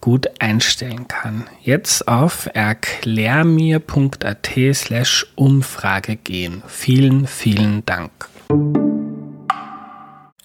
gut 0.00 0.28
einstellen 0.38 1.08
kann. 1.08 1.48
Jetzt 1.62 2.08
auf 2.08 2.50
erklärmir.at 2.52 4.50
slash 4.74 5.26
Umfrage 5.36 6.16
gehen. 6.16 6.62
Vielen, 6.66 7.26
vielen 7.26 7.86
Dank. 7.86 8.10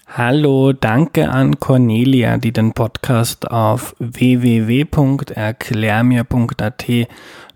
Hallo, 0.08 0.72
danke 0.72 1.28
an 1.28 1.60
Cornelia, 1.60 2.38
die 2.38 2.52
den 2.52 2.72
Podcast 2.72 3.50
auf 3.50 3.94
www.erklärmir.at 3.98 6.84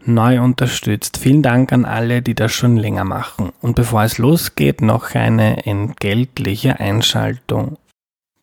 neu 0.05 0.43
unterstützt. 0.43 1.19
Vielen 1.19 1.43
Dank 1.43 1.73
an 1.73 1.85
alle, 1.85 2.23
die 2.23 2.35
das 2.35 2.53
schon 2.53 2.77
länger 2.77 3.05
machen. 3.05 3.53
Und 3.61 3.77
bevor 3.77 4.03
es 4.03 4.19
losgeht, 4.19 4.83
noch 4.83 5.15
eine 5.15 5.65
entgeltliche 5.65 6.81
Einschaltung. 6.81 7.77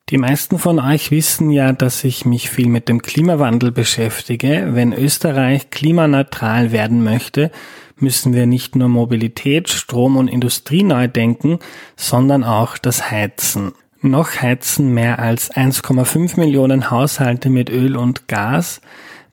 Die 0.09 0.17
meisten 0.17 0.57
von 0.57 0.79
euch 0.79 1.11
wissen 1.11 1.49
ja, 1.49 1.73
dass 1.73 2.05
ich 2.05 2.23
mich 2.23 2.49
viel 2.49 2.69
mit 2.69 2.87
dem 2.87 3.01
Klimawandel 3.01 3.73
beschäftige. 3.73 4.69
Wenn 4.71 4.93
Österreich 4.93 5.69
klimaneutral 5.69 6.71
werden 6.71 7.03
möchte, 7.03 7.51
müssen 7.97 8.33
wir 8.33 8.45
nicht 8.45 8.77
nur 8.77 8.87
Mobilität, 8.87 9.67
Strom 9.67 10.15
und 10.15 10.29
Industrie 10.29 10.83
neu 10.83 11.09
denken, 11.09 11.59
sondern 11.97 12.45
auch 12.45 12.77
das 12.77 13.11
Heizen. 13.11 13.73
Noch 14.01 14.41
heizen 14.41 14.93
mehr 14.93 15.19
als 15.19 15.51
1,5 15.51 16.39
Millionen 16.39 16.89
Haushalte 16.89 17.49
mit 17.49 17.69
Öl 17.69 17.97
und 17.97 18.29
Gas. 18.29 18.79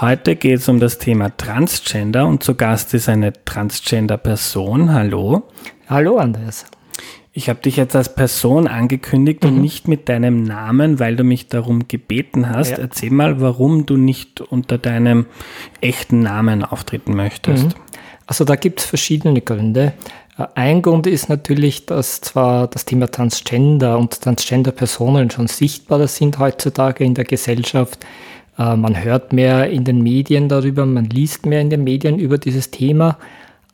Heute 0.00 0.36
geht 0.36 0.58
es 0.58 0.68
um 0.68 0.80
das 0.80 0.98
Thema 0.98 1.36
Transgender 1.36 2.26
und 2.26 2.42
zu 2.42 2.54
Gast 2.54 2.94
ist 2.94 3.10
eine 3.10 3.32
Transgender-Person. 3.44 4.92
Hallo. 4.92 5.42
Hallo, 5.86 6.16
Andreas. 6.16 6.64
Ich 7.34 7.48
habe 7.50 7.60
dich 7.60 7.76
jetzt 7.76 7.94
als 7.94 8.14
Person 8.14 8.66
angekündigt 8.66 9.44
mhm. 9.44 9.50
und 9.50 9.60
nicht 9.60 9.88
mit 9.88 10.08
deinem 10.08 10.44
Namen, 10.44 10.98
weil 10.98 11.14
du 11.14 11.24
mich 11.24 11.48
darum 11.48 11.88
gebeten 11.88 12.48
hast. 12.48 12.72
Ja. 12.72 12.78
Erzähl 12.78 13.10
mal, 13.10 13.40
warum 13.40 13.84
du 13.84 13.98
nicht 13.98 14.40
unter 14.40 14.78
deinem 14.78 15.26
echten 15.82 16.20
Namen 16.20 16.64
auftreten 16.64 17.14
möchtest. 17.14 17.64
Mhm. 17.64 17.74
Also 18.26 18.44
da 18.44 18.56
gibt 18.56 18.80
es 18.80 18.86
verschiedene 18.86 19.42
Gründe. 19.42 19.92
Äh, 20.38 20.46
ein 20.54 20.82
Grund 20.82 21.06
ist 21.06 21.28
natürlich, 21.28 21.86
dass 21.86 22.22
zwar 22.22 22.66
das 22.66 22.86
Thema 22.86 23.10
Transgender 23.10 23.98
und 23.98 24.20
Transgender-Personen 24.20 25.30
schon 25.30 25.48
sichtbarer 25.48 26.08
sind 26.08 26.38
heutzutage 26.38 27.04
in 27.04 27.14
der 27.14 27.24
Gesellschaft, 27.24 27.98
äh, 28.58 28.76
man 28.76 29.02
hört 29.02 29.32
mehr 29.32 29.70
in 29.70 29.84
den 29.84 30.02
Medien 30.02 30.48
darüber, 30.48 30.86
man 30.86 31.06
liest 31.06 31.46
mehr 31.46 31.60
in 31.60 31.70
den 31.70 31.84
Medien 31.84 32.18
über 32.18 32.38
dieses 32.38 32.70
Thema. 32.70 33.18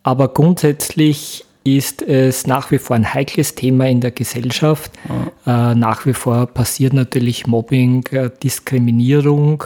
Aber 0.03 0.29
grundsätzlich 0.29 1.45
ist 1.65 2.03
es 2.03 2.47
nach 2.47 2.71
wie 2.71 2.79
vor 2.79 2.97
ein 2.97 3.13
heikles 3.13 3.55
Thema 3.55 3.89
in 3.89 4.01
der 4.01 4.11
Gesellschaft. 4.11 4.93
Ja. 5.45 5.73
Äh, 5.73 5.75
nach 5.75 6.07
wie 6.07 6.15
vor 6.15 6.47
passiert 6.47 6.93
natürlich 6.93 7.47
Mobbing, 7.47 8.07
äh, 8.11 8.31
Diskriminierung. 8.43 9.65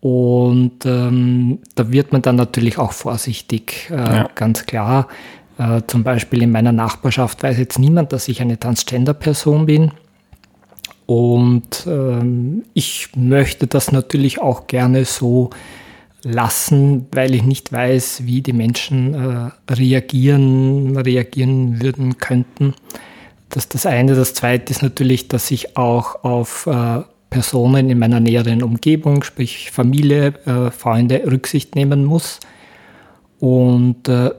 Und 0.00 0.84
ähm, 0.84 1.60
da 1.76 1.92
wird 1.92 2.12
man 2.12 2.22
dann 2.22 2.34
natürlich 2.34 2.76
auch 2.78 2.92
vorsichtig, 2.92 3.88
äh, 3.90 3.96
ja. 3.96 4.28
ganz 4.34 4.66
klar. 4.66 5.08
Zum 5.86 6.02
Beispiel 6.02 6.42
in 6.42 6.50
meiner 6.50 6.72
Nachbarschaft 6.72 7.42
weiß 7.42 7.58
jetzt 7.58 7.78
niemand, 7.78 8.12
dass 8.12 8.26
ich 8.26 8.40
eine 8.40 8.58
Transgender-Person 8.58 9.66
bin. 9.66 9.92
Und 11.12 11.86
ähm, 11.86 12.64
ich 12.72 13.10
möchte 13.14 13.66
das 13.66 13.92
natürlich 13.92 14.40
auch 14.40 14.66
gerne 14.66 15.04
so 15.04 15.50
lassen, 16.22 17.06
weil 17.12 17.34
ich 17.34 17.42
nicht 17.42 17.70
weiß, 17.70 18.22
wie 18.24 18.40
die 18.40 18.54
Menschen 18.54 19.12
äh, 19.12 19.50
reagieren, 19.70 20.96
reagieren 20.96 21.82
würden 21.82 22.16
könnten. 22.16 22.72
Das 23.50 23.64
ist 23.64 23.74
das 23.74 23.84
eine. 23.84 24.14
Das 24.14 24.32
zweite 24.32 24.72
ist 24.72 24.82
natürlich, 24.82 25.28
dass 25.28 25.50
ich 25.50 25.76
auch 25.76 26.24
auf 26.24 26.66
äh, 26.66 27.02
Personen 27.28 27.90
in 27.90 27.98
meiner 27.98 28.20
näheren 28.20 28.62
Umgebung, 28.62 29.22
sprich 29.22 29.70
Familie, 29.70 30.28
äh, 30.46 30.70
Freunde, 30.70 31.30
Rücksicht 31.30 31.74
nehmen 31.74 32.06
muss. 32.06 32.40
Und 33.38 34.08
äh, 34.08 34.30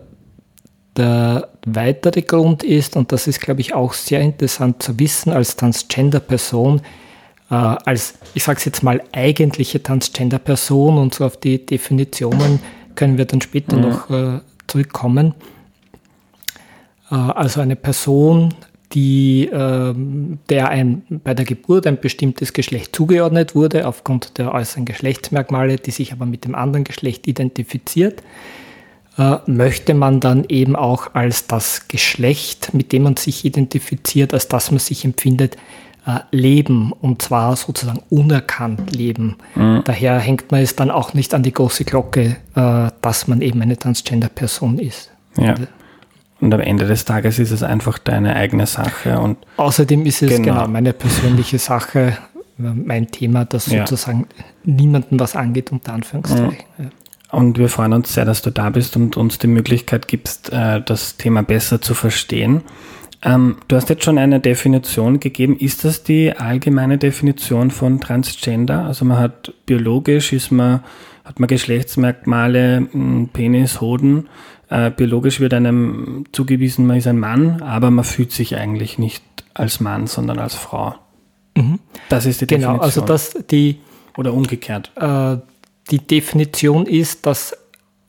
der 0.97 1.52
weitere 1.65 2.21
Grund 2.21 2.63
ist, 2.63 2.95
und 2.95 3.11
das 3.11 3.27
ist, 3.27 3.39
glaube 3.39 3.61
ich, 3.61 3.73
auch 3.73 3.93
sehr 3.93 4.21
interessant 4.21 4.83
zu 4.83 4.99
wissen, 4.99 5.31
als 5.31 5.55
Transgender-Person, 5.55 6.81
äh, 7.49 7.55
als, 7.55 8.15
ich 8.33 8.43
sage 8.43 8.57
es 8.57 8.65
jetzt 8.65 8.83
mal, 8.83 9.01
eigentliche 9.11 9.81
Transgender-Person, 9.81 10.97
und 10.97 11.13
so 11.13 11.25
auf 11.25 11.37
die 11.37 11.65
Definitionen 11.65 12.59
können 12.95 13.17
wir 13.17 13.25
dann 13.25 13.41
später 13.41 13.77
mhm. 13.77 13.81
noch 13.81 14.09
äh, 14.09 14.39
zurückkommen. 14.67 15.35
Äh, 17.09 17.15
also 17.15 17.61
eine 17.61 17.75
Person, 17.75 18.53
die, 18.91 19.47
äh, 19.47 19.93
der 20.49 20.69
ein, 20.69 21.03
bei 21.23 21.33
der 21.33 21.45
Geburt 21.45 21.87
ein 21.87 21.99
bestimmtes 21.99 22.53
Geschlecht 22.53 22.95
zugeordnet 22.95 23.55
wurde, 23.55 23.87
aufgrund 23.87 24.37
der 24.37 24.53
äußeren 24.53 24.85
Geschlechtsmerkmale, 24.85 25.77
die 25.77 25.91
sich 25.91 26.11
aber 26.11 26.25
mit 26.25 26.45
dem 26.45 26.55
anderen 26.55 26.83
Geschlecht 26.83 27.27
identifiziert 27.27 28.21
möchte 29.45 29.93
man 29.93 30.19
dann 30.19 30.45
eben 30.47 30.75
auch 30.75 31.13
als 31.13 31.45
das 31.47 31.87
Geschlecht, 31.87 32.73
mit 32.73 32.91
dem 32.91 33.03
man 33.03 33.15
sich 33.15 33.45
identifiziert, 33.45 34.33
als 34.33 34.47
das 34.47 34.71
man 34.71 34.79
sich 34.79 35.05
empfindet, 35.05 35.57
äh, 36.05 36.19
leben 36.31 36.91
und 36.91 37.21
zwar 37.21 37.55
sozusagen 37.55 38.01
unerkannt 38.09 38.93
leben. 38.93 39.37
Mhm. 39.55 39.83
Daher 39.85 40.19
hängt 40.19 40.51
man 40.51 40.61
es 40.61 40.75
dann 40.75 40.91
auch 40.91 41.13
nicht 41.13 41.33
an 41.33 41.43
die 41.43 41.53
große 41.53 41.85
Glocke, 41.85 42.35
äh, 42.55 42.89
dass 43.01 43.27
man 43.27 43.41
eben 43.41 43.61
eine 43.61 43.77
Transgender-Person 43.77 44.79
ist. 44.79 45.11
Ja. 45.37 45.55
Und 46.41 46.53
am 46.53 46.59
Ende 46.59 46.85
des 46.85 47.05
Tages 47.05 47.39
ist 47.39 47.51
es 47.51 47.63
einfach 47.63 47.97
deine 47.99 48.35
eigene 48.35 48.65
Sache. 48.65 49.17
Und 49.17 49.37
Außerdem 49.55 50.05
ist 50.05 50.21
es 50.23 50.31
genau, 50.31 50.55
genau 50.55 50.67
meine 50.67 50.91
persönliche 50.91 51.57
Sache, 51.57 52.17
mein 52.57 53.09
Thema, 53.09 53.45
das 53.45 53.65
sozusagen 53.65 54.27
ja. 54.37 54.43
niemandem 54.65 55.19
was 55.21 55.37
angeht, 55.37 55.71
unter 55.71 55.93
Anführungszeichen. 55.93 56.65
Mhm. 56.77 56.91
Und 57.33 57.57
wir 57.57 57.67
freuen 57.67 57.93
uns 57.93 58.13
sehr, 58.13 58.25
dass 58.25 58.43
du 58.43 58.51
da 58.51 58.69
bist 58.69 58.95
und 58.95 59.17
uns 59.17 59.39
die 59.39 59.47
Möglichkeit 59.47 60.07
gibst, 60.07 60.51
äh, 60.53 60.81
das 60.81 61.17
Thema 61.17 61.41
besser 61.41 61.81
zu 61.81 61.95
verstehen. 61.95 62.61
Ähm, 63.23 63.57
du 63.67 63.75
hast 63.75 63.89
jetzt 63.89 64.03
schon 64.03 64.19
eine 64.19 64.39
Definition 64.39 65.19
gegeben. 65.19 65.57
Ist 65.57 65.83
das 65.83 66.03
die 66.03 66.31
allgemeine 66.37 66.99
Definition 66.99 67.71
von 67.71 67.99
Transgender? 67.99 68.85
Also 68.85 69.03
man 69.05 69.17
hat 69.17 69.51
biologisch, 69.65 70.31
ist 70.31 70.51
man, 70.51 70.83
hat 71.25 71.39
man 71.39 71.47
Geschlechtsmerkmale, 71.47 72.87
Penis, 73.33 73.81
Hoden. 73.81 74.29
äh, 74.69 74.91
biologisch 74.91 75.39
wird 75.39 75.53
einem 75.55 76.25
zugewiesen, 76.33 76.85
man 76.85 76.97
ist 76.97 77.07
ein 77.07 77.17
Mann, 77.19 77.61
aber 77.63 77.89
man 77.91 78.05
fühlt 78.05 78.31
sich 78.31 78.57
eigentlich 78.57 78.99
nicht 78.99 79.23
als 79.55 79.79
Mann, 79.79 80.05
sondern 80.07 80.37
als 80.39 80.53
Frau. 80.55 80.95
Mhm. 81.55 81.79
Das 82.09 82.25
ist 82.25 82.41
die 82.41 82.47
Genau, 82.47 82.73
Definition. 82.73 82.83
also 82.85 83.01
das, 83.01 83.33
die, 83.49 83.79
Oder 84.17 84.33
umgekehrt. 84.33 84.91
äh, 84.97 85.37
die 85.91 85.99
Definition 85.99 86.85
ist, 86.85 87.25
dass 87.25 87.55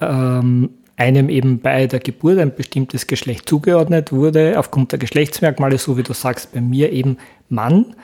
ähm, 0.00 0.70
einem 0.96 1.28
eben 1.28 1.60
bei 1.60 1.86
der 1.86 2.00
Geburt 2.00 2.38
ein 2.38 2.54
bestimmtes 2.54 3.06
Geschlecht 3.06 3.48
zugeordnet 3.48 4.12
wurde, 4.12 4.58
aufgrund 4.58 4.92
der 4.92 4.98
Geschlechtsmerkmale, 4.98 5.78
so 5.78 5.96
wie 5.96 6.02
du 6.02 6.12
sagst, 6.12 6.52
bei 6.52 6.60
mir 6.60 6.92
eben 6.92 7.18
Mann, 7.48 7.96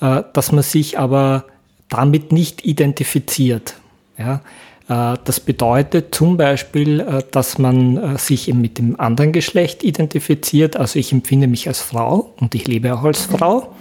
äh, 0.00 0.22
dass 0.32 0.52
man 0.52 0.62
sich 0.62 0.98
aber 0.98 1.44
damit 1.88 2.32
nicht 2.32 2.64
identifiziert. 2.64 3.74
Ja? 4.16 4.40
Äh, 4.88 5.18
das 5.24 5.40
bedeutet 5.40 6.14
zum 6.14 6.36
Beispiel, 6.36 7.00
äh, 7.00 7.22
dass 7.30 7.58
man 7.58 7.96
äh, 7.96 8.18
sich 8.18 8.48
eben 8.48 8.60
mit 8.60 8.78
dem 8.78 8.98
anderen 8.98 9.32
Geschlecht 9.32 9.84
identifiziert. 9.84 10.76
Also 10.76 10.98
ich 10.98 11.12
empfinde 11.12 11.46
mich 11.46 11.68
als 11.68 11.80
Frau 11.80 12.32
und 12.40 12.54
ich 12.54 12.66
lebe 12.66 12.94
auch 12.94 13.04
als 13.04 13.26
Frau. 13.26 13.74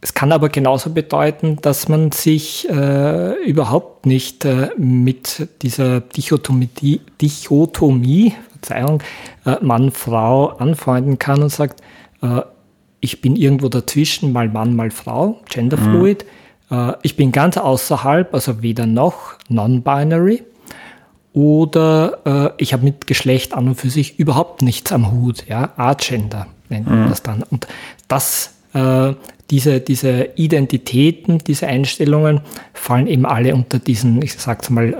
Es 0.00 0.14
kann 0.14 0.30
aber 0.30 0.48
genauso 0.48 0.90
bedeuten, 0.90 1.58
dass 1.60 1.88
man 1.88 2.12
sich 2.12 2.68
äh, 2.70 3.34
überhaupt 3.44 4.06
nicht 4.06 4.44
äh, 4.44 4.70
mit 4.76 5.48
dieser 5.62 6.00
Dichotomie, 6.00 7.00
Dichotomie 7.20 8.34
Verzeihung, 8.52 9.02
äh, 9.44 9.56
Mann-Frau 9.60 10.48
anfreunden 10.48 11.18
kann 11.18 11.42
und 11.42 11.50
sagt, 11.50 11.82
äh, 12.22 12.42
ich 13.00 13.20
bin 13.20 13.36
irgendwo 13.36 13.68
dazwischen, 13.68 14.32
mal 14.32 14.48
Mann, 14.48 14.74
mal 14.74 14.90
Frau, 14.90 15.40
genderfluid. 15.48 16.24
Äh, 16.70 16.92
ich 17.02 17.16
bin 17.16 17.32
ganz 17.32 17.56
außerhalb, 17.56 18.34
also 18.34 18.62
weder 18.62 18.86
noch, 18.86 19.34
non-binary. 19.48 20.44
Oder 21.32 22.18
äh, 22.24 22.62
ich 22.62 22.72
habe 22.72 22.84
mit 22.84 23.06
Geschlecht 23.06 23.54
an 23.54 23.68
und 23.68 23.74
für 23.76 23.90
sich 23.90 24.18
überhaupt 24.18 24.62
nichts 24.62 24.90
am 24.92 25.12
Hut. 25.12 25.46
Ja? 25.48 25.70
Agender 25.76 26.46
nennt 26.68 26.86
man 26.88 27.08
das 27.08 27.22
dann. 27.22 27.42
Und 27.44 27.68
das, 28.08 28.54
diese, 29.50 29.80
diese 29.80 30.30
Identitäten, 30.36 31.38
diese 31.38 31.66
Einstellungen 31.66 32.42
fallen 32.74 33.06
eben 33.06 33.26
alle 33.26 33.54
unter 33.54 33.78
diesen, 33.78 34.20
ich 34.22 34.34
sag's 34.34 34.70
mal, 34.70 34.92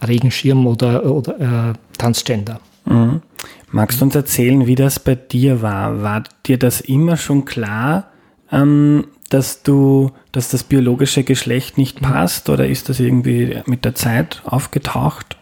äh, 0.00 0.06
Regenschirm 0.06 0.66
oder, 0.66 1.04
oder 1.06 1.70
äh, 1.70 1.96
Transgender. 1.96 2.60
Mhm. 2.84 3.22
Magst 3.70 4.00
du 4.00 4.04
uns 4.04 4.14
erzählen, 4.14 4.66
wie 4.66 4.74
das 4.74 5.00
bei 5.00 5.14
dir 5.14 5.62
war? 5.62 6.02
War 6.02 6.24
dir 6.46 6.58
das 6.58 6.80
immer 6.80 7.16
schon 7.16 7.44
klar, 7.44 8.10
ähm, 8.52 9.06
dass 9.30 9.62
du, 9.62 10.12
dass 10.32 10.50
das 10.50 10.62
biologische 10.62 11.24
Geschlecht 11.24 11.78
nicht 11.78 12.00
passt 12.00 12.48
oder 12.48 12.66
ist 12.68 12.88
das 12.88 13.00
irgendwie 13.00 13.60
mit 13.66 13.84
der 13.84 13.94
Zeit 13.94 14.42
aufgetaucht? 14.44 15.36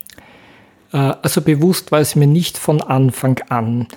Äh, 0.93 1.12
Also 1.22 1.43
bewusst 1.43 1.93
war 1.93 2.00
es 2.00 2.17
mir 2.17 2.26
nicht 2.26 2.56
von 2.56 2.81
Anfang 2.81 3.40
an. 3.49 3.88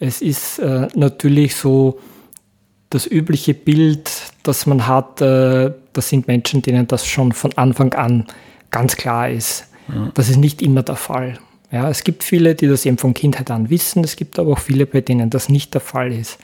Es 0.00 0.22
ist 0.22 0.58
äh, 0.58 0.88
natürlich 0.94 1.54
so 1.54 2.00
das 2.90 3.06
übliche 3.06 3.54
Bild, 3.54 4.10
das 4.42 4.66
man 4.66 4.86
hat, 4.86 5.20
äh, 5.20 5.72
das 5.92 6.08
sind 6.08 6.26
Menschen, 6.26 6.62
denen 6.62 6.86
das 6.86 7.06
schon 7.06 7.32
von 7.32 7.52
Anfang 7.54 7.92
an 7.94 8.26
ganz 8.70 8.96
klar 8.96 9.28
ist. 9.28 9.64
Das 10.12 10.28
ist 10.28 10.36
nicht 10.36 10.60
immer 10.60 10.82
der 10.82 10.96
Fall. 10.96 11.38
Ja, 11.70 11.88
es 11.88 12.04
gibt 12.04 12.22
viele, 12.22 12.54
die 12.54 12.66
das 12.66 12.84
eben 12.84 12.98
von 12.98 13.14
Kindheit 13.14 13.50
an 13.50 13.70
wissen, 13.70 14.04
es 14.04 14.16
gibt 14.16 14.38
aber 14.38 14.52
auch 14.52 14.58
viele, 14.58 14.84
bei 14.84 15.00
denen 15.00 15.30
das 15.30 15.48
nicht 15.48 15.72
der 15.72 15.80
Fall 15.80 16.12
ist. 16.12 16.38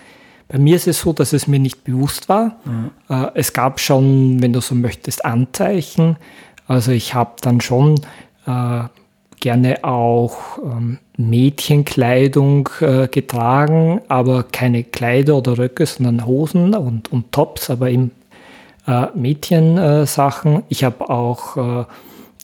Bei 0.49 0.59
mir 0.59 0.77
ist 0.77 0.87
es 0.87 1.01
so, 1.01 1.13
dass 1.13 1.33
es 1.33 1.47
mir 1.47 1.59
nicht 1.59 1.85
bewusst 1.85 2.29
war. 2.29 2.59
Äh, 3.09 3.27
es 3.35 3.53
gab 3.53 3.81
schon, 3.81 4.43
wenn 4.43 4.53
du 4.53 4.61
so 4.61 4.75
möchtest, 4.75 5.25
Anzeichen. 5.25 6.17
Also 6.67 6.93
ich 6.93 7.15
habe 7.15 7.33
dann 7.41 7.61
schon 7.61 8.01
äh, 8.47 8.85
gerne 9.45 9.85
auch 9.85 10.57
ähm, 10.57 10.97
Mädchenkleidung 11.19 12.71
äh, 12.81 13.09
getragen, 13.09 14.01
aber 14.09 14.45
keine 14.45 14.85
Kleider 14.85 15.37
oder 15.37 15.59
Röcke, 15.59 15.85
sondern 15.85 16.25
Hosen 16.25 16.75
und, 16.75 17.13
und 17.13 17.31
Tops, 17.31 17.69
aber 17.69 17.91
eben 17.91 18.11
äh, 18.87 19.09
Mädchensachen. 19.15 20.63
ich 20.71 20.83
habe 20.83 21.11
auch 21.11 21.59
äh, 21.59 21.85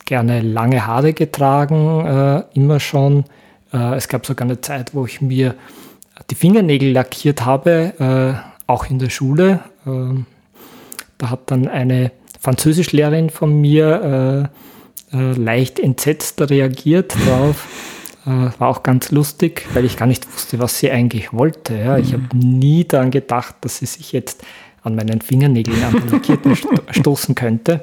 gerne 0.04 0.42
lange 0.42 0.86
Haare 0.86 1.14
getragen, 1.14 2.04
äh, 2.04 2.42
immer 2.52 2.80
schon. 2.80 3.24
Äh, 3.72 3.94
es 3.94 4.06
gab 4.06 4.26
sogar 4.26 4.46
eine 4.46 4.60
Zeit, 4.60 4.94
wo 4.94 5.06
ich 5.06 5.22
mir 5.22 5.54
die 6.28 6.34
Fingernägel 6.34 6.92
lackiert 6.92 7.46
habe, 7.46 7.94
äh, 7.98 8.70
auch 8.70 8.90
in 8.90 8.98
der 8.98 9.08
Schule. 9.08 9.60
Ähm, 9.86 10.26
da 11.16 11.30
hat 11.30 11.50
dann 11.50 11.66
eine 11.66 12.12
Französischlehrerin 12.40 13.30
von 13.30 13.58
mir 13.58 14.50
äh, 15.12 15.32
leicht 15.32 15.78
entsetzt 15.78 16.40
reagiert 16.40 17.14
drauf. 17.14 17.66
Äh, 18.26 18.50
war 18.58 18.68
auch 18.68 18.82
ganz 18.82 19.10
lustig, 19.12 19.66
weil 19.72 19.86
ich 19.86 19.96
gar 19.96 20.04
nicht 20.04 20.30
wusste, 20.30 20.58
was 20.58 20.78
sie 20.78 20.90
eigentlich 20.90 21.32
wollte. 21.32 21.74
Ja. 21.74 21.96
Ich 21.96 22.12
habe 22.12 22.24
nie 22.34 22.84
daran 22.84 23.10
gedacht, 23.10 23.54
dass 23.62 23.78
sie 23.78 23.86
sich 23.86 24.12
jetzt 24.12 24.44
an 24.82 24.94
meinen 24.94 25.22
Fingernägeln 25.22 25.82
an 25.82 25.94
den 25.94 26.08
Lackierten 26.10 26.54
sto 26.54 26.68
stoßen 26.90 27.34
könnte. 27.34 27.82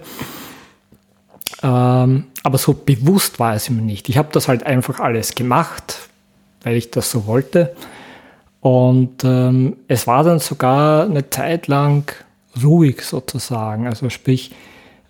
Ähm, 1.63 2.25
aber 2.43 2.57
so 2.59 2.73
bewusst 2.73 3.39
war 3.39 3.55
es 3.55 3.69
mir 3.71 3.81
nicht. 3.81 4.09
Ich 4.09 4.17
habe 4.19 4.29
das 4.31 4.47
halt 4.47 4.63
einfach 4.63 4.99
alles 4.99 5.33
gemacht, 5.33 6.07
weil 6.63 6.75
ich 6.75 6.91
das 6.91 7.09
so 7.09 7.25
wollte. 7.25 7.75
Und 8.61 9.23
ähm, 9.23 9.77
es 9.87 10.05
war 10.07 10.23
dann 10.23 10.39
sogar 10.39 11.05
eine 11.05 11.29
Zeit 11.29 11.67
lang 11.67 12.11
ruhig 12.63 13.01
sozusagen. 13.01 13.87
Also 13.87 14.09
sprich, 14.09 14.51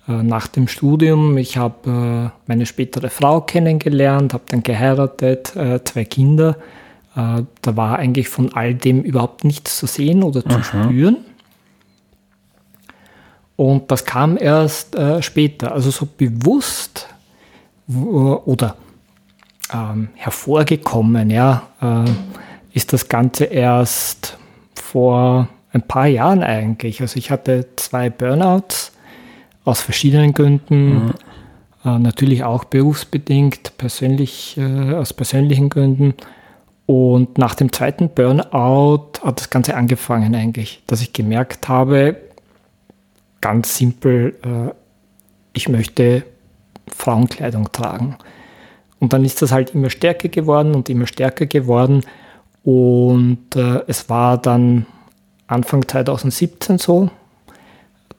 nach 0.08 0.48
dem 0.48 0.68
Studium, 0.68 1.38
ich 1.38 1.58
habe 1.58 2.32
äh, 2.32 2.40
meine 2.48 2.66
spätere 2.66 3.10
Frau 3.10 3.42
kennengelernt, 3.42 4.34
habe 4.34 4.44
dann 4.48 4.64
geheiratet, 4.64 5.56
äh, 5.56 5.84
zwei 5.84 6.06
Kinder. 6.06 6.58
Äh, 7.16 7.44
da 7.62 7.76
war 7.76 8.00
eigentlich 8.00 8.30
von 8.30 8.54
all 8.54 8.74
dem 8.74 9.02
überhaupt 9.02 9.44
nichts 9.44 9.78
zu 9.78 9.86
sehen 9.86 10.24
oder 10.24 10.46
zu 10.46 10.64
spüren. 10.64 11.18
Und 13.58 13.92
das 13.92 14.06
kam 14.06 14.38
erst 14.38 14.96
äh, 14.96 15.22
später, 15.22 15.74
also 15.74 15.90
so 15.90 16.06
bewusst 16.06 17.08
oder 17.88 18.76
ähm, 19.74 20.10
hervorgekommen, 20.14 21.30
ja, 21.30 21.64
äh, 21.82 22.10
ist 22.74 22.94
das 22.94 23.10
Ganze 23.10 23.46
erst 23.46 24.38
vor 24.76 25.48
ein 25.74 25.82
paar 25.82 26.08
Jahren 26.08 26.44
eigentlich. 26.44 27.02
Also 27.02 27.18
ich 27.18 27.32
hatte 27.32 27.68
zwei 27.76 28.10
Burnouts 28.10 28.92
aus 29.68 29.82
verschiedenen 29.82 30.34
Gründen, 30.34 31.14
äh, 31.84 32.00
natürlich 32.00 32.46
auch 32.46 32.64
berufsbedingt, 32.64 33.78
persönlich, 33.78 34.58
äh, 34.58 34.94
aus 34.94 35.14
persönlichen 35.14 35.70
Gründen. 35.70 36.14
Und 36.86 37.38
nach 37.38 37.54
dem 37.54 37.74
zweiten 37.74 38.08
Burnout 38.10 39.12
hat 39.22 39.42
das 39.42 39.50
Ganze 39.50 39.76
angefangen 39.76 40.34
eigentlich, 40.36 40.82
dass 40.88 41.02
ich 41.02 41.12
gemerkt 41.12 41.68
habe, 41.68 42.16
ganz 43.42 43.78
simpel, 43.78 44.36
äh, 44.42 44.74
ich 45.52 45.68
möchte 45.68 46.24
Frauenkleidung 46.88 47.70
tragen. 47.74 48.16
Und 49.00 49.12
dann 49.12 49.26
ist 49.26 49.42
das 49.42 49.52
halt 49.52 49.72
immer 49.72 49.90
stärker 49.90 50.30
geworden 50.30 50.76
und 50.76 50.90
immer 50.90 51.08
stärker 51.08 51.46
geworden. 51.46 52.04
Und 52.64 53.54
äh, 53.58 53.82
es 53.88 54.10
war 54.10 54.38
dann 54.38 54.86
Anfang 55.46 55.86
2017 55.86 56.78
so, 56.78 57.10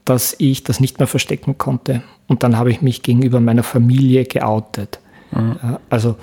dass 0.09 0.35
ich 0.39 0.65
das 0.65 0.81
nicht 0.81 0.99
mehr 0.99 1.07
verstecken 1.07 1.59
konnte. 1.59 2.03
Und 2.29 2.43
dann 2.43 2.57
habe 2.57 2.71
ich 2.71 2.81
mich 2.81 3.03
gegenüber 3.03 3.41
meiner 3.41 3.63
Familie 3.63 4.25
geoutet. 4.25 5.01
Äh, 5.33 5.77
also, 5.91 6.17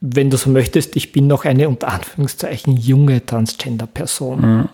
wenn 0.00 0.30
du 0.30 0.36
so 0.36 0.50
möchtest, 0.50 0.96
ich 0.96 1.12
bin 1.12 1.26
noch 1.26 1.44
eine 1.44 1.68
unter 1.68 1.88
Anführungszeichen 1.88 2.76
junge 2.76 3.24
Transgender-Person. 3.24 4.68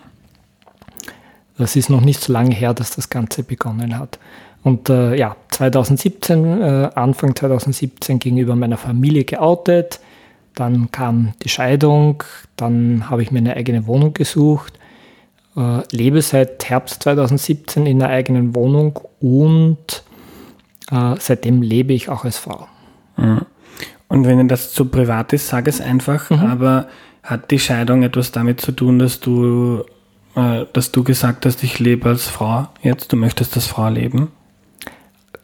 Das 1.58 1.74
ist 1.74 1.90
noch 1.90 2.00
nicht 2.00 2.20
so 2.20 2.32
lange 2.32 2.54
her, 2.54 2.74
dass 2.74 2.94
das 2.94 3.10
Ganze 3.10 3.42
begonnen 3.42 3.98
hat. 3.98 4.18
Und 4.62 4.88
äh, 4.88 5.14
ja, 5.16 5.36
2017, 5.50 6.60
äh, 6.60 6.90
Anfang 6.94 7.34
2017 7.34 8.18
gegenüber 8.18 8.56
meiner 8.56 8.76
Familie 8.76 9.24
geoutet. 9.24 10.00
Dann 10.54 10.90
kam 10.90 11.34
die 11.42 11.48
Scheidung, 11.48 12.22
dann 12.56 13.10
habe 13.10 13.22
ich 13.22 13.30
mir 13.30 13.38
eine 13.38 13.56
eigene 13.56 13.86
Wohnung 13.86 14.14
gesucht, 14.14 14.78
äh, 15.56 15.82
lebe 15.90 16.22
seit 16.22 16.68
Herbst 16.68 17.02
2017 17.02 17.86
in 17.86 18.02
einer 18.02 18.12
eigenen 18.12 18.54
Wohnung 18.54 19.00
und 19.20 20.04
äh, 20.90 21.14
seitdem 21.18 21.62
lebe 21.62 21.92
ich 21.92 22.08
auch 22.08 22.24
als 22.24 22.38
Frau. 22.38 22.68
Und 24.08 24.26
wenn 24.26 24.46
das 24.48 24.72
zu 24.72 24.84
privat 24.84 25.32
ist, 25.32 25.48
sag 25.48 25.66
es 25.68 25.80
einfach, 25.80 26.30
aber 26.30 26.86
hat 27.22 27.50
die 27.50 27.58
Scheidung 27.58 28.02
etwas 28.02 28.30
damit 28.30 28.60
zu 28.60 28.72
tun, 28.72 28.98
dass 28.98 29.20
du, 29.20 29.84
äh, 30.36 30.64
dass 30.72 30.92
du 30.92 31.02
gesagt 31.02 31.44
hast, 31.44 31.62
ich 31.62 31.78
lebe 31.80 32.08
als 32.08 32.28
Frau 32.28 32.68
jetzt, 32.82 33.12
du 33.12 33.16
möchtest 33.16 33.56
als 33.56 33.66
Frau 33.66 33.88
leben? 33.88 34.28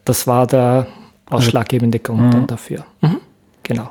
Das 0.04 0.26
war 0.26 0.47
der 0.47 0.87
ausschlaggebende 1.28 1.99
Grund 1.99 2.35
dann 2.35 2.47
dafür. 2.47 2.85
Mhm. 3.00 3.19
Genau. 3.62 3.90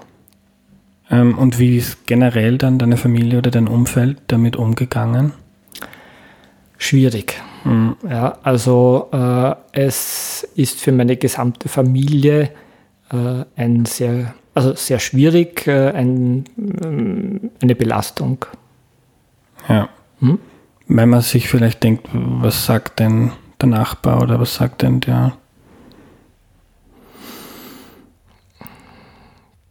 Ähm, 1.09 1.37
und 1.37 1.59
wie 1.59 1.77
ist 1.77 2.07
generell 2.07 2.57
dann 2.57 2.79
deine 2.79 2.97
Familie 2.97 3.39
oder 3.39 3.51
dein 3.51 3.67
Umfeld 3.67 4.19
damit 4.27 4.55
umgegangen? 4.55 5.33
Schwierig. 6.81 7.41
Ja, 8.09 8.37
also 8.41 9.09
äh, 9.11 9.53
es 9.71 10.47
ist 10.55 10.81
für 10.81 10.91
meine 10.91 11.15
gesamte 11.15 11.69
Familie 11.69 12.49
äh, 13.11 13.45
ein 13.55 13.85
sehr 13.85 14.33
also 14.53 14.73
sehr 14.75 14.99
schwierig, 14.99 15.67
äh, 15.67 15.91
ein, 15.91 16.45
ähm, 16.83 17.51
eine 17.61 17.75
Belastung. 17.75 18.45
Ja. 19.69 19.89
Hm? 20.19 20.39
Wenn 20.87 21.09
man 21.09 21.21
sich 21.21 21.47
vielleicht 21.47 21.83
denkt, 21.83 22.09
was 22.11 22.65
sagt 22.65 22.99
denn 22.99 23.31
der 23.61 23.69
Nachbar 23.69 24.21
oder 24.21 24.39
was 24.39 24.55
sagt 24.55 24.81
denn 24.81 24.99
der 24.99 25.33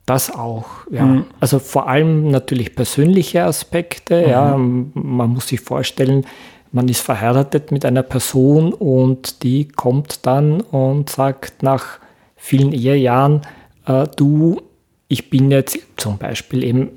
Das 0.07 0.35
auch, 0.35 0.67
ja. 0.90 1.05
Mhm. 1.05 1.25
Also 1.38 1.61
vor 1.61 1.88
allem 1.88 2.33
natürlich 2.33 2.75
persönliche 2.75 3.45
Aspekte. 3.45 4.23
Mhm. 4.23 4.29
Ja, 4.29 4.57
man 4.57 5.31
muss 5.31 5.49
sich 5.49 5.61
vorstellen, 5.61 6.26
man 6.73 6.89
ist 6.89 7.00
verheiratet 7.00 7.73
mit 7.73 7.85
einer 7.85 8.03
Person 8.03 8.73
und 8.73 9.43
die 9.43 9.69
kommt 9.69 10.27
dann 10.27 10.61
und 10.61 11.11
sagt 11.11 11.62
nach 11.62 11.99
vielen 12.37 12.73
Ehejahren, 12.73 13.43
äh, 13.87 14.07
du, 14.17 14.62
ich 15.09 15.31
bin 15.31 15.50
jetzt 15.50 15.79
zum 15.97 16.19
Beispiel 16.19 16.65
eben 16.65 16.91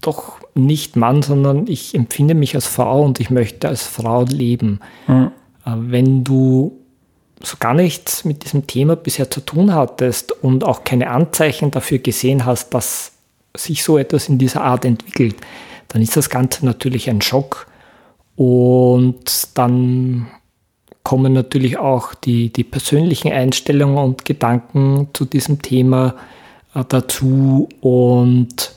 doch 0.00 0.38
nicht 0.54 0.96
Mann, 0.96 1.22
sondern 1.22 1.66
ich 1.66 1.94
empfinde 1.94 2.34
mich 2.34 2.54
als 2.54 2.66
Frau 2.66 3.02
und 3.02 3.20
ich 3.20 3.30
möchte 3.30 3.68
als 3.68 3.84
Frau 3.84 4.24
leben. 4.24 4.80
Mhm. 5.06 5.30
Äh, 5.64 5.70
wenn 5.76 6.24
du 6.24 6.78
so 7.42 7.56
gar 7.58 7.74
nichts 7.74 8.24
mit 8.24 8.44
diesem 8.44 8.66
Thema 8.66 8.96
bisher 8.96 9.30
zu 9.30 9.40
tun 9.40 9.74
hattest 9.74 10.32
und 10.32 10.64
auch 10.64 10.84
keine 10.84 11.10
Anzeichen 11.10 11.70
dafür 11.70 11.98
gesehen 11.98 12.44
hast, 12.44 12.74
dass 12.74 13.12
sich 13.56 13.82
so 13.82 13.96
etwas 13.96 14.28
in 14.28 14.38
dieser 14.38 14.62
Art 14.62 14.84
entwickelt, 14.84 15.36
dann 15.88 16.02
ist 16.02 16.16
das 16.16 16.30
Ganze 16.30 16.66
natürlich 16.66 17.08
ein 17.08 17.22
Schock. 17.22 17.66
Und 18.38 19.58
dann 19.58 20.28
kommen 21.02 21.32
natürlich 21.32 21.76
auch 21.76 22.14
die, 22.14 22.52
die 22.52 22.62
persönlichen 22.62 23.32
Einstellungen 23.32 23.98
und 23.98 24.24
Gedanken 24.24 25.08
zu 25.12 25.24
diesem 25.24 25.60
Thema 25.60 26.14
äh, 26.72 26.84
dazu. 26.88 27.68
Und 27.80 28.76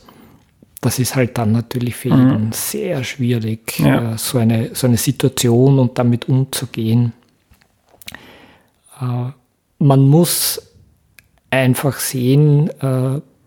das 0.80 0.98
ist 0.98 1.14
halt 1.14 1.38
dann 1.38 1.52
natürlich 1.52 1.94
für 1.94 2.12
mhm. 2.12 2.30
jeden 2.30 2.52
sehr 2.52 3.04
schwierig, 3.04 3.78
ja. 3.78 4.14
äh, 4.14 4.18
so, 4.18 4.38
eine, 4.38 4.74
so 4.74 4.88
eine 4.88 4.96
Situation 4.96 5.78
und 5.78 5.96
damit 5.96 6.28
umzugehen. 6.28 7.12
Äh, 9.00 9.30
man 9.78 10.00
muss 10.00 10.60
einfach 11.50 11.98
sehen, 11.98 12.70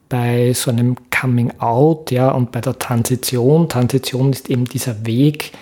bei 0.09 0.53
so 0.53 0.69
einem 0.69 0.95
Coming 1.09 1.51
Out, 1.59 2.11
ja, 2.11 2.29
und 2.29 2.51
bei 2.51 2.61
der 2.61 2.77
Transition. 2.77 3.67
Transition 3.67 4.31
ist 4.31 4.49
eben 4.49 4.65
dieser 4.65 5.07
Weg 5.07 5.53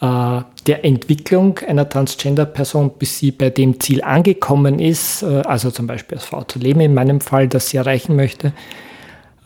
der 0.00 0.84
Entwicklung 0.84 1.58
einer 1.66 1.88
Transgender-Person, 1.88 2.92
bis 2.98 3.18
sie 3.18 3.32
bei 3.32 3.50
dem 3.50 3.80
Ziel 3.80 4.02
angekommen 4.02 4.78
ist, 4.78 5.22
äh, 5.22 5.42
also 5.44 5.70
zum 5.70 5.86
Beispiel 5.86 6.18
als 6.18 6.26
Frau 6.26 6.42
zu 6.44 6.58
leben, 6.58 6.80
in 6.80 6.94
meinem 6.94 7.20
Fall, 7.20 7.48
das 7.48 7.70
sie 7.70 7.78
erreichen 7.78 8.14
möchte, 8.14 8.52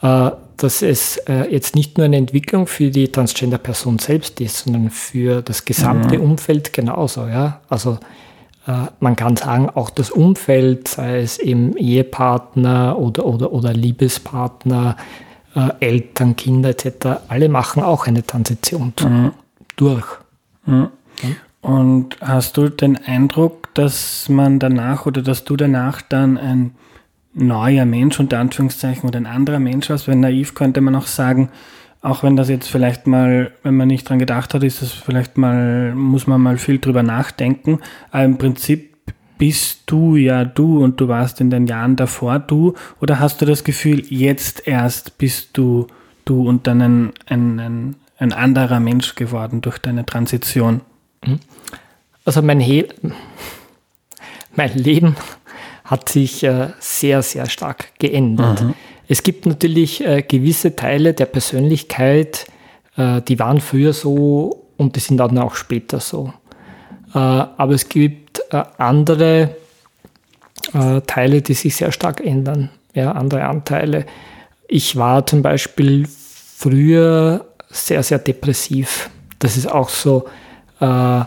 äh, 0.02 0.30
dass 0.56 0.82
es 0.82 1.16
äh, 1.28 1.50
jetzt 1.50 1.75
nicht 1.75 1.97
nur 1.97 2.04
eine 2.04 2.16
Entwicklung 2.16 2.66
für 2.66 2.90
die 2.90 3.11
Transgender-Person 3.11 3.99
selbst 3.99 4.40
ist, 4.40 4.59
sondern 4.59 4.90
für 4.90 5.42
das 5.42 5.64
gesamte 5.64 6.18
mhm. 6.18 6.25
Umfeld 6.32 6.73
genauso, 6.73 7.26
ja. 7.26 7.61
Also 7.68 7.99
äh, 8.66 8.88
man 9.00 9.16
kann 9.16 9.37
sagen, 9.37 9.71
auch 9.71 9.90
das 9.90 10.11
Umfeld, 10.11 10.88
sei 10.88 11.21
es 11.21 11.38
eben 11.38 11.76
Ehepartner 11.76 12.99
oder, 12.99 13.25
oder, 13.25 13.52
oder 13.52 13.73
Liebespartner, 13.73 14.97
äh, 15.54 15.68
Eltern, 15.80 16.37
Kinder 16.37 16.71
etc., 16.71 17.23
alle 17.28 17.49
machen 17.49 17.82
auch 17.82 18.06
eine 18.06 18.26
Transition 18.26 18.92
mhm. 19.00 19.32
durch. 19.76 20.22
Und 21.61 22.16
hast 22.21 22.57
du 22.57 22.69
den 22.69 22.97
Eindruck, 22.97 23.73
dass 23.75 24.28
man 24.28 24.59
danach 24.59 25.07
oder 25.07 25.23
dass 25.23 25.45
du 25.45 25.57
danach 25.57 26.02
dann 26.02 26.37
ein 26.37 26.73
neuer 27.35 27.85
Mensch 27.85 28.19
unter 28.21 28.38
Anführungszeichen 28.38 29.09
oder 29.09 29.19
ein 29.19 29.26
anderer 29.26 29.61
Mensch 29.61 29.88
warst? 29.88 30.09
Wenn 30.09 30.21
naiv 30.21 30.54
könnte 30.54 30.81
man 30.81 30.95
auch 30.97 31.07
sagen, 31.07 31.50
auch 32.00 32.25
wenn 32.25 32.37
das 32.37 32.49
jetzt 32.49 32.69
vielleicht 32.69 33.07
mal, 33.07 33.52
wenn 33.62 33.76
man 33.76 33.87
nicht 33.87 34.09
dran 34.09 34.19
gedacht 34.19 34.54
hat, 34.54 34.64
ist 34.64 34.83
das 34.83 34.90
vielleicht 34.90 35.38
mal, 35.38 35.95
muss 35.95 36.26
man 36.26 36.40
mal 36.40 36.59
viel 36.59 36.81
drüber 36.81 37.04
nachdenken. 37.04 37.78
Aber 38.11 38.25
im 38.25 38.38
Prinzip 38.38 38.92
bist 39.38 39.83
du 39.87 40.16
ja 40.16 40.45
du 40.45 40.83
und 40.83 41.00
du 41.00 41.09
warst 41.09 41.40
in 41.40 41.50
den 41.50 41.66
Jahren 41.66 41.97
davor 41.97 42.38
du 42.38 42.75
oder 43.00 43.19
hast 43.19 43.40
du 43.40 43.47
das 43.47 43.64
Gefühl, 43.64 44.02
jetzt 44.09 44.66
erst 44.66 45.19
bist 45.19 45.57
du 45.57 45.87
du 46.25 46.49
und 46.49 46.66
dann 46.66 46.81
ein, 46.81 47.12
ein, 47.26 47.61
ein, 47.61 47.97
ein 48.23 48.33
anderer 48.33 48.79
Mensch 48.79 49.17
geworden 49.17 49.61
durch 49.61 49.79
deine 49.79 50.07
Transition? 50.07 50.81
Mhm. 51.26 51.41
Also 52.25 52.41
mein, 52.41 52.61
He 52.61 52.87
mein 54.55 54.73
Leben 54.75 55.17
hat 55.85 56.09
sich 56.09 56.45
äh, 56.45 56.69
sehr, 56.79 57.23
sehr 57.23 57.47
stark 57.47 57.99
geändert. 57.99 58.62
Mhm. 58.62 58.75
Es 59.09 59.25
gibt 59.25 59.45
natürlich 59.47 60.05
äh, 60.05 60.23
gewisse 60.23 60.76
Teile 60.76 61.14
der 61.14 61.26
Persönlichkeit, 61.26 62.47
äh, 62.97 63.21
die 63.23 63.38
waren 63.38 63.61
früher 63.61 63.93
so 63.93 64.69
und 64.76 64.95
die 64.95 65.00
sind 65.00 65.17
dann 65.17 65.37
auch 65.38 65.57
später 65.57 65.99
so. 65.99 66.33
Äh, 67.14 67.19
aber 67.19 67.73
es 67.75 67.88
gibt 67.88 68.41
äh, 68.50 68.62
andere 68.79 69.57
äh, 70.73 71.00
Teile, 71.07 71.43
die 71.43 71.55
sich 71.55 71.75
sehr 71.75 71.91
stark 71.91 72.21
ändern, 72.21 72.71
ja, 72.95 73.12
andere 73.12 73.45
Anteile. 73.47 74.07
Ich 74.69 74.97
war 74.97 75.26
zum 75.26 75.43
Beispiel 75.43 76.07
früher 76.09 77.51
sehr, 77.73 78.02
sehr 78.02 78.19
depressiv. 78.19 79.11
Das 79.38 79.57
ist 79.57 79.67
auch 79.67 79.88
so 79.88 80.26
äh, 80.81 81.25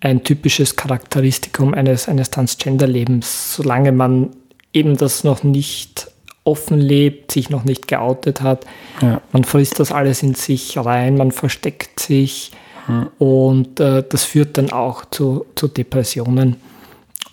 ein 0.00 0.24
typisches 0.24 0.76
Charakteristikum 0.76 1.74
eines, 1.74 2.08
eines 2.08 2.30
Transgender-Lebens, 2.30 3.54
solange 3.54 3.92
man 3.92 4.30
eben 4.72 4.96
das 4.96 5.24
noch 5.24 5.42
nicht 5.42 6.10
offen 6.44 6.78
lebt, 6.78 7.32
sich 7.32 7.50
noch 7.50 7.64
nicht 7.64 7.88
geoutet 7.88 8.40
hat. 8.40 8.64
Ja. 9.02 9.20
Man 9.32 9.44
frisst 9.44 9.80
das 9.80 9.92
alles 9.92 10.22
in 10.22 10.34
sich 10.34 10.78
rein, 10.78 11.16
man 11.16 11.32
versteckt 11.32 12.00
sich 12.00 12.52
ja. 12.88 13.10
und 13.18 13.80
äh, 13.80 14.02
das 14.08 14.24
führt 14.24 14.56
dann 14.56 14.70
auch 14.70 15.04
zu, 15.04 15.44
zu 15.56 15.68
Depressionen. 15.68 16.56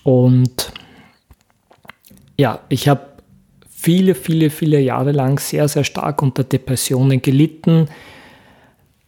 Und 0.03 0.73
ja, 2.37 2.59
ich 2.67 2.89
habe 2.89 3.01
viele, 3.69 4.15
viele, 4.15 4.49
viele 4.49 4.79
Jahre 4.79 5.11
lang 5.11 5.39
sehr, 5.39 5.67
sehr 5.67 5.83
stark 5.83 6.21
unter 6.21 6.43
Depressionen 6.43 7.21
gelitten, 7.21 7.87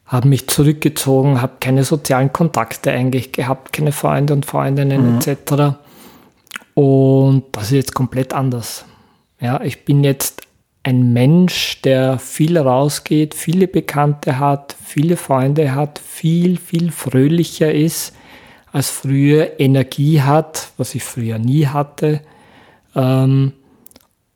habe 0.07 0.29
mich 0.29 0.47
zurückgezogen, 0.47 1.41
habe 1.41 1.57
keine 1.59 1.83
sozialen 1.83 2.31
Kontakte 2.31 2.91
eigentlich 2.91 3.33
gehabt, 3.33 3.73
keine 3.73 3.91
Freunde 3.91 4.33
und 4.33 4.45
Freundinnen 4.45 5.13
mhm. 5.13 5.19
etc. 5.19 5.77
Und 6.73 7.43
das 7.51 7.65
ist 7.65 7.71
jetzt 7.71 7.93
komplett 7.93 8.33
anders. 8.33 8.85
Ja, 9.39 9.61
ich 9.61 9.83
bin 9.85 10.03
jetzt 10.03 10.43
ein 10.83 11.11
Mensch, 11.11 11.81
der 11.81 12.17
viel 12.17 12.57
rausgeht, 12.57 13.35
viele 13.35 13.67
Bekannte 13.67 14.39
hat, 14.39 14.75
viele 14.81 15.17
Freunde 15.17 15.75
hat, 15.75 15.99
viel, 15.99 16.57
viel 16.57 16.91
fröhlicher 16.91 17.73
ist 17.73 18.15
als 18.71 18.89
früher, 18.89 19.59
Energie 19.59 20.21
hat, 20.21 20.69
was 20.77 20.95
ich 20.95 21.03
früher 21.03 21.39
nie 21.39 21.67
hatte. 21.67 22.21
Ähm, 22.95 23.53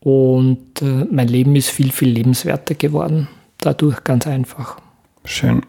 und 0.01 0.81
äh, 0.81 1.05
mein 1.09 1.27
Leben 1.27 1.55
ist 1.55 1.69
viel, 1.69 1.91
viel 1.91 2.09
lebenswerter 2.09 2.75
geworden. 2.75 3.27
Dadurch 3.59 4.03
ganz 4.03 4.27
einfach. 4.27 4.77
Schön. 5.25 5.61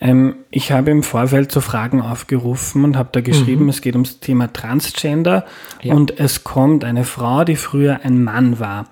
Ähm, 0.00 0.36
ich 0.50 0.72
habe 0.72 0.90
im 0.90 1.02
Vorfeld 1.02 1.52
zu 1.52 1.60
Fragen 1.60 2.00
aufgerufen 2.00 2.84
und 2.84 2.96
habe 2.96 3.10
da 3.12 3.20
geschrieben, 3.20 3.64
mhm. 3.64 3.70
es 3.70 3.82
geht 3.82 3.94
ums 3.94 4.20
Thema 4.20 4.52
Transgender 4.52 5.44
ja. 5.82 5.94
und 5.94 6.18
es 6.18 6.42
kommt 6.42 6.84
eine 6.84 7.04
Frau, 7.04 7.44
die 7.44 7.56
früher 7.56 8.00
ein 8.02 8.24
Mann 8.24 8.58
war. 8.58 8.86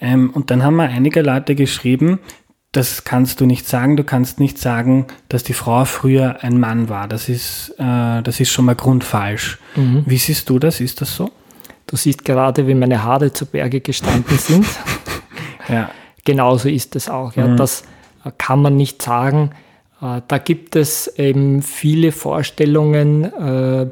Ähm, 0.00 0.30
und 0.30 0.50
dann 0.50 0.62
haben 0.62 0.76
mir 0.76 0.84
einige 0.84 1.22
Leute 1.22 1.54
geschrieben, 1.54 2.20
das 2.70 3.04
kannst 3.04 3.40
du 3.40 3.46
nicht 3.46 3.68
sagen, 3.68 3.96
du 3.96 4.04
kannst 4.04 4.40
nicht 4.40 4.58
sagen, 4.58 5.06
dass 5.28 5.44
die 5.44 5.52
Frau 5.54 5.84
früher 5.84 6.42
ein 6.42 6.58
Mann 6.58 6.88
war. 6.88 7.06
Das 7.06 7.28
ist, 7.28 7.74
äh, 7.78 8.22
das 8.22 8.40
ist 8.40 8.50
schon 8.50 8.64
mal 8.64 8.74
grundfalsch. 8.74 9.58
Mhm. 9.76 10.02
Wie 10.06 10.18
siehst 10.18 10.48
du 10.50 10.58
das? 10.58 10.80
Ist 10.80 11.00
das 11.00 11.14
so? 11.14 11.30
Du 11.86 11.96
siehst 11.96 12.24
gerade, 12.24 12.66
wie 12.66 12.74
meine 12.74 13.02
Haare 13.02 13.32
zu 13.32 13.46
Berge 13.46 13.80
gestanden 13.80 14.38
sind. 14.38 14.66
ja. 15.68 15.90
Genauso 16.24 16.68
ist 16.68 16.96
es 16.96 17.08
auch. 17.08 17.34
Ja. 17.36 17.46
Mhm. 17.46 17.56
Das 17.56 17.84
kann 18.38 18.62
man 18.62 18.76
nicht 18.76 19.02
sagen. 19.02 19.50
Äh, 20.04 20.20
da 20.28 20.38
gibt 20.38 20.76
es 20.76 21.06
eben 21.18 21.62
viele 21.62 22.12
Vorstellungen, 22.12 23.24
äh, 23.24 23.86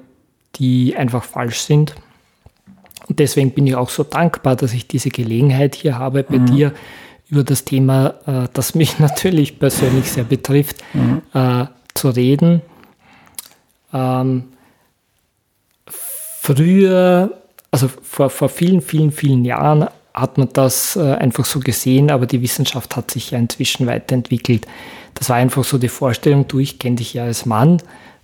die 0.57 0.97
einfach 0.97 1.25
falsch 1.25 1.61
sind. 1.61 1.95
Und 3.09 3.19
deswegen 3.19 3.53
bin 3.53 3.67
ich 3.67 3.75
auch 3.75 3.89
so 3.89 4.05
dankbar, 4.05 4.57
dass 4.57 4.73
ich 4.75 4.87
diese 4.87 5.09
Gelegenheit 5.09 5.75
hier 5.75 5.99
habe, 5.99 6.23
bei 6.23 6.39
mhm. 6.39 6.47
dir 6.47 6.73
über 7.29 7.45
das 7.45 7.65
Thema, 7.65 8.15
äh, 8.27 8.49
das 8.53 8.75
mich 8.75 8.99
natürlich 8.99 9.59
persönlich 9.59 10.11
sehr 10.11 10.25
betrifft, 10.25 10.83
mhm. 10.93 11.23
zu 11.95 12.11
reden. 12.11 12.63
Ähm, 13.93 14.45
früher, 15.87 17.39
also 17.71 17.89
vor, 17.89 18.31
vor 18.31 18.49
vielen, 18.49 18.81
vielen, 18.81 19.13
vielen 19.13 19.45
Jahren 19.45 19.89
hat 20.15 20.39
man 20.39 20.49
das 20.53 20.97
einfach 20.97 21.45
so 21.45 21.61
gesehen, 21.61 22.11
aber 22.11 22.27
die 22.27 22.43
Wissenschaft 22.43 22.97
hat 22.97 23.11
sich 23.11 23.31
ja 23.31 23.39
inzwischen 23.39 23.87
weiterentwickelt 23.87 24.67
das 25.15 25.29
war 25.29 25.37
einfach 25.37 25.65
so 25.65 25.79
die 25.79 25.89
Vorstellung, 25.89 26.49
du, 26.49 26.59
ich 26.59 26.79
kenne 26.79 26.97
dich 26.97 27.15
ja 27.15 27.25
als 27.25 27.47
Mann, 27.47 27.79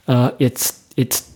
äh, 0.06 0.30
jetzt, 0.38 0.82
jetzt 0.96 1.26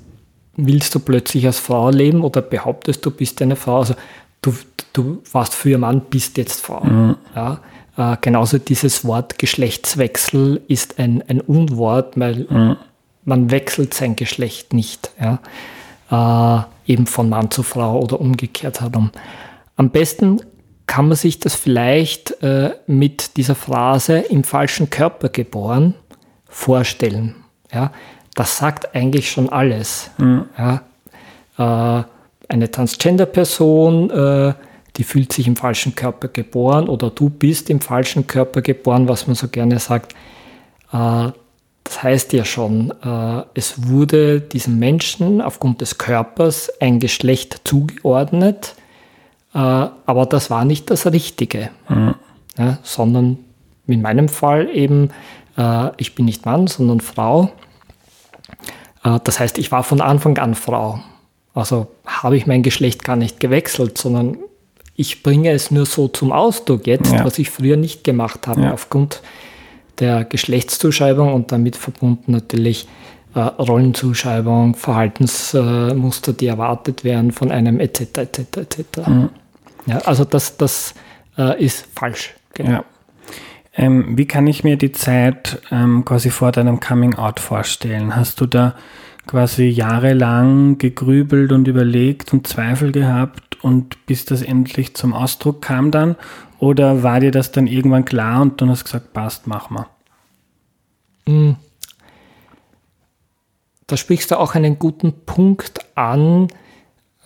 willst 0.56 0.94
du 0.94 1.00
plötzlich 1.00 1.46
als 1.46 1.58
Frau 1.58 1.90
leben 1.90 2.22
oder 2.22 2.42
behauptest, 2.42 3.04
du 3.04 3.10
bist 3.10 3.40
eine 3.42 3.56
Frau. 3.56 3.78
Also 3.78 3.94
du, 4.40 4.54
du 4.92 5.22
warst 5.32 5.54
früher 5.54 5.78
Mann, 5.78 6.02
bist 6.10 6.36
jetzt 6.36 6.64
Frau. 6.64 6.84
Mhm. 6.84 7.16
Ja? 7.34 7.60
Äh, 7.96 8.16
genauso 8.20 8.58
dieses 8.58 9.04
Wort 9.04 9.38
Geschlechtswechsel 9.38 10.60
ist 10.68 10.98
ein, 10.98 11.22
ein 11.28 11.40
Unwort, 11.40 12.18
weil 12.18 12.46
mhm. 12.48 12.76
man 13.24 13.50
wechselt 13.50 13.94
sein 13.94 14.16
Geschlecht 14.16 14.72
nicht. 14.72 15.10
Ja? 15.20 16.66
Äh, 16.86 16.92
eben 16.92 17.06
von 17.06 17.28
Mann 17.28 17.50
zu 17.50 17.62
Frau 17.62 18.00
oder 18.00 18.20
umgekehrt 18.20 18.80
herum. 18.80 19.10
Am 19.76 19.90
besten 19.90 20.40
kann 20.86 21.08
man 21.08 21.16
sich 21.16 21.38
das 21.40 21.54
vielleicht 21.54 22.42
äh, 22.42 22.74
mit 22.86 23.36
dieser 23.36 23.54
Phrase 23.54 24.18
im 24.18 24.44
falschen 24.44 24.90
Körper 24.90 25.28
geboren 25.28 25.94
vorstellen. 26.48 27.36
Ja? 27.72 27.92
Das 28.34 28.58
sagt 28.58 28.94
eigentlich 28.94 29.30
schon 29.30 29.48
alles. 29.48 30.10
Mhm. 30.18 30.46
Ja? 30.58 30.82
Äh, 31.98 32.04
eine 32.48 32.70
Transgender-Person, 32.70 34.10
äh, 34.10 34.54
die 34.96 35.04
fühlt 35.04 35.32
sich 35.32 35.46
im 35.46 35.56
falschen 35.56 35.94
Körper 35.94 36.28
geboren 36.28 36.88
oder 36.88 37.10
du 37.10 37.30
bist 37.30 37.70
im 37.70 37.80
falschen 37.80 38.26
Körper 38.26 38.60
geboren, 38.60 39.08
was 39.08 39.26
man 39.26 39.34
so 39.34 39.48
gerne 39.48 39.78
sagt. 39.78 40.12
Äh, 40.92 41.30
das 41.84 42.02
heißt 42.02 42.32
ja 42.32 42.44
schon, 42.44 42.92
äh, 43.02 43.42
es 43.54 43.88
wurde 43.88 44.40
diesem 44.40 44.78
Menschen 44.78 45.40
aufgrund 45.40 45.80
des 45.80 45.98
Körpers 45.98 46.70
ein 46.80 47.00
Geschlecht 47.00 47.62
zugeordnet, 47.64 48.76
aber 49.58 50.26
das 50.26 50.50
war 50.50 50.64
nicht 50.64 50.90
das 50.90 51.06
Richtige, 51.06 51.70
mhm. 51.88 52.14
ja, 52.56 52.78
sondern 52.82 53.38
in 53.86 54.02
meinem 54.02 54.28
Fall 54.28 54.70
eben, 54.72 55.10
äh, 55.56 55.90
ich 55.96 56.14
bin 56.14 56.24
nicht 56.24 56.46
Mann, 56.46 56.66
sondern 56.66 57.00
Frau. 57.00 57.50
Äh, 59.04 59.18
das 59.24 59.40
heißt, 59.40 59.58
ich 59.58 59.70
war 59.72 59.82
von 59.82 60.00
Anfang 60.00 60.38
an 60.38 60.54
Frau. 60.54 61.00
Also 61.54 61.88
habe 62.06 62.36
ich 62.36 62.46
mein 62.46 62.62
Geschlecht 62.62 63.04
gar 63.04 63.16
nicht 63.16 63.40
gewechselt, 63.40 63.98
sondern 63.98 64.38
ich 64.94 65.22
bringe 65.22 65.50
es 65.50 65.70
nur 65.70 65.86
so 65.86 66.08
zum 66.08 66.32
Ausdruck 66.32 66.86
jetzt, 66.86 67.12
ja. 67.12 67.24
was 67.24 67.38
ich 67.38 67.50
früher 67.50 67.76
nicht 67.76 68.04
gemacht 68.04 68.46
habe, 68.46 68.62
ja. 68.62 68.72
aufgrund 68.72 69.22
der 69.98 70.24
Geschlechtszuschreibung 70.24 71.32
und 71.32 71.52
damit 71.52 71.76
verbunden 71.76 72.32
natürlich 72.32 72.84
äh, 72.84 72.88
Rollenzuschreibung, 73.40 74.74
Verhaltensmuster, 74.74 76.32
die 76.32 76.46
erwartet 76.46 77.04
werden 77.04 77.32
von 77.32 77.50
einem 77.50 77.80
etc. 77.80 78.18
etc. 78.18 78.38
etc. 78.56 79.06
Mhm. 79.06 79.30
Ja, 79.86 79.98
also 79.98 80.24
das, 80.24 80.56
das 80.56 80.94
äh, 81.38 81.62
ist 81.64 81.86
falsch. 81.94 82.34
Genau. 82.54 82.70
Ja. 82.70 82.84
Ähm, 83.74 84.18
wie 84.18 84.26
kann 84.26 84.46
ich 84.46 84.64
mir 84.64 84.76
die 84.76 84.92
Zeit 84.92 85.60
ähm, 85.70 86.04
quasi 86.04 86.30
vor 86.30 86.52
deinem 86.52 86.80
Coming 86.80 87.14
Out 87.14 87.40
vorstellen? 87.40 88.14
Hast 88.14 88.40
du 88.40 88.46
da 88.46 88.74
quasi 89.26 89.64
jahrelang 89.64 90.78
gegrübelt 90.78 91.52
und 91.52 91.68
überlegt 91.68 92.32
und 92.32 92.46
Zweifel 92.46 92.92
gehabt 92.92 93.62
und 93.64 94.04
bis 94.06 94.24
das 94.24 94.42
endlich 94.42 94.94
zum 94.94 95.14
Ausdruck 95.14 95.62
kam 95.62 95.90
dann? 95.90 96.16
Oder 96.58 97.02
war 97.02 97.20
dir 97.20 97.30
das 97.30 97.50
dann 97.50 97.66
irgendwann 97.66 98.04
klar 98.04 98.42
und 98.42 98.60
du 98.60 98.68
hast 98.68 98.84
gesagt, 98.84 99.12
passt, 99.12 99.46
mach 99.46 99.70
mal? 99.70 99.86
Hm. 101.26 101.56
Da 103.92 103.98
sprichst 103.98 104.30
du 104.30 104.40
auch 104.40 104.54
einen 104.54 104.78
guten 104.78 105.12
Punkt 105.26 105.80
an. 105.96 106.48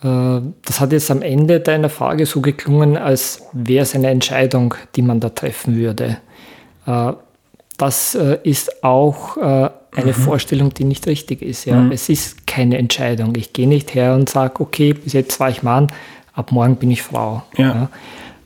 Äh, 0.03 0.41
das 0.65 0.81
hat 0.81 0.91
jetzt 0.91 1.09
am 1.09 1.21
Ende 1.21 1.61
deiner 1.61 1.87
Frage 1.87 2.25
so 2.25 2.41
geklungen, 2.41 2.97
als 2.97 3.43
wäre 3.53 3.83
es 3.83 3.95
eine 3.95 4.09
Entscheidung, 4.09 4.75
die 4.97 5.01
man 5.01 5.21
da 5.21 5.29
treffen 5.29 5.77
würde. 5.77 6.17
Äh, 6.85 7.13
das 7.77 8.15
äh, 8.15 8.39
ist 8.43 8.83
auch 8.83 9.37
eine 9.37 9.71
mhm. 9.95 10.11
Vorstellung, 10.11 10.73
die 10.73 10.83
nicht 10.83 11.07
richtig 11.07 11.41
ist. 11.41 11.63
Ja. 11.63 11.77
Mhm. 11.77 11.93
Es 11.93 12.09
ist 12.09 12.45
keine 12.45 12.77
Entscheidung. 12.79 13.33
Ich 13.37 13.53
gehe 13.53 13.65
nicht 13.65 13.95
her 13.95 14.13
und 14.13 14.27
sage, 14.27 14.59
okay, 14.59 14.91
bis 14.91 15.13
jetzt 15.13 15.39
war 15.39 15.49
ich 15.49 15.63
Mann, 15.63 15.87
ab 16.33 16.51
morgen 16.51 16.75
bin 16.75 16.91
ich 16.91 17.01
Frau. 17.01 17.43
Ja. 17.55 17.89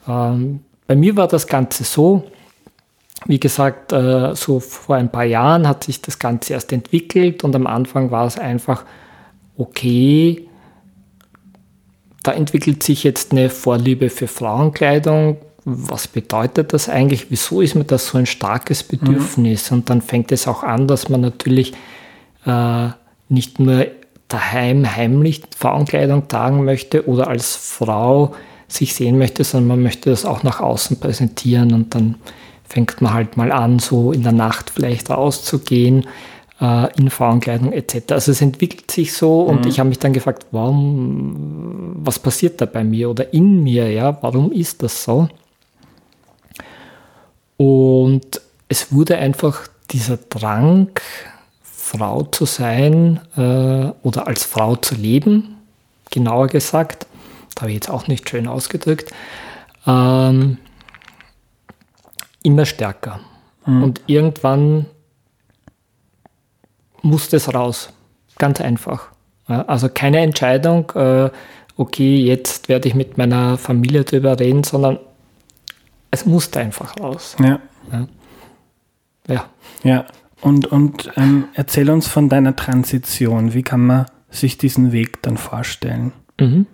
Ja. 0.06 0.32
Ähm, 0.34 0.60
bei 0.86 0.96
mir 0.96 1.16
war 1.16 1.28
das 1.28 1.48
Ganze 1.48 1.86
so, 1.86 2.26
wie 3.26 3.40
gesagt, 3.40 3.92
so 3.92 4.60
vor 4.60 4.96
ein 4.96 5.12
paar 5.12 5.26
Jahren 5.26 5.68
hat 5.68 5.84
sich 5.84 6.02
das 6.02 6.18
Ganze 6.20 6.54
erst 6.54 6.74
entwickelt 6.74 7.44
und 7.44 7.56
am 7.56 7.68
Anfang 7.68 8.12
war 8.12 8.26
es 8.26 8.38
einfach, 8.38 8.84
okay, 9.58 10.48
da 12.24 12.34
entwickelt 12.34 12.84
sich 12.84 13.04
jetzt 13.04 13.32
eine 13.32 13.50
Vorliebe 13.50 14.10
für 14.10 14.28
Frauenkleidung. 14.28 15.38
Was 15.66 16.08
bedeutet 16.08 16.74
das 16.74 16.90
eigentlich? 16.90 17.28
Wieso 17.30 17.62
ist 17.62 17.76
mir 17.76 17.84
das 17.84 18.08
so 18.08 18.18
ein 18.18 18.26
starkes 18.26 18.84
Bedürfnis? 18.84 19.70
Mhm. 19.70 19.78
Und 19.78 19.90
dann 19.90 20.02
fängt 20.02 20.32
es 20.32 20.48
auch 20.48 20.64
an, 20.64 20.88
dass 20.88 21.10
man 21.10 21.22
natürlich 21.22 21.74
äh, 22.46 22.90
nicht 23.30 23.60
nur 23.60 23.88
daheim 24.28 24.96
heimlich 24.96 25.42
Frauenkleidung 25.58 26.28
tragen 26.28 26.64
möchte 26.64 27.08
oder 27.08 27.28
als 27.28 27.56
Frau 27.56 28.34
sich 28.68 28.96
sehen 28.96 29.18
möchte, 29.18 29.44
sondern 29.44 29.68
man 29.68 29.84
möchte 29.84 30.10
das 30.10 30.26
auch 30.26 30.44
nach 30.44 30.62
außen 30.62 31.00
präsentieren 31.00 31.74
und 31.74 31.94
dann 31.94 32.16
fängt 32.72 33.02
man 33.02 33.14
halt 33.14 33.38
mal 33.38 33.52
an, 33.52 33.80
so 33.80 34.12
in 34.12 34.24
der 34.24 34.32
Nacht 34.32 34.70
vielleicht 34.70 35.10
rauszugehen 35.10 36.08
äh, 36.62 36.88
in 36.98 37.10
Frauenkleidung 37.10 37.74
etc. 37.74 38.14
Also 38.14 38.32
es 38.32 38.42
entwickelt 38.42 38.90
sich 38.90 39.14
so 39.14 39.42
und 39.42 39.66
mhm. 39.66 39.68
ich 39.68 39.80
habe 39.80 39.90
mich 39.90 40.00
dann 40.00 40.14
gefragt, 40.14 40.48
warum, 40.52 41.96
was 41.98 42.20
passiert 42.20 42.62
da 42.62 42.66
bei 42.66 42.84
mir 42.84 43.10
oder 43.10 43.34
in 43.34 43.62
mir, 43.62 43.92
ja, 43.92 44.18
warum 44.22 44.52
ist 44.52 44.82
das 44.84 45.04
so? 45.04 45.28
Und 47.58 48.42
es 48.70 48.94
wurde 48.94 49.18
einfach 49.18 49.68
dieser 49.92 50.18
Drang, 50.18 50.90
Frau 51.64 52.24
zu 52.24 52.46
sein 52.46 53.20
äh, 53.36 53.92
oder 54.02 54.28
als 54.28 54.46
Frau 54.46 54.78
zu 54.78 54.96
leben, 54.96 55.58
genauer 56.10 56.48
gesagt, 56.48 57.06
da 57.54 57.64
habe 57.64 57.72
ich 57.72 57.76
jetzt 57.76 57.90
auch 57.90 58.08
nicht 58.08 58.30
schön 58.30 58.48
ausgedrückt, 58.48 59.12
ähm, 59.86 60.58
immer 62.44 62.66
stärker. 62.66 63.20
Mhm. 63.66 63.84
Und 63.84 64.02
irgendwann 64.08 64.86
muss 67.02 67.30
das 67.30 67.54
raus. 67.54 67.94
Ganz 68.38 68.62
einfach. 68.62 69.10
Also 69.46 69.90
keine 69.90 70.20
Entscheidung, 70.20 70.92
äh, 70.96 71.30
okay, 71.76 72.18
jetzt 72.18 72.70
werde 72.70 72.88
ich 72.88 72.96
mit 72.96 73.18
meiner 73.18 73.58
Familie 73.58 74.04
darüber 74.04 74.40
reden, 74.40 74.64
sondern 74.64 75.00
es 76.10 76.26
musste 76.26 76.60
einfach 76.60 76.98
raus. 77.00 77.36
Ja. 77.40 77.60
Ja. 77.92 78.08
Ja, 79.28 79.46
ja. 79.84 80.06
und, 80.42 80.68
und 80.68 81.12
ähm, 81.16 81.46
erzähl 81.54 81.90
uns 81.90 82.08
von 82.08 82.30
deiner 82.30 82.56
Transition. 82.56 83.54
Wie 83.54 83.64
kann 83.64 83.86
man 83.86 84.06
sich 84.30 84.58
diesen 84.58 84.92
Weg 84.92 85.22
dann 85.22 85.38
vorstellen? 85.38 86.12
Mhm. 86.40 86.66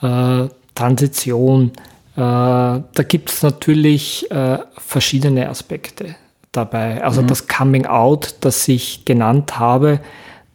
Äh, 0.00 0.48
Transition, 0.74 1.72
da 2.20 3.02
gibt 3.08 3.30
es 3.30 3.42
natürlich 3.42 4.30
äh, 4.30 4.58
verschiedene 4.76 5.48
Aspekte 5.48 6.16
dabei. 6.52 7.02
Also 7.02 7.22
mhm. 7.22 7.26
das 7.28 7.48
Coming 7.48 7.86
Out, 7.86 8.36
das 8.40 8.68
ich 8.68 9.04
genannt 9.04 9.58
habe, 9.58 10.00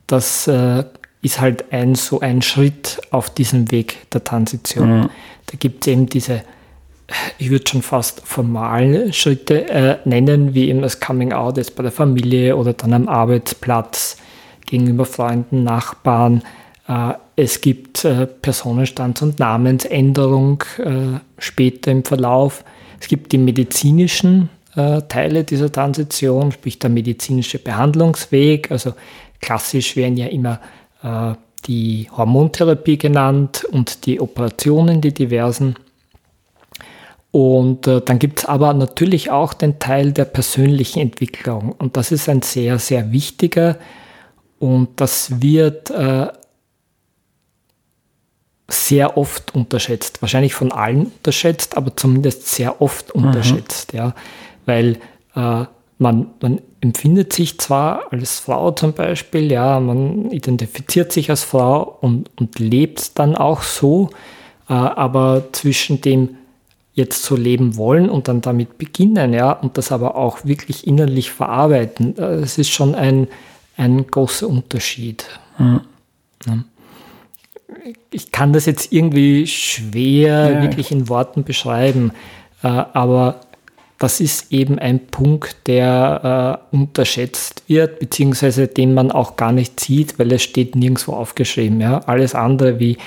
das 0.05 0.47
äh, 0.47 0.83
ist 1.21 1.41
halt 1.41 1.73
ein 1.73 1.95
so 1.95 2.19
ein 2.19 2.41
Schritt 2.41 3.01
auf 3.11 3.29
diesem 3.29 3.71
Weg 3.71 4.09
der 4.11 4.23
Transition. 4.23 5.01
Mhm. 5.01 5.09
Da 5.47 5.57
gibt 5.57 5.85
es 5.85 5.91
eben 5.91 6.07
diese, 6.07 6.43
ich 7.39 7.49
würde 7.49 7.67
schon 7.67 7.81
fast 7.81 8.21
formale 8.25 9.11
Schritte 9.11 9.67
äh, 9.67 9.97
nennen, 10.05 10.53
wie 10.53 10.69
eben 10.69 10.81
das 10.81 10.99
Coming 10.99 11.33
Out 11.33 11.57
jetzt 11.57 11.75
bei 11.75 11.83
der 11.83 11.91
Familie 11.91 12.55
oder 12.55 12.73
dann 12.73 12.93
am 12.93 13.07
Arbeitsplatz 13.07 14.17
gegenüber 14.65 15.05
Freunden, 15.05 15.63
Nachbarn. 15.63 16.43
Äh, 16.87 17.13
es 17.39 17.61
gibt 17.61 18.03
äh, 18.03 18.25
Personenstands- 18.25 19.21
und 19.21 19.39
Namensänderung 19.39 20.63
äh, 20.79 21.19
später 21.37 21.91
im 21.91 22.03
Verlauf. 22.03 22.65
Es 22.99 23.07
gibt 23.07 23.31
die 23.31 23.37
medizinischen 23.37 24.49
äh, 24.75 25.03
Teile 25.03 25.43
dieser 25.43 25.71
Transition, 25.71 26.51
sprich 26.51 26.79
der 26.79 26.89
medizinische 26.89 27.59
Behandlungsweg. 27.59 28.71
Also 28.71 28.93
klassisch 29.39 29.95
werden 29.95 30.17
ja 30.17 30.25
immer 30.25 30.59
äh, 31.03 31.35
die 31.65 32.09
Hormontherapie 32.11 32.97
genannt 32.97 33.65
und 33.71 34.07
die 34.07 34.19
Operationen, 34.19 34.99
die 35.01 35.13
diversen. 35.13 35.75
Und 37.29 37.85
äh, 37.85 38.01
dann 38.01 38.17
gibt 38.17 38.39
es 38.39 38.45
aber 38.45 38.73
natürlich 38.73 39.29
auch 39.29 39.53
den 39.53 39.77
Teil 39.77 40.11
der 40.11 40.25
persönlichen 40.25 41.01
Entwicklung. 41.01 41.75
Und 41.77 41.97
das 41.97 42.11
ist 42.11 42.29
ein 42.29 42.41
sehr, 42.41 42.79
sehr 42.79 43.11
wichtiger. 43.11 43.77
Und 44.57 44.99
das 44.99 45.39
wird 45.39 45.91
äh, 45.91 46.29
sehr 48.69 49.17
oft 49.17 49.55
unterschätzt. 49.55 50.21
Wahrscheinlich 50.21 50.53
von 50.53 50.71
allen 50.71 51.05
unterschätzt, 51.05 51.77
aber 51.77 51.95
zumindest 51.95 52.47
sehr 52.47 52.81
oft 52.81 53.15
mhm. 53.15 53.25
unterschätzt. 53.25 53.93
Mhm. 53.93 53.99
Ja 53.99 54.13
weil 54.67 54.97
äh, 55.35 55.65
man, 55.97 56.27
man 56.41 56.61
empfindet 56.81 57.33
sich 57.33 57.57
zwar 57.57 58.13
als 58.13 58.39
Frau 58.39 58.69
zum 58.71 58.93
Beispiel, 58.93 59.51
ja, 59.51 59.79
man 59.79 60.29
identifiziert 60.29 61.11
sich 61.11 61.31
als 61.31 61.43
Frau 61.43 61.97
und, 62.01 62.29
und 62.39 62.59
lebt 62.59 63.17
dann 63.17 63.35
auch 63.35 63.63
so, 63.63 64.11
äh, 64.69 64.73
aber 64.73 65.45
zwischen 65.53 66.01
dem 66.01 66.37
jetzt 66.93 67.23
so 67.23 67.35
leben 67.35 67.77
wollen 67.77 68.09
und 68.09 68.27
dann 68.27 68.41
damit 68.41 68.77
beginnen, 68.77 69.33
ja, 69.33 69.51
und 69.51 69.77
das 69.77 69.91
aber 69.91 70.15
auch 70.15 70.45
wirklich 70.45 70.85
innerlich 70.85 71.31
verarbeiten, 71.31 72.15
äh, 72.17 72.41
das 72.41 72.59
ist 72.59 72.69
schon 72.69 72.93
ein, 72.93 73.27
ein 73.75 74.05
großer 74.05 74.47
Unterschied. 74.47 75.25
Mhm. 75.57 75.81
Ja. 76.45 76.57
Ich 78.11 78.31
kann 78.31 78.53
das 78.53 78.65
jetzt 78.65 78.91
irgendwie 78.91 79.45
schwer 79.47 80.51
ja. 80.51 80.61
wirklich 80.61 80.91
in 80.91 81.09
Worten 81.09 81.43
beschreiben, 81.43 82.11
äh, 82.63 82.67
aber 82.67 83.41
das 83.99 84.19
ist 84.19 84.51
eben 84.51 84.77
ein 84.77 85.07
Punkt, 85.07 85.57
der 85.65 86.61
äh, 86.71 86.75
unterschätzt 86.75 87.63
wird, 87.67 87.99
beziehungsweise 87.99 88.67
den 88.67 88.93
man 88.93 89.11
auch 89.11 89.37
gar 89.37 89.51
nicht 89.51 89.79
sieht, 89.79 90.19
weil 90.19 90.31
es 90.31 90.43
steht 90.43 90.75
nirgendwo 90.75 91.13
aufgeschrieben. 91.13 91.81
Ja? 91.81 91.99
Alles 92.05 92.35
andere 92.35 92.79
wie 92.79 92.97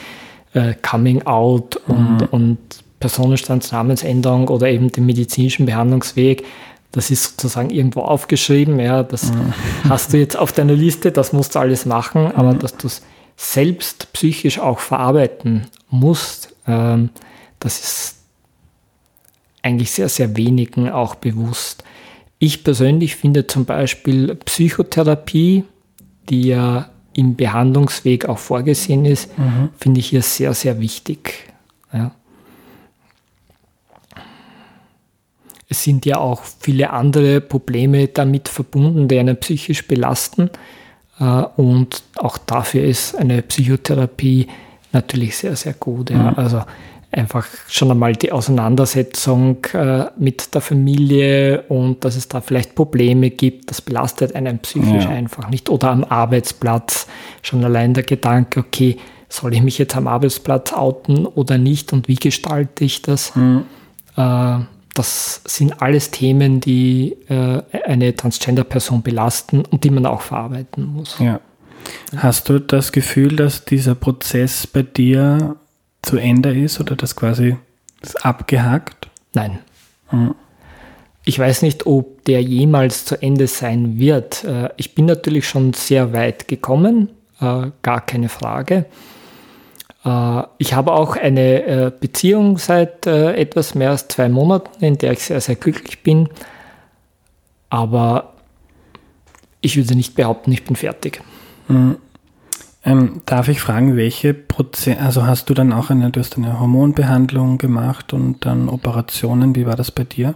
äh, 0.52 0.74
Coming 0.82 1.22
Out 1.26 1.76
und, 1.86 2.22
mhm. 2.22 2.28
und 2.32 2.58
Personenstandsnamensänderung 2.98 4.48
oder 4.48 4.68
eben 4.68 4.90
den 4.90 5.06
medizinischen 5.06 5.64
Behandlungsweg, 5.64 6.44
das 6.90 7.12
ist 7.12 7.24
sozusagen 7.40 7.70
irgendwo 7.70 8.00
aufgeschrieben. 8.00 8.80
Ja, 8.80 9.04
das 9.04 9.32
mhm. 9.32 9.54
hast 9.88 10.12
du 10.12 10.18
jetzt 10.18 10.36
auf 10.36 10.52
deiner 10.52 10.74
Liste, 10.74 11.12
das 11.12 11.32
musst 11.32 11.54
du 11.54 11.60
alles 11.60 11.86
machen, 11.86 12.32
aber 12.34 12.54
mhm. 12.54 12.58
dass 12.58 12.76
du 12.76 12.88
es 12.88 13.02
selbst 13.40 14.12
psychisch 14.12 14.58
auch 14.58 14.80
verarbeiten 14.80 15.66
musst, 15.88 16.54
ähm, 16.66 17.08
das 17.58 17.80
ist 17.80 18.16
eigentlich 19.62 19.90
sehr, 19.90 20.10
sehr 20.10 20.36
wenigen 20.36 20.90
auch 20.90 21.14
bewusst. 21.14 21.82
Ich 22.38 22.64
persönlich 22.64 23.16
finde 23.16 23.46
zum 23.46 23.64
Beispiel 23.64 24.34
Psychotherapie, 24.34 25.64
die 26.28 26.48
ja 26.48 26.90
im 27.14 27.34
Behandlungsweg 27.34 28.26
auch 28.26 28.38
vorgesehen 28.38 29.06
ist, 29.06 29.36
mhm. 29.38 29.70
finde 29.78 30.00
ich 30.00 30.08
hier 30.10 30.22
sehr, 30.22 30.52
sehr 30.52 30.78
wichtig. 30.78 31.48
Ja. 31.94 32.12
Es 35.68 35.82
sind 35.82 36.04
ja 36.04 36.18
auch 36.18 36.42
viele 36.44 36.90
andere 36.90 37.40
Probleme 37.40 38.08
damit 38.08 38.48
verbunden, 38.48 39.08
die 39.08 39.18
einen 39.18 39.38
psychisch 39.38 39.86
belasten. 39.88 40.50
Äh, 41.20 41.24
und 41.56 42.02
auch 42.16 42.38
dafür 42.38 42.84
ist 42.84 43.16
eine 43.16 43.42
Psychotherapie 43.42 44.48
natürlich 44.92 45.36
sehr, 45.36 45.54
sehr 45.54 45.74
gut. 45.74 46.10
Ja. 46.10 46.32
Also 46.36 46.62
einfach 47.12 47.46
schon 47.68 47.90
einmal 47.90 48.14
die 48.14 48.32
Auseinandersetzung 48.32 49.64
äh, 49.72 50.06
mit 50.16 50.54
der 50.54 50.60
Familie 50.60 51.62
und 51.62 52.04
dass 52.04 52.16
es 52.16 52.28
da 52.28 52.40
vielleicht 52.40 52.74
Probleme 52.74 53.30
gibt, 53.30 53.70
das 53.70 53.80
belastet 53.80 54.34
einen 54.34 54.60
psychisch 54.60 55.04
ja. 55.04 55.10
einfach 55.10 55.48
nicht. 55.50 55.68
Oder 55.68 55.90
am 55.90 56.04
Arbeitsplatz 56.04 57.06
schon 57.42 57.64
allein 57.64 57.94
der 57.94 58.04
Gedanke, 58.04 58.60
okay, 58.60 58.96
soll 59.28 59.54
ich 59.54 59.62
mich 59.62 59.78
jetzt 59.78 59.96
am 59.96 60.08
Arbeitsplatz 60.08 60.72
outen 60.72 61.26
oder 61.26 61.58
nicht 61.58 61.92
und 61.92 62.08
wie 62.08 62.16
gestalte 62.16 62.84
ich 62.84 63.02
das? 63.02 63.34
Mhm. 63.36 63.64
Das 64.94 65.42
sind 65.46 65.80
alles 65.80 66.10
Themen, 66.10 66.60
die 66.60 67.16
äh, 67.28 67.62
eine 67.84 68.14
Transgender-Person 68.14 69.02
belasten 69.02 69.64
und 69.64 69.84
die 69.84 69.90
man 69.90 70.06
auch 70.06 70.20
verarbeiten 70.20 70.84
muss. 70.84 71.16
Ja. 71.18 71.40
Hast 72.16 72.48
du 72.48 72.58
das 72.58 72.92
Gefühl, 72.92 73.36
dass 73.36 73.64
dieser 73.64 73.94
Prozess 73.94 74.66
bei 74.66 74.82
dir 74.82 75.56
zu 76.02 76.16
Ende 76.16 76.58
ist 76.58 76.80
oder 76.80 76.96
das 76.96 77.16
quasi 77.16 77.56
ist 78.02 78.24
abgehakt? 78.24 79.08
Nein. 79.32 79.60
Mhm. 80.10 80.34
Ich 81.24 81.38
weiß 81.38 81.62
nicht, 81.62 81.86
ob 81.86 82.24
der 82.24 82.42
jemals 82.42 83.04
zu 83.04 83.20
Ende 83.20 83.46
sein 83.46 83.98
wird. 83.98 84.44
Äh, 84.44 84.70
ich 84.76 84.94
bin 84.94 85.06
natürlich 85.06 85.48
schon 85.48 85.72
sehr 85.72 86.12
weit 86.12 86.48
gekommen, 86.48 87.10
äh, 87.40 87.70
gar 87.82 88.00
keine 88.04 88.28
Frage. 88.28 88.86
Äh, 90.04 90.42
ich 90.58 90.74
habe 90.74 90.92
auch 90.92 91.16
eine 91.16 91.92
Beziehung 92.00 92.58
seit 92.58 93.06
etwas 93.06 93.74
mehr 93.74 93.90
als 93.90 94.08
zwei 94.08 94.28
Monaten, 94.28 94.84
in 94.84 94.98
der 94.98 95.12
ich 95.12 95.24
sehr, 95.24 95.40
sehr 95.40 95.56
glücklich 95.56 96.02
bin. 96.02 96.28
Aber 97.68 98.34
ich 99.60 99.76
würde 99.76 99.94
nicht 99.94 100.14
behaupten, 100.14 100.52
ich 100.52 100.64
bin 100.64 100.76
fertig. 100.76 101.22
Mhm. 101.68 101.96
Ähm, 102.82 103.20
darf 103.26 103.48
ich 103.48 103.60
fragen, 103.60 103.96
welche 103.96 104.32
Prozent, 104.32 105.02
also 105.02 105.26
hast 105.26 105.50
du 105.50 105.54
dann 105.54 105.72
auch 105.72 105.90
eine, 105.90 106.10
du 106.10 106.18
hast 106.18 106.38
eine 106.38 106.58
Hormonbehandlung 106.58 107.58
gemacht 107.58 108.14
und 108.14 108.46
dann 108.46 108.70
Operationen, 108.70 109.54
wie 109.54 109.66
war 109.66 109.76
das 109.76 109.90
bei 109.90 110.04
dir? 110.04 110.34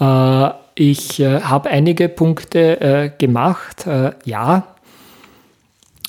Äh, 0.00 0.50
ich 0.74 1.20
äh, 1.20 1.40
habe 1.42 1.68
einige 1.68 2.08
Punkte 2.08 2.80
äh, 2.80 3.10
gemacht, 3.18 3.86
äh, 3.86 4.12
ja. 4.24 4.68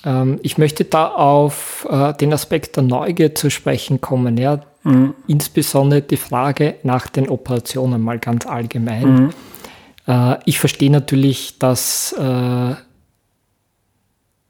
Ähm, 0.06 0.40
ich 0.44 0.58
möchte 0.58 0.84
da 0.84 1.08
auf 1.08 1.88
äh, 1.90 2.14
den 2.14 2.34
Aspekt 2.34 2.76
der 2.76 2.84
Neugier 2.84 3.36
zu 3.36 3.50
sprechen 3.50 4.02
kommen, 4.02 4.38
ja. 4.38 4.62
Mhm. 4.84 5.14
Insbesondere 5.28 6.02
die 6.02 6.18
Frage 6.18 6.76
nach 6.84 7.08
den 7.08 7.30
Operationen 7.30 8.02
mal 8.02 8.20
ganz 8.20 8.46
allgemein. 8.46 9.14
Mhm. 9.14 9.30
Äh, 10.08 10.38
ich 10.46 10.60
verstehe 10.60 10.92
natürlich, 10.92 11.60
dass 11.60 12.16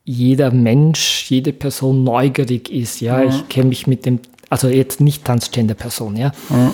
jeder 0.10 0.52
Mensch, 0.52 1.30
jede 1.30 1.52
Person 1.52 2.06
neugierig 2.06 2.72
ist. 2.72 3.02
Ja, 3.02 3.18
mhm. 3.18 3.30
ich 3.30 3.50
kenne 3.50 3.68
mich 3.68 3.88
mit 3.88 4.06
dem, 4.06 4.20
also 4.50 4.70
jetzt 4.70 5.02
nicht 5.02 5.26
Transgender-Person, 5.26 6.16
ja. 6.16 6.32
Mhm. 6.50 6.74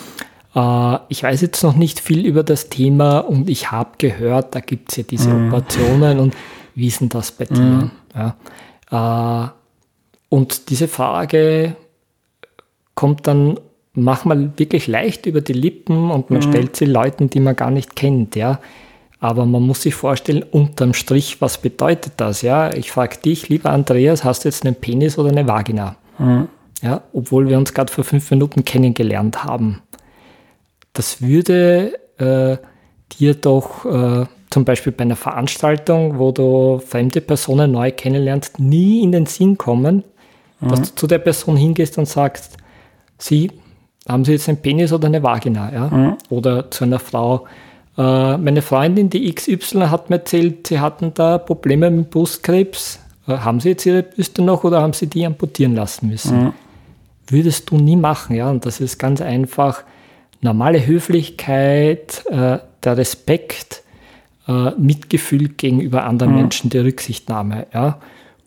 Äh, 0.56 1.00
ich 1.10 1.24
weiß 1.24 1.42
jetzt 1.42 1.64
noch 1.64 1.76
nicht 1.76 2.00
viel 2.00 2.26
über 2.28 2.44
das 2.44 2.70
Thema 2.70 3.20
und 3.20 3.50
ich 3.50 3.72
habe 3.72 3.92
gehört, 3.98 4.54
da 4.54 4.60
gibt 4.60 4.92
es 4.92 4.98
ja 4.98 5.04
diese 5.04 5.30
mhm. 5.30 5.48
Operationen 5.48 6.20
und 6.20 6.36
wie 6.76 6.88
ist 6.88 7.02
denn 7.02 7.10
das 7.10 7.32
bei 7.32 7.46
dir? 7.46 7.62
Mhm. 7.62 7.92
Ja. 8.16 9.46
Äh, 9.46 9.50
und 10.30 10.70
diese 10.70 10.88
Frage 10.88 11.76
kommt 12.96 13.28
dann 13.28 13.60
manchmal 13.94 14.58
wirklich 14.58 14.88
leicht 14.88 15.26
über 15.26 15.42
die 15.42 15.54
Lippen 15.54 16.10
und 16.10 16.30
man 16.30 16.40
mhm. 16.40 16.50
stellt 16.50 16.76
sie 16.76 16.86
Leuten, 16.86 17.30
die 17.30 17.40
man 17.40 17.56
gar 17.56 17.72
nicht 17.72 17.96
kennt, 17.96 18.36
ja. 18.36 18.60
Aber 19.20 19.46
man 19.46 19.62
muss 19.62 19.84
sich 19.84 19.96
vorstellen, 19.96 20.44
unterm 20.44 20.94
Strich, 20.94 21.40
was 21.40 21.58
bedeutet 21.58 22.14
das? 22.18 22.42
Ja, 22.42 22.74
ich 22.74 22.92
frage 22.92 23.18
dich, 23.18 23.48
lieber 23.48 23.70
Andreas, 23.70 24.24
hast 24.24 24.44
du 24.44 24.50
jetzt 24.50 24.66
einen 24.66 24.76
Penis 24.76 25.18
oder 25.18 25.30
eine 25.30 25.48
Vagina? 25.48 25.96
Mhm. 26.20 26.50
Ja, 26.82 27.04
obwohl 27.14 27.48
wir 27.48 27.58
uns 27.58 27.74
gerade 27.74 27.94
vor 27.94 28.04
fünf 28.04 28.30
Minuten 28.32 28.66
kennengelernt 28.66 29.46
haben. 29.46 29.82
Das 30.92 31.22
würde 31.22 31.98
äh, 32.18 32.58
dir 33.18 33.36
doch 33.36 33.86
äh, 33.86 34.26
zum 34.54 34.66
Beispiel 34.66 34.94
bei 34.94 35.02
einer 35.02 35.16
Veranstaltung, 35.16 36.20
wo 36.20 36.32
du 36.32 36.80
fremde 36.80 37.22
Personen 37.22 37.72
neu 37.72 37.92
kennenlernst, 37.92 38.60
nie 38.60 39.02
in 39.02 39.12
den 39.12 39.26
Sinn 39.26 39.58
kommen, 39.58 40.04
mhm. 40.60 40.70
dass 40.70 40.82
du 40.82 40.96
zu 40.96 41.08
der 41.08 41.18
Person 41.18 41.58
hingehst 41.58 41.98
und 41.98 42.08
sagst, 42.08 42.58
sie, 43.18 43.52
haben 44.08 44.24
sie 44.24 44.34
jetzt 44.34 44.48
einen 44.48 44.60
Penis 44.60 44.94
oder 44.94 45.08
eine 45.08 45.24
Vagina? 45.24 45.74
Ja? 45.74 45.88
Mhm. 45.88 46.18
Oder 46.30 46.70
zu 46.70 46.84
einer 46.84 47.00
Frau, 47.00 47.48
äh, 47.98 48.38
meine 48.38 48.62
Freundin, 48.62 49.10
die 49.10 49.34
XY, 49.34 49.88
hat 49.88 50.12
mir 50.12 50.18
erzählt, 50.18 50.68
sie 50.68 50.80
hatten 50.80 51.14
da 51.16 51.40
Probleme 51.40 51.90
mit 51.90 52.12
Brustkrebs. 52.12 53.00
Äh, 53.28 53.38
haben 53.38 53.60
sie 53.60 53.70
jetzt 53.70 53.88
ihre 53.88 54.04
Büste 54.04 54.44
noch 54.44 54.64
oder 54.64 54.84
haben 54.84 54.94
sie 54.94 55.08
die 55.08 55.26
amputieren 55.26 55.74
lassen 55.74 56.10
müssen? 56.10 56.44
Mhm. 56.44 56.54
Würdest 57.26 57.72
du 57.72 57.78
nie 57.78 57.96
machen, 57.96 58.36
ja. 58.36 58.52
Und 58.52 58.68
das 58.68 58.80
ist 58.80 59.00
ganz 59.00 59.20
einfach 59.20 59.84
normale 60.42 60.86
Höflichkeit, 60.86 62.24
äh, 62.30 62.60
der 62.84 62.98
Respekt, 62.98 63.83
äh, 64.48 64.72
Mitgefühl 64.72 65.50
gegenüber 65.50 66.06
anderen 66.06 66.34
mhm. 66.34 66.40
Menschen, 66.40 66.70
die 66.70 66.80
Rücksichtnahme, 66.80 67.68
ja. 67.74 68.00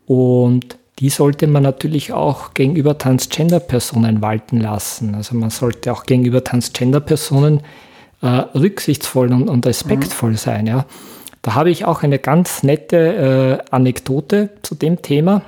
Und 0.07 0.77
die 0.99 1.11
sollte 1.11 1.47
man 1.47 1.63
natürlich 1.63 2.13
auch 2.13 2.55
gegenüber 2.55 2.97
Transgender-Personen 2.97 4.23
walten 4.23 4.61
lassen. 4.61 5.15
Also 5.15 5.37
man 5.37 5.51
sollte 5.51 5.93
auch 5.93 6.05
gegenüber 6.05 6.43
Transgender-Personen 6.43 7.61
äh, 8.23 8.27
rücksichtsvoll 8.27 9.33
und, 9.33 9.49
und 9.49 9.67
respektvoll 9.67 10.33
mhm. 10.33 10.37
sein. 10.37 10.67
Ja. 10.67 10.87
Da 11.43 11.55
habe 11.55 11.71
ich 11.71 11.85
auch 11.85 12.03
eine 12.03 12.19
ganz 12.19 12.63
nette 12.63 13.63
äh, 13.69 13.71
Anekdote 13.71 14.51
zu 14.63 14.75
dem 14.75 15.03
Thema. 15.03 15.43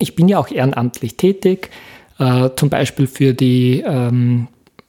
Ich 0.00 0.16
bin 0.16 0.28
ja 0.28 0.38
auch 0.38 0.50
ehrenamtlich 0.50 1.16
tätig, 1.16 1.70
äh, 2.18 2.50
zum 2.56 2.68
Beispiel 2.68 3.06
für 3.06 3.34
die 3.34 3.82
ähm, 3.86 4.48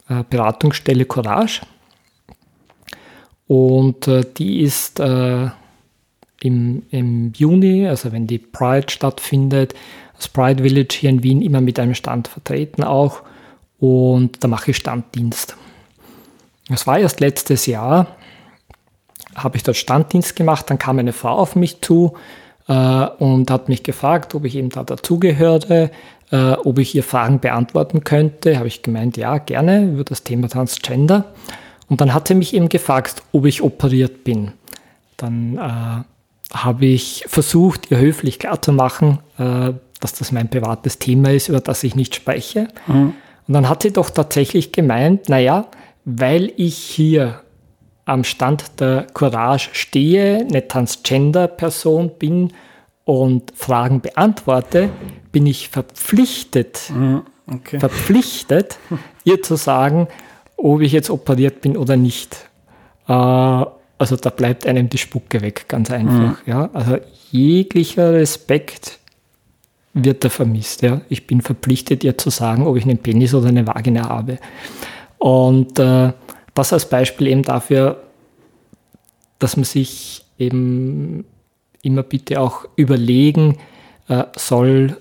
äh, 0.09 0.23
Beratungsstelle 0.29 1.05
Courage. 1.05 1.61
Und 3.49 4.07
äh, 4.07 4.23
die 4.37 4.61
ist 4.61 4.99
äh, 4.99 5.47
im, 6.39 6.83
im 6.91 7.33
Juni, 7.35 7.87
also 7.87 8.11
wenn 8.11 8.27
die 8.27 8.37
Pride 8.37 8.91
stattfindet, 8.91 9.73
das 10.15 10.27
Pride 10.27 10.61
Village 10.61 10.95
hier 10.99 11.09
in 11.09 11.23
Wien 11.23 11.41
immer 11.41 11.59
mit 11.59 11.79
einem 11.79 11.95
Stand 11.95 12.27
vertreten 12.27 12.83
auch. 12.83 13.23
Und 13.79 14.43
da 14.43 14.47
mache 14.47 14.69
ich 14.69 14.77
Standdienst. 14.77 15.57
Das 16.67 16.85
war 16.85 16.99
erst 16.99 17.21
letztes 17.21 17.65
Jahr, 17.65 18.17
habe 19.33 19.57
ich 19.57 19.63
dort 19.63 19.77
Standdienst 19.77 20.35
gemacht, 20.35 20.69
dann 20.69 20.77
kam 20.77 20.99
eine 20.99 21.13
Frau 21.13 21.35
auf 21.35 21.55
mich 21.55 21.81
zu 21.81 22.13
äh, 22.67 22.73
und 22.73 23.49
hat 23.49 23.67
mich 23.67 23.81
gefragt, 23.81 24.35
ob 24.35 24.45
ich 24.45 24.57
eben 24.57 24.69
da 24.69 24.83
dazugehörte, 24.83 25.89
äh, 26.31 26.51
ob 26.51 26.77
ich 26.77 26.93
ihr 26.93 27.03
Fragen 27.03 27.39
beantworten 27.39 28.03
könnte. 28.03 28.59
Habe 28.59 28.67
ich 28.67 28.83
gemeint, 28.83 29.17
ja, 29.17 29.39
gerne 29.39 29.85
über 29.85 30.03
das 30.03 30.23
Thema 30.23 30.49
Transgender. 30.49 31.25
Und 31.89 32.01
dann 32.01 32.13
hat 32.13 32.27
sie 32.27 32.35
mich 32.35 32.53
eben 32.53 32.69
gefragt, 32.69 33.23
ob 33.31 33.45
ich 33.45 33.61
operiert 33.61 34.23
bin. 34.23 34.51
Dann 35.17 35.57
äh, 35.57 36.55
habe 36.55 36.85
ich 36.85 37.25
versucht, 37.27 37.91
ihr 37.91 37.97
höflich 37.97 38.39
klarzumachen, 38.39 39.19
äh, 39.37 39.73
dass 39.99 40.13
das 40.13 40.31
mein 40.31 40.49
privates 40.49 40.99
Thema 40.99 41.31
ist, 41.31 41.49
über 41.49 41.59
das 41.59 41.83
ich 41.83 41.95
nicht 41.95 42.15
spreche. 42.15 42.67
Mhm. 42.87 43.13
Und 43.47 43.53
dann 43.53 43.67
hat 43.67 43.81
sie 43.83 43.91
doch 43.91 44.09
tatsächlich 44.11 44.71
gemeint, 44.71 45.27
naja, 45.29 45.65
weil 46.05 46.53
ich 46.55 46.77
hier 46.77 47.41
am 48.05 48.23
Stand 48.23 48.79
der 48.79 49.07
Courage 49.13 49.69
stehe, 49.73 50.39
eine 50.39 50.67
Transgender-Person 50.67 52.11
bin 52.17 52.53
und 53.05 53.51
Fragen 53.55 54.01
beantworte, 54.01 54.89
bin 55.31 55.45
ich 55.45 55.69
verpflichtet, 55.69 56.91
Mhm. 56.93 57.23
Okay. 57.51 57.79
verpflichtet, 57.79 58.77
ihr 59.23 59.41
zu 59.41 59.55
sagen, 59.55 60.07
ob 60.61 60.81
ich 60.81 60.91
jetzt 60.91 61.09
operiert 61.09 61.61
bin 61.61 61.77
oder 61.77 61.95
nicht. 61.97 62.35
Äh, 63.07 63.11
also 63.11 64.15
da 64.15 64.29
bleibt 64.29 64.65
einem 64.65 64.89
die 64.89 64.97
Spucke 64.97 65.41
weg, 65.41 65.65
ganz 65.67 65.91
einfach. 65.91 66.45
Ja? 66.45 66.69
Also 66.73 66.97
jeglicher 67.31 68.13
Respekt 68.13 68.99
wird 69.93 70.23
da 70.23 70.29
vermisst. 70.29 70.81
Ja? 70.81 71.01
Ich 71.09 71.27
bin 71.27 71.41
verpflichtet, 71.41 72.03
ihr 72.03 72.17
zu 72.17 72.29
sagen, 72.29 72.65
ob 72.65 72.77
ich 72.77 72.83
einen 72.83 72.99
Penis 72.99 73.33
oder 73.33 73.49
eine 73.49 73.67
Vagina 73.67 74.07
habe. 74.07 74.37
Und 75.17 75.79
äh, 75.79 76.13
das 76.53 76.71
als 76.73 76.87
Beispiel 76.87 77.27
eben 77.27 77.43
dafür, 77.43 78.01
dass 79.39 79.57
man 79.57 79.65
sich 79.65 80.23
eben 80.37 81.25
immer 81.81 82.03
bitte 82.03 82.39
auch 82.39 82.65
überlegen 82.75 83.57
äh, 84.07 84.23
soll, 84.37 84.97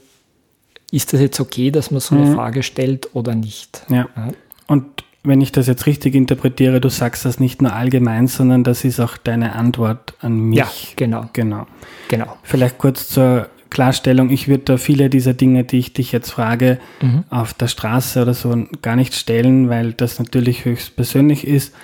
ist 0.90 1.12
das 1.12 1.20
jetzt 1.20 1.38
okay, 1.38 1.70
dass 1.70 1.90
man 1.90 2.00
so 2.00 2.14
eine 2.14 2.26
Mhm. 2.26 2.34
Frage 2.34 2.62
stellt 2.62 3.14
oder 3.14 3.34
nicht? 3.34 3.84
Ja. 3.88 4.08
Ja. 4.16 4.28
Und 4.66 4.84
wenn 5.28 5.40
ich 5.40 5.52
das 5.52 5.66
jetzt 5.66 5.86
richtig 5.86 6.14
interpretiere, 6.14 6.80
du 6.80 6.88
sagst 6.88 7.24
das 7.24 7.38
nicht 7.38 7.62
nur 7.62 7.72
allgemein, 7.72 8.26
sondern 8.26 8.64
das 8.64 8.84
ist 8.84 8.98
auch 9.00 9.16
deine 9.16 9.54
Antwort 9.54 10.14
an 10.20 10.36
mich. 10.40 10.58
Ja, 10.58 10.68
genau, 10.96 11.26
Genau. 11.32 11.66
genau. 12.08 12.36
Vielleicht 12.42 12.78
kurz 12.78 13.08
zur 13.08 13.48
Klarstellung. 13.70 14.30
Ich 14.30 14.48
würde 14.48 14.64
da 14.64 14.76
viele 14.78 15.10
dieser 15.10 15.34
Dinge, 15.34 15.62
die 15.64 15.78
ich 15.78 15.92
dich 15.92 16.10
jetzt 16.12 16.30
frage, 16.30 16.78
Mhm. 17.02 17.24
auf 17.30 17.52
der 17.54 17.68
Straße 17.68 18.22
oder 18.22 18.32
so 18.34 18.66
gar 18.82 18.96
nicht 18.96 19.14
stellen, 19.14 19.68
weil 19.68 19.92
das 19.92 20.18
natürlich 20.18 20.64
höchst 20.64 20.96
persönlich 20.96 21.46
ist. 21.46 21.74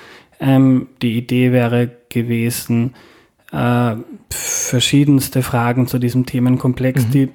Ähm, 0.41 0.87
die 1.03 1.17
Idee 1.19 1.53
wäre 1.53 1.91
gewesen, 2.09 2.95
äh, 3.53 3.95
verschiedenste 4.31 5.43
Fragen 5.43 5.87
zu 5.87 5.99
diesem 5.99 6.27
Themenkomplex, 6.27 7.09
die 7.11 7.29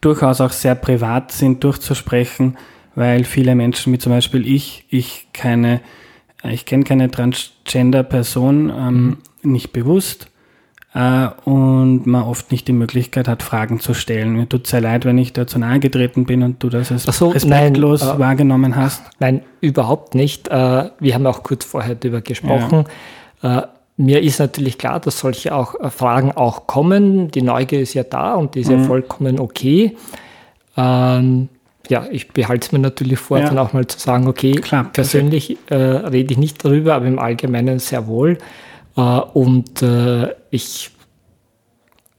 durchaus 0.00 0.40
auch 0.40 0.52
sehr 0.52 0.74
privat 0.74 1.32
sind, 1.32 1.62
durchzusprechen, 1.64 2.56
weil 2.98 3.22
viele 3.24 3.54
Menschen, 3.54 3.92
wie 3.92 3.98
zum 3.98 4.10
Beispiel 4.12 4.44
ich, 4.46 4.84
ich 4.90 5.28
keine, 5.32 5.80
äh, 6.42 6.52
ich 6.52 6.64
kenne 6.66 6.82
keine 6.84 7.08
Transgender-Person, 7.10 8.70
ähm, 8.76 9.16
nicht 9.42 9.72
bewusst 9.72 10.28
äh, 10.94 11.28
und 11.44 12.06
man 12.06 12.22
oft 12.24 12.50
nicht 12.50 12.66
die 12.66 12.72
Möglichkeit 12.72 13.28
hat, 13.28 13.42
Fragen 13.44 13.78
zu 13.78 13.94
stellen. 13.94 14.32
Mir 14.34 14.48
tut 14.48 14.66
sehr 14.66 14.80
leid, 14.80 15.04
wenn 15.04 15.16
ich 15.16 15.32
da 15.32 15.46
zu 15.46 15.58
nahe 15.60 15.78
getreten 15.78 16.26
bin 16.26 16.42
und 16.42 16.60
du 16.62 16.68
das 16.70 16.90
als 16.90 17.04
so, 17.04 17.28
respektlos 17.28 18.04
nein, 18.04 18.16
äh, 18.16 18.18
wahrgenommen 18.18 18.74
hast. 18.76 19.02
Nein, 19.20 19.42
überhaupt 19.60 20.14
nicht. 20.16 20.48
Äh, 20.48 20.90
Wir 20.98 21.14
haben 21.14 21.26
auch 21.26 21.42
kurz 21.44 21.64
vorher 21.64 21.94
darüber 21.94 22.20
gesprochen. 22.20 22.84
Äh, 23.42 23.62
Mir 23.96 24.22
ist 24.22 24.38
natürlich 24.40 24.76
klar, 24.78 24.98
dass 25.00 25.18
solche 25.20 25.54
auch 25.54 25.74
äh, 25.80 25.90
Fragen 25.90 26.32
auch 26.32 26.66
kommen. 26.66 27.30
Die 27.30 27.42
Neugier 27.42 27.80
ist 27.80 27.94
ja 27.94 28.02
da 28.04 28.34
und 28.34 28.54
die 28.54 28.60
ist 28.60 28.70
Mhm. 28.70 28.78
ja 28.80 28.84
vollkommen 28.84 29.38
okay. 29.38 29.96
Ähm, 30.76 31.48
ja, 31.88 32.06
ich 32.10 32.28
behalte 32.28 32.66
es 32.66 32.72
mir 32.72 32.78
natürlich 32.78 33.18
vor, 33.18 33.38
Ja. 33.38 33.46
dann 33.46 33.58
auch 33.58 33.72
mal 33.72 33.86
zu 33.86 33.98
sagen, 33.98 34.26
okay, 34.28 34.52
Klar, 34.52 34.84
persönlich 34.92 35.56
äh, 35.70 35.74
rede 35.74 36.32
ich 36.32 36.38
nicht 36.38 36.64
darüber, 36.64 36.94
aber 36.94 37.06
im 37.06 37.18
Allgemeinen 37.18 37.78
sehr 37.78 38.06
wohl. 38.06 38.38
Äh, 38.96 39.00
und 39.00 39.82
äh, 39.82 40.34
ich 40.50 40.90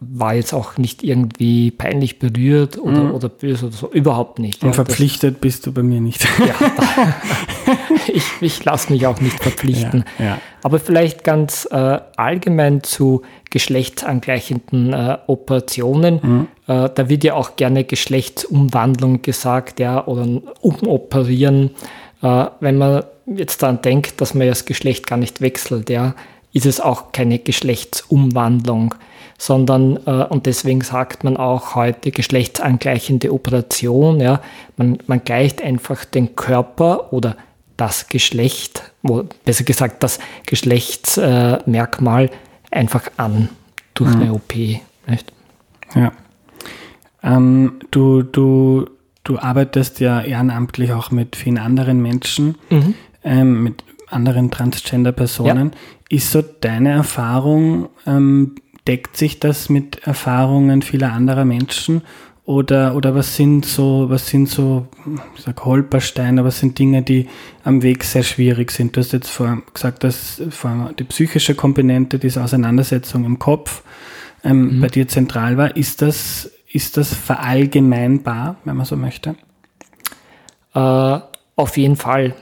war 0.02 0.34
jetzt 0.34 0.54
auch 0.54 0.78
nicht 0.78 1.04
irgendwie 1.04 1.72
peinlich 1.72 2.20
berührt 2.20 2.78
oder, 2.78 3.14
oder 3.14 3.28
böse 3.28 3.66
oder 3.66 3.76
so. 3.76 3.92
Überhaupt 3.92 4.40
nicht. 4.40 4.64
Mhm. 4.64 4.70
Und 4.70 4.76
Ja, 4.78 4.84
das- 4.84 4.88
verpflichtet 4.88 5.42
bist 5.42 5.66
du 5.66 5.74
bei 5.74 5.84
mir 5.84 6.00
nicht. 6.00 6.26
ja, 6.40 6.56
ich, 8.08 8.24
ich 8.40 8.64
lasse 8.64 8.94
mich 8.94 9.06
auch 9.08 9.20
nicht 9.20 9.42
verpflichten. 9.44 10.06
Ja, 10.18 10.26
ja. 10.26 10.38
Aber 10.64 10.80
vielleicht 10.80 11.26
ganz 11.26 11.68
äh, 11.70 12.00
allgemein 12.16 12.82
zu 12.82 13.24
geschlechtsangleichenden 13.50 14.94
äh, 14.94 15.18
Operationen. 15.28 16.20
Mhm. 16.24 16.48
Äh, 16.70 16.90
da 16.94 17.10
wird 17.10 17.24
ja 17.24 17.34
auch 17.34 17.56
gerne 17.56 17.84
Geschlechtsumwandlung 17.84 19.24
gesagt, 19.24 19.80
ja, 19.80 20.06
oder 20.06 20.28
umoperieren. 20.62 21.72
Äh, 22.22 22.46
wenn 22.60 22.78
man 22.78 23.04
jetzt 23.26 23.64
daran 23.64 23.82
denkt, 23.82 24.22
dass 24.22 24.36
man 24.36 24.46
ja 24.46 24.52
das 24.52 24.66
Geschlecht 24.66 25.08
gar 25.08 25.18
nicht 25.18 25.42
wechselt, 25.42 25.90
ja, 25.90 26.14
ist 26.54 26.68
es 26.68 26.80
auch 26.80 27.12
keine 27.12 27.40
Geschlechtsumwandlung, 27.40 28.94
sondern, 29.40 29.98
äh, 30.06 30.26
und 30.26 30.46
deswegen 30.46 30.82
sagt 30.82 31.24
man 31.24 31.38
auch 31.38 31.74
heute 31.74 32.12
geschlechtsangleichende 32.12 33.34
Operation, 33.34 34.20
ja, 34.20 34.40
man, 34.78 35.00
man 35.08 35.24
gleicht 35.24 35.64
einfach 35.64 36.06
den 36.06 36.36
Körper 36.36 37.12
oder 37.12 37.36
das 37.78 38.10
Geschlecht, 38.10 38.92
wo, 39.02 39.24
besser 39.44 39.64
gesagt 39.64 40.04
das 40.04 40.20
Geschlechtsmerkmal 40.46 42.26
äh, 42.26 42.30
einfach 42.70 43.10
an 43.18 43.50
durch 43.96 44.14
eine 44.14 44.34
OP. 44.34 44.56
Nicht? 44.56 45.32
Ja. 45.96 46.12
Ähm, 47.24 47.80
du, 47.92 48.24
du, 48.24 48.86
du 49.24 49.40
arbeitest 49.40 50.00
ja 50.00 50.22
ehrenamtlich 50.22 50.94
auch 50.94 51.12
mit 51.12 51.36
vielen 51.36 51.58
anderen 51.58 52.02
Menschen, 52.02 52.56
ähm, 53.24 53.64
mit 53.64 53.84
anderen 54.10 54.52
Transgender-Personen. 54.52 55.72
Ist 56.10 56.32
so 56.32 56.42
deine 56.42 56.92
Erfahrung, 56.92 57.90
ähm, 58.08 58.56
deckt 58.88 59.18
sich 59.18 59.40
das 59.40 59.70
mit 59.70 60.08
Erfahrungen 60.08 60.82
vieler 60.82 61.14
anderer 61.14 61.46
Menschen? 61.46 62.02
Oder, 62.46 62.96
oder 62.96 63.14
was 63.14 63.36
sind 63.36 63.64
so, 63.64 64.10
was 64.10 64.28
sind 64.28 64.50
so, 64.50 64.88
ich 65.36 65.44
sag 65.44 65.64
Holpersteine, 65.66 66.44
was 66.44 66.60
sind 66.60 66.80
Dinge, 66.80 67.04
die 67.04 67.28
am 67.64 67.84
Weg 67.84 68.04
sehr 68.04 68.24
schwierig 68.24 68.72
sind? 68.72 68.96
Du 68.96 69.02
hast 69.02 69.12
jetzt 69.12 69.30
vor 69.30 69.62
gesagt, 69.72 70.04
dass 70.04 70.42
vor 70.50 70.72
allem 70.72 70.96
die 70.96 71.04
psychische 71.04 71.54
Komponente, 71.54 72.18
diese 72.18 72.44
Auseinandersetzung 72.44 73.24
im 73.24 73.38
Kopf 73.38 73.84
ähm, 74.44 74.82
bei 74.82 74.88
dir 74.88 75.08
zentral 75.08 75.58
war. 75.58 75.78
Ist 75.78 76.02
das, 76.02 76.50
ist 76.72 76.98
das 76.98 77.14
verallgemeinbar, 77.14 78.58
wenn 78.64 78.78
man 78.78 78.86
so 78.86 78.96
möchte? 78.96 79.36
Äh, 80.74 81.20
auf 81.56 81.78
jeden 81.78 81.96
Fall. 81.96 82.36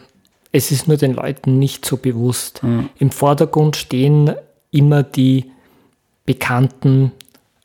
Es 0.52 0.72
ist 0.72 0.88
nur 0.88 0.98
den 0.98 1.14
Leuten 1.14 1.60
nicht 1.60 1.86
so 1.86 1.98
bewusst. 1.98 2.62
Im 2.98 3.12
Vordergrund 3.12 3.76
stehen 3.76 4.34
immer 4.72 5.04
die 5.04 5.52
bekannten, 6.26 7.12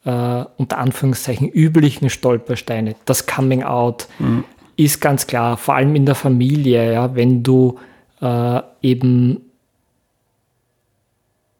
äh, 0.04 0.44
unter 0.56 0.78
Anführungszeichen 0.78 1.48
üblichen 1.48 2.10
Stolpersteine. 2.10 2.96
Das 3.04 3.26
Coming 3.26 3.62
Out 3.62 4.08
ist 4.76 5.00
ganz 5.00 5.26
klar, 5.26 5.56
vor 5.56 5.74
allem 5.76 5.94
in 5.94 6.06
der 6.06 6.16
Familie, 6.16 6.92
ja, 6.92 7.14
wenn 7.14 7.42
du 7.42 7.78
äh, 8.20 8.60
eben 8.82 9.40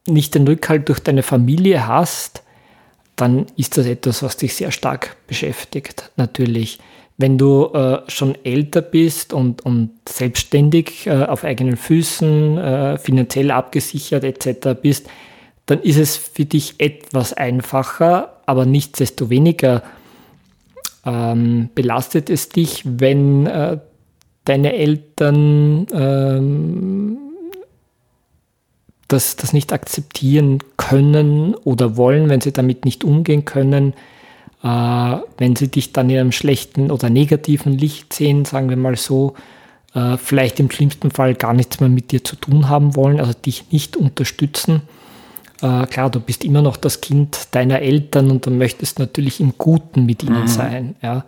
nicht 0.07 0.35
den 0.35 0.47
Rückhalt 0.47 0.89
durch 0.89 1.01
deine 1.01 1.23
Familie 1.23 1.87
hast, 1.87 2.43
dann 3.17 3.47
ist 3.57 3.77
das 3.77 3.87
etwas, 3.87 4.23
was 4.23 4.37
dich 4.37 4.55
sehr 4.55 4.71
stark 4.71 5.17
beschäftigt, 5.27 6.11
natürlich. 6.17 6.79
Wenn 7.19 7.39
du 7.39 7.67
äh, 7.67 7.99
schon 8.09 8.37
älter 8.45 8.81
bist 8.81 9.33
und, 9.33 9.65
und 9.65 9.91
selbstständig 10.09 11.07
äh, 11.07 11.25
auf 11.25 11.45
eigenen 11.45 11.77
Füßen, 11.77 12.59
äh, 12.59 12.99
finanziell 12.99 13.51
abgesichert 13.51 14.25
etc. 14.25 14.81
bist, 14.81 15.09
dann 15.67 15.81
ist 15.83 15.99
es 15.99 16.17
für 16.17 16.47
dich 16.47 16.75
etwas 16.79 17.33
einfacher, 17.33 18.41
aber 18.47 18.67
nichtsdestoweniger 18.67 19.83
ähm, 21.05 21.69
belastet 21.75 22.31
es 22.31 22.49
dich, 22.49 22.83
wenn 22.85 23.47
äh, 23.47 23.79
deine 24.45 24.75
Eltern 24.75 25.87
ähm, 25.93 27.19
das, 29.13 29.37
das 29.37 29.53
nicht 29.53 29.73
akzeptieren 29.73 30.59
können 30.77 31.55
oder 31.55 31.97
wollen, 31.97 32.29
wenn 32.29 32.41
sie 32.41 32.53
damit 32.53 32.85
nicht 32.85 33.05
umgehen 33.05 33.45
können, 33.45 33.93
äh, 34.63 35.17
wenn 35.39 35.57
sie 35.57 35.69
dich 35.69 35.93
dann 35.93 36.11
in 36.11 36.19
einem 36.19 36.33
schlechten 36.33 36.91
oder 36.91 37.11
negativen 37.11 37.77
Licht 37.77 38.13
sehen, 38.13 38.45
sagen 38.45 38.69
wir 38.71 38.77
mal 38.77 38.97
so, 38.97 39.35
äh, 39.95 40.17
vielleicht 40.17 40.61
im 40.61 40.71
schlimmsten 40.71 41.11
Fall 41.11 41.35
gar 41.35 41.53
nichts 41.53 41.81
mehr 41.81 41.89
mit 41.89 42.13
dir 42.13 42.25
zu 42.25 42.37
tun 42.37 42.69
haben 42.69 42.97
wollen, 42.97 43.21
also 43.21 43.33
dich 43.33 43.71
nicht 43.71 43.97
unterstützen. 43.97 44.83
Äh, 45.61 45.87
klar, 45.87 46.11
du 46.11 46.19
bist 46.19 46.45
immer 46.45 46.63
noch 46.63 46.77
das 46.77 47.01
Kind 47.01 47.49
deiner 47.53 47.81
Eltern 47.81 48.31
und 48.31 48.47
du 48.47 48.51
möchtest 48.51 48.99
natürlich 48.99 49.41
im 49.41 49.55
Guten 49.59 50.07
mit 50.07 50.23
ihnen 50.23 50.49
sein. 50.49 50.97
Ja. 51.03 51.25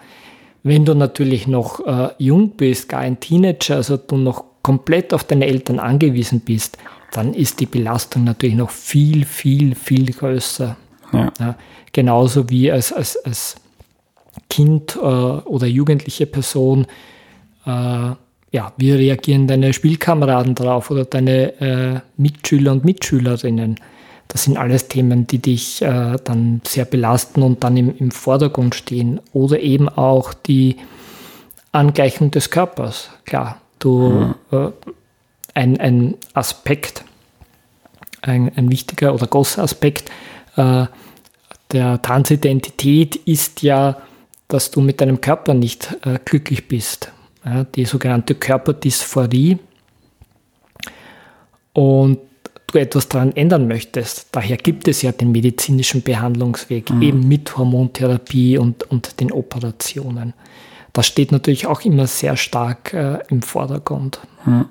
Wenn 0.62 0.86
du 0.86 0.94
natürlich 0.94 1.46
noch 1.46 1.86
äh, 1.86 2.08
jung 2.18 2.50
bist, 2.50 2.88
gar 2.88 3.00
ein 3.00 3.20
Teenager, 3.20 3.76
also 3.76 3.98
du 3.98 4.16
noch 4.16 4.44
komplett 4.62 5.12
auf 5.12 5.24
deine 5.24 5.46
Eltern 5.46 5.78
angewiesen 5.78 6.40
bist, 6.40 6.78
dann 7.16 7.32
ist 7.32 7.60
die 7.60 7.66
Belastung 7.66 8.24
natürlich 8.24 8.56
noch 8.56 8.70
viel, 8.70 9.24
viel, 9.24 9.74
viel 9.74 10.12
größer. 10.12 10.76
Ja. 11.12 11.32
Ja, 11.38 11.56
genauso 11.92 12.50
wie 12.50 12.72
als, 12.72 12.92
als, 12.92 13.16
als 13.24 13.54
Kind 14.50 14.96
äh, 14.96 14.98
oder 14.98 15.66
jugendliche 15.66 16.26
Person, 16.26 16.86
äh, 17.66 17.70
ja, 18.50 18.72
wie 18.76 18.92
reagieren 18.92 19.46
deine 19.46 19.72
Spielkameraden 19.72 20.54
darauf 20.54 20.90
oder 20.90 21.04
deine 21.04 21.60
äh, 21.60 22.00
Mitschüler 22.16 22.72
und 22.72 22.84
Mitschülerinnen? 22.84 23.76
Das 24.28 24.44
sind 24.44 24.56
alles 24.56 24.88
Themen, 24.88 25.26
die 25.26 25.38
dich 25.38 25.82
äh, 25.82 26.16
dann 26.24 26.62
sehr 26.66 26.84
belasten 26.84 27.42
und 27.42 27.62
dann 27.62 27.76
im, 27.76 27.96
im 27.96 28.10
Vordergrund 28.10 28.74
stehen. 28.74 29.20
Oder 29.32 29.60
eben 29.60 29.88
auch 29.88 30.34
die 30.34 30.76
Angleichung 31.70 32.30
des 32.30 32.50
Körpers. 32.50 33.10
Klar, 33.24 33.60
du 33.78 34.34
äh, 34.50 34.70
ein, 35.54 35.78
ein 35.80 36.16
Aspekt, 36.34 37.04
ein, 38.22 38.50
ein 38.56 38.70
wichtiger 38.70 39.14
oder 39.14 39.26
großer 39.26 39.62
Aspekt 39.62 40.10
äh, 40.56 40.86
der 41.72 42.00
Transidentität 42.02 43.16
ist 43.16 43.62
ja, 43.62 43.96
dass 44.48 44.70
du 44.70 44.80
mit 44.80 45.00
deinem 45.00 45.20
Körper 45.20 45.54
nicht 45.54 45.96
äh, 46.04 46.18
glücklich 46.24 46.68
bist. 46.68 47.10
Ja, 47.44 47.64
die 47.64 47.84
sogenannte 47.84 48.34
Körperdysphorie. 48.34 49.58
Und 51.72 52.18
du 52.68 52.78
etwas 52.78 53.08
daran 53.08 53.34
ändern 53.34 53.66
möchtest. 53.66 54.28
Daher 54.32 54.56
gibt 54.56 54.88
es 54.88 55.02
ja 55.02 55.12
den 55.12 55.32
medizinischen 55.32 56.02
Behandlungsweg, 56.02 56.90
mhm. 56.90 57.02
eben 57.02 57.28
mit 57.28 57.56
Hormontherapie 57.56 58.58
und, 58.58 58.84
und 58.90 59.20
den 59.20 59.32
Operationen. 59.32 60.34
Das 60.92 61.06
steht 61.06 61.32
natürlich 61.32 61.66
auch 61.66 61.80
immer 61.82 62.06
sehr 62.06 62.36
stark 62.36 62.94
äh, 62.94 63.18
im 63.28 63.42
Vordergrund. 63.42 64.20
Mhm. 64.46 64.66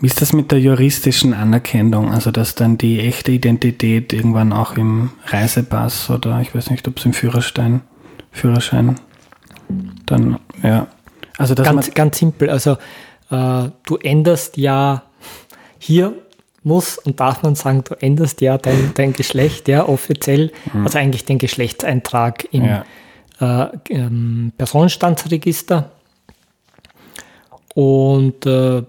Wie 0.00 0.06
ist 0.06 0.20
das 0.20 0.32
mit 0.32 0.52
der 0.52 0.60
juristischen 0.60 1.34
Anerkennung? 1.34 2.12
Also, 2.12 2.30
dass 2.30 2.54
dann 2.54 2.78
die 2.78 3.00
echte 3.00 3.32
Identität 3.32 4.12
irgendwann 4.12 4.52
auch 4.52 4.76
im 4.76 5.10
Reisepass 5.26 6.08
oder 6.10 6.40
ich 6.40 6.54
weiß 6.54 6.70
nicht, 6.70 6.86
ob 6.86 6.98
es 6.98 7.04
im 7.04 7.12
Führerschein, 7.12 7.82
Führerschein 8.30 9.00
dann, 10.06 10.38
ja. 10.62 10.86
Also, 11.36 11.54
ganz, 11.54 11.92
ganz 11.94 12.18
simpel. 12.18 12.48
Also, 12.48 12.76
äh, 13.30 13.70
du 13.86 13.96
änderst 13.96 14.56
ja 14.56 15.02
hier 15.78 16.14
muss 16.62 16.98
und 16.98 17.18
darf 17.18 17.42
man 17.42 17.54
sagen, 17.54 17.82
du 17.84 17.94
änderst 17.94 18.40
ja 18.40 18.58
dein, 18.58 18.92
dein 18.94 19.12
Geschlecht, 19.12 19.68
ja, 19.68 19.88
offiziell, 19.88 20.52
mhm. 20.72 20.84
also 20.84 20.98
eigentlich 20.98 21.24
den 21.24 21.38
Geschlechtseintrag 21.38 22.46
im 22.52 22.64
ja. 22.64 22.84
äh, 23.40 23.78
ähm, 23.90 24.52
Personenstandsregister. 24.56 25.90
Und 27.74 28.44
äh, 28.46 28.82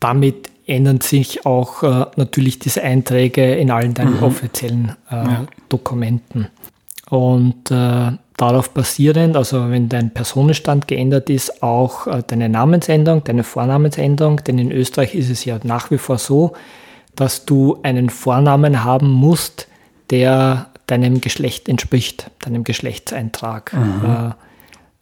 damit 0.00 0.50
ändern 0.66 1.00
sich 1.00 1.46
auch 1.46 1.82
äh, 1.82 2.06
natürlich 2.16 2.58
diese 2.58 2.82
Einträge 2.82 3.54
in 3.54 3.70
allen 3.70 3.94
deinen 3.94 4.18
mhm. 4.18 4.22
offiziellen 4.22 4.96
äh, 5.10 5.14
ja. 5.14 5.46
Dokumenten. 5.68 6.48
Und 7.08 7.70
äh, 7.70 8.12
darauf 8.36 8.70
basierend, 8.70 9.36
also 9.36 9.70
wenn 9.70 9.88
dein 9.88 10.12
Personenstand 10.12 10.86
geändert 10.86 11.30
ist, 11.30 11.62
auch 11.62 12.06
äh, 12.06 12.22
deine 12.26 12.48
Namensänderung, 12.48 13.24
deine 13.24 13.44
Vornamensänderung, 13.44 14.44
denn 14.44 14.58
in 14.58 14.70
Österreich 14.70 15.14
ist 15.14 15.30
es 15.30 15.44
ja 15.44 15.58
nach 15.62 15.90
wie 15.90 15.98
vor 15.98 16.18
so, 16.18 16.52
dass 17.16 17.46
du 17.46 17.78
einen 17.82 18.10
Vornamen 18.10 18.84
haben 18.84 19.10
musst, 19.10 19.68
der 20.10 20.66
deinem 20.86 21.20
Geschlecht 21.20 21.68
entspricht, 21.68 22.30
deinem 22.40 22.64
Geschlechtseintrag. 22.64 23.72
Mhm. 23.72 24.04
Äh, 24.04 24.30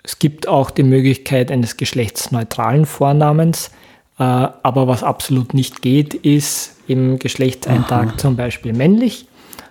es 0.02 0.20
gibt 0.20 0.46
auch 0.46 0.70
die 0.70 0.84
Möglichkeit 0.84 1.50
eines 1.50 1.76
geschlechtsneutralen 1.76 2.86
Vornamens. 2.86 3.70
Äh, 4.18 4.22
aber 4.22 4.88
was 4.88 5.02
absolut 5.02 5.54
nicht 5.54 5.82
geht, 5.82 6.14
ist 6.14 6.76
im 6.86 7.18
Geschlechtseintrag 7.18 8.08
Aha. 8.08 8.16
zum 8.16 8.36
Beispiel 8.36 8.72
männlich 8.72 9.26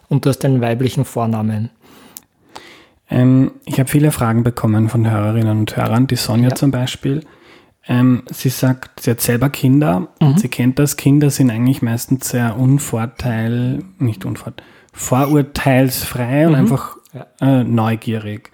und 0.07 0.25
du 0.25 0.29
hast 0.29 0.45
einen 0.45 0.61
weiblichen 0.61 1.05
Vornamen. 1.05 1.69
Ähm, 3.09 3.51
ich 3.65 3.79
habe 3.79 3.89
viele 3.89 4.11
Fragen 4.11 4.43
bekommen 4.43 4.89
von 4.89 5.09
Hörerinnen 5.09 5.59
und 5.59 5.77
Hörern. 5.77 6.07
Die 6.07 6.15
Sonja 6.15 6.49
ja. 6.49 6.55
zum 6.55 6.71
Beispiel. 6.71 7.21
Ähm, 7.87 8.23
sie 8.31 8.49
sagt, 8.49 9.01
sie 9.01 9.11
hat 9.11 9.21
selber 9.21 9.49
Kinder 9.49 9.99
mhm. 10.19 10.27
und 10.27 10.39
sie 10.39 10.49
kennt 10.49 10.79
das. 10.79 10.97
Kinder 10.97 11.29
sind 11.29 11.51
eigentlich 11.51 11.81
meistens 11.81 12.29
sehr 12.29 12.57
unvorteil, 12.57 13.83
nicht 13.99 14.25
unvorteil, 14.25 14.65
vorurteilsfrei 14.91 16.47
und 16.47 16.53
mhm. 16.53 16.59
einfach 16.59 16.97
äh, 17.41 17.63
neugierig. 17.63 18.51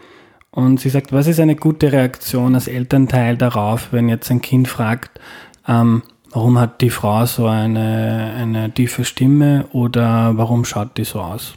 Und 0.51 0.81
sie 0.81 0.89
sagt, 0.89 1.13
was 1.13 1.27
ist 1.27 1.39
eine 1.39 1.55
gute 1.55 1.93
Reaktion 1.93 2.55
als 2.55 2.67
Elternteil 2.67 3.37
darauf, 3.37 3.93
wenn 3.93 4.09
jetzt 4.09 4.29
ein 4.31 4.41
Kind 4.41 4.67
fragt, 4.67 5.21
ähm, 5.71 6.03
warum 6.31 6.59
hat 6.59 6.81
die 6.81 6.89
Frau 6.89 7.25
so 7.25 7.47
eine, 7.47 8.33
eine 8.37 8.71
tiefe 8.71 9.05
Stimme 9.05 9.65
oder 9.71 10.37
warum 10.37 10.65
schaut 10.65 10.97
die 10.97 11.05
so 11.05 11.21
aus? 11.21 11.53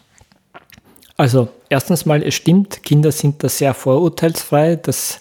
Also 1.16 1.48
erstens 1.68 2.06
mal, 2.06 2.22
es 2.22 2.34
stimmt, 2.34 2.82
Kinder 2.82 3.12
sind 3.12 3.42
da 3.42 3.48
sehr 3.48 3.74
vorurteilsfrei. 3.74 4.76
Das 4.76 5.20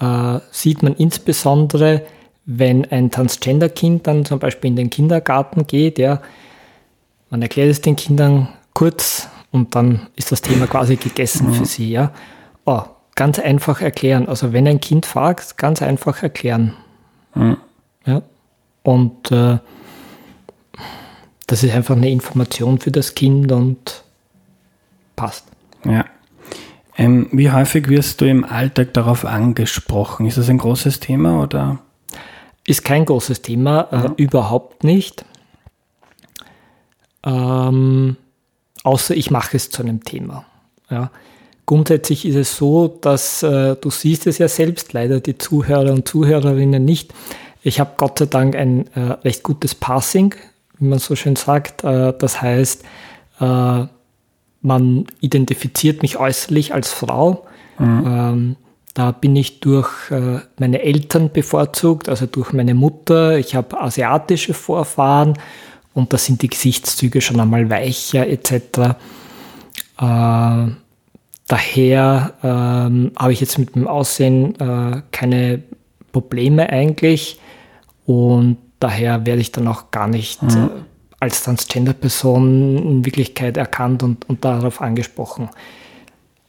äh, 0.00 0.38
sieht 0.50 0.82
man 0.82 0.94
insbesondere, 0.94 2.02
wenn 2.44 2.90
ein 2.90 3.10
Transgender-Kind 3.10 4.06
dann 4.06 4.24
zum 4.24 4.38
Beispiel 4.38 4.68
in 4.70 4.76
den 4.76 4.90
Kindergarten 4.90 5.66
geht. 5.66 5.98
Ja, 5.98 6.20
man 7.30 7.40
erklärt 7.40 7.70
es 7.70 7.80
den 7.80 7.96
Kindern 7.96 8.48
kurz 8.74 9.28
und 9.52 9.74
dann 9.74 10.08
ist 10.16 10.32
das 10.32 10.42
Thema 10.42 10.66
quasi 10.66 10.96
gegessen 10.96 11.48
mhm. 11.48 11.54
für 11.54 11.64
sie. 11.66 11.90
Ja. 11.90 12.12
Oh, 12.64 12.82
ganz 13.14 13.38
einfach 13.38 13.80
erklären. 13.80 14.28
Also 14.28 14.52
wenn 14.52 14.66
ein 14.66 14.80
Kind 14.80 15.06
fragt, 15.06 15.56
ganz 15.56 15.82
einfach 15.82 16.22
erklären. 16.22 16.74
Mhm. 17.34 17.56
Ja? 18.06 18.22
Und 18.82 19.30
äh, 19.30 19.58
das 21.46 21.62
ist 21.62 21.74
einfach 21.74 21.96
eine 21.96 22.10
Information 22.10 22.78
für 22.78 22.90
das 22.90 23.14
Kind 23.14 23.52
und 23.52 24.04
passt. 25.16 25.46
Ja. 25.84 26.04
Ähm, 26.96 27.28
wie 27.32 27.50
häufig 27.50 27.88
wirst 27.88 28.20
du 28.20 28.26
im 28.26 28.44
Alltag 28.44 28.92
darauf 28.94 29.24
angesprochen? 29.24 30.26
Ist 30.26 30.38
das 30.38 30.48
ein 30.48 30.58
großes 30.58 31.00
Thema 31.00 31.42
oder? 31.42 31.78
Ist 32.66 32.84
kein 32.84 33.04
großes 33.04 33.42
Thema, 33.42 33.88
äh, 33.90 33.96
ja. 33.96 34.14
überhaupt 34.16 34.84
nicht. 34.84 35.24
Ähm, 37.24 38.16
außer 38.84 39.14
ich 39.14 39.30
mache 39.30 39.56
es 39.56 39.70
zu 39.70 39.82
einem 39.82 40.04
Thema. 40.04 40.44
Ja. 40.90 41.10
Grundsätzlich 41.64 42.26
ist 42.26 42.36
es 42.36 42.56
so, 42.56 42.88
dass 42.88 43.42
äh, 43.42 43.76
du 43.76 43.90
siehst 43.90 44.26
es 44.26 44.38
ja 44.38 44.48
selbst, 44.48 44.92
leider 44.92 45.20
die 45.20 45.38
Zuhörer 45.38 45.92
und 45.92 46.06
Zuhörerinnen 46.06 46.84
nicht. 46.84 47.14
Ich 47.62 47.80
habe 47.80 47.92
Gott 47.96 48.18
sei 48.18 48.26
Dank 48.26 48.56
ein 48.56 48.86
äh, 48.94 49.00
recht 49.24 49.42
gutes 49.42 49.74
Passing, 49.74 50.34
wie 50.78 50.86
man 50.86 50.98
so 50.98 51.14
schön 51.14 51.36
sagt. 51.36 51.84
Äh, 51.84 52.12
das 52.18 52.42
heißt, 52.42 52.84
äh, 53.40 53.84
man 54.62 55.06
identifiziert 55.20 56.02
mich 56.02 56.18
äußerlich 56.18 56.74
als 56.74 56.92
Frau. 56.92 57.46
Mhm. 57.78 58.04
Ähm, 58.06 58.56
da 58.94 59.10
bin 59.12 59.34
ich 59.36 59.60
durch 59.60 60.10
äh, 60.10 60.40
meine 60.58 60.82
Eltern 60.82 61.30
bevorzugt, 61.32 62.08
also 62.08 62.26
durch 62.26 62.52
meine 62.52 62.74
Mutter. 62.74 63.38
Ich 63.38 63.54
habe 63.54 63.80
asiatische 63.80 64.54
Vorfahren 64.54 65.34
und 65.94 66.12
da 66.12 66.18
sind 66.18 66.42
die 66.42 66.48
Gesichtszüge 66.48 67.20
schon 67.20 67.40
einmal 67.40 67.70
weicher 67.70 68.26
etc. 68.26 68.52
Äh, 69.98 70.66
daher 71.46 72.32
ähm, 72.42 73.12
habe 73.16 73.32
ich 73.32 73.40
jetzt 73.40 73.58
mit 73.58 73.74
dem 73.74 73.86
Aussehen 73.86 74.58
äh, 74.60 75.02
keine 75.10 75.62
Probleme 76.12 76.68
eigentlich. 76.68 77.38
Und 78.06 78.58
daher 78.80 79.26
werde 79.26 79.40
ich 79.40 79.52
dann 79.52 79.68
auch 79.68 79.90
gar 79.90 80.08
nicht 80.08 80.42
mhm. 80.42 80.70
als 81.20 81.44
Transgender-Person 81.44 82.78
in 82.78 83.04
Wirklichkeit 83.04 83.56
erkannt 83.56 84.02
und, 84.02 84.28
und 84.28 84.44
darauf 84.44 84.80
angesprochen. 84.80 85.48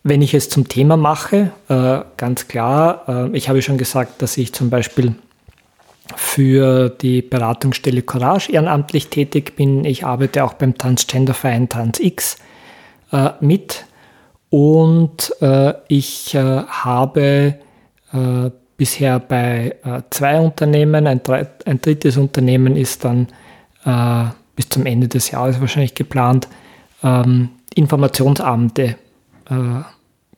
Wenn 0.03 0.21
ich 0.21 0.33
es 0.33 0.49
zum 0.49 0.67
Thema 0.67 0.97
mache, 0.97 1.51
äh, 1.69 1.99
ganz 2.17 2.47
klar, 2.47 3.03
äh, 3.07 3.37
ich 3.37 3.47
habe 3.47 3.61
schon 3.61 3.77
gesagt, 3.77 4.21
dass 4.21 4.35
ich 4.35 4.51
zum 4.51 4.69
Beispiel 4.69 5.15
für 6.17 6.89
die 6.89 7.21
Beratungsstelle 7.21 8.01
Courage 8.01 8.51
ehrenamtlich 8.51 9.07
tätig 9.07 9.55
bin. 9.55 9.85
Ich 9.85 10.05
arbeite 10.05 10.43
auch 10.43 10.53
beim 10.53 10.77
Transgender-Verein 10.77 11.69
TransX 11.69 12.37
äh, 13.13 13.29
mit 13.39 13.85
und 14.49 15.33
ich 15.87 16.35
habe 16.35 17.55
bisher 18.77 19.19
bei 19.19 19.75
äh, 19.83 20.01
zwei 20.09 20.39
Unternehmen. 20.39 21.07
Ein, 21.07 21.21
ein, 21.65 21.81
drittes 21.81 22.17
Unternehmen 22.17 22.75
ist 22.75 23.05
dann 23.05 23.27
äh, 23.85 24.25
bis 24.55 24.69
zum 24.69 24.85
Ende 24.85 25.07
des 25.07 25.31
Jahres 25.31 25.59
wahrscheinlich 25.59 25.95
geplant, 25.95 26.47
ähm, 27.03 27.49
Informationsabende 27.75 28.95
äh, 29.49 29.55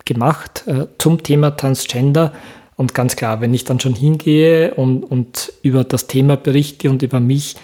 gemacht 0.06 0.64
äh, 0.68 0.88
zum 0.98 1.24
Thema 1.24 1.52
Transgender. 1.52 2.34
Und 2.78 2.94
ganz 2.94 3.16
klar, 3.16 3.42
wenn 3.42 3.54
ich 3.54 3.64
dann 3.64 3.80
schon 3.80 3.96
hingehe 3.96 4.74
und, 4.74 5.04
und 5.04 5.54
über 5.62 5.84
das 5.84 6.08
Thema 6.08 6.36
berichte 6.36 6.90
und 6.90 7.02
über 7.02 7.20
mich, 7.20 7.56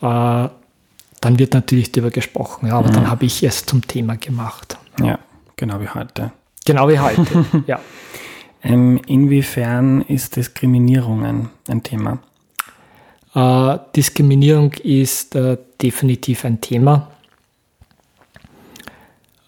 äh, 0.00 0.48
dann 1.20 1.38
wird 1.38 1.54
natürlich 1.54 1.92
darüber 1.92 2.10
gesprochen. 2.10 2.68
Ja, 2.68 2.78
aber 2.78 2.88
mhm. 2.88 2.94
dann 2.94 3.10
habe 3.10 3.26
ich 3.26 3.42
es 3.42 3.66
zum 3.66 3.86
Thema 3.86 4.16
gemacht. 4.16 4.78
Ja, 5.02 5.18
genau 5.56 5.80
wie 5.80 5.88
heute. 5.88 6.32
Genau 6.64 6.88
wie 6.88 6.98
heute, 6.98 7.44
ja. 7.66 7.80
Ähm, 8.62 9.00
inwiefern 9.06 10.02
ist 10.02 10.36
Diskriminierung 10.36 11.50
ein, 11.68 11.82
Thema? 11.82 12.18
Äh, 13.34 13.78
Diskriminierung 13.96 14.72
ist 14.74 15.34
äh, 15.34 15.56
definitiv 15.80 16.44
ein 16.44 16.60
Thema. 16.60 17.10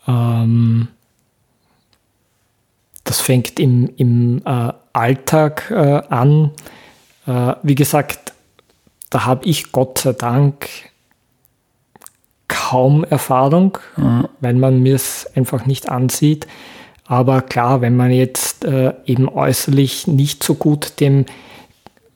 Ähm, 0.07 0.89
das 3.05 3.21
fängt 3.21 3.61
im, 3.61 3.91
im 3.97 4.43
äh, 4.45 4.73
Alltag 4.93 5.71
äh, 5.71 6.03
an. 6.09 6.53
Äh, 7.27 7.55
wie 7.63 7.75
gesagt, 7.75 8.33
da 9.11 9.27
habe 9.27 9.45
ich 9.45 9.73
Gott 9.73 9.99
sei 9.99 10.13
Dank 10.13 10.69
kaum 12.49 13.05
Erfahrung, 13.05 13.79
mhm. 13.97 14.29
weil 14.41 14.55
man 14.55 14.83
mir 14.83 14.95
es 14.95 15.31
einfach 15.35 15.67
nicht 15.67 15.91
ansieht. 15.91 16.47
Aber 17.07 17.43
klar, 17.43 17.81
wenn 17.81 17.97
man 17.97 18.11
jetzt 18.11 18.65
äh, 18.65 18.95
eben 19.07 19.29
äußerlich 19.29 20.07
nicht 20.07 20.43
so 20.43 20.55
gut 20.55 21.01
dem 21.01 21.27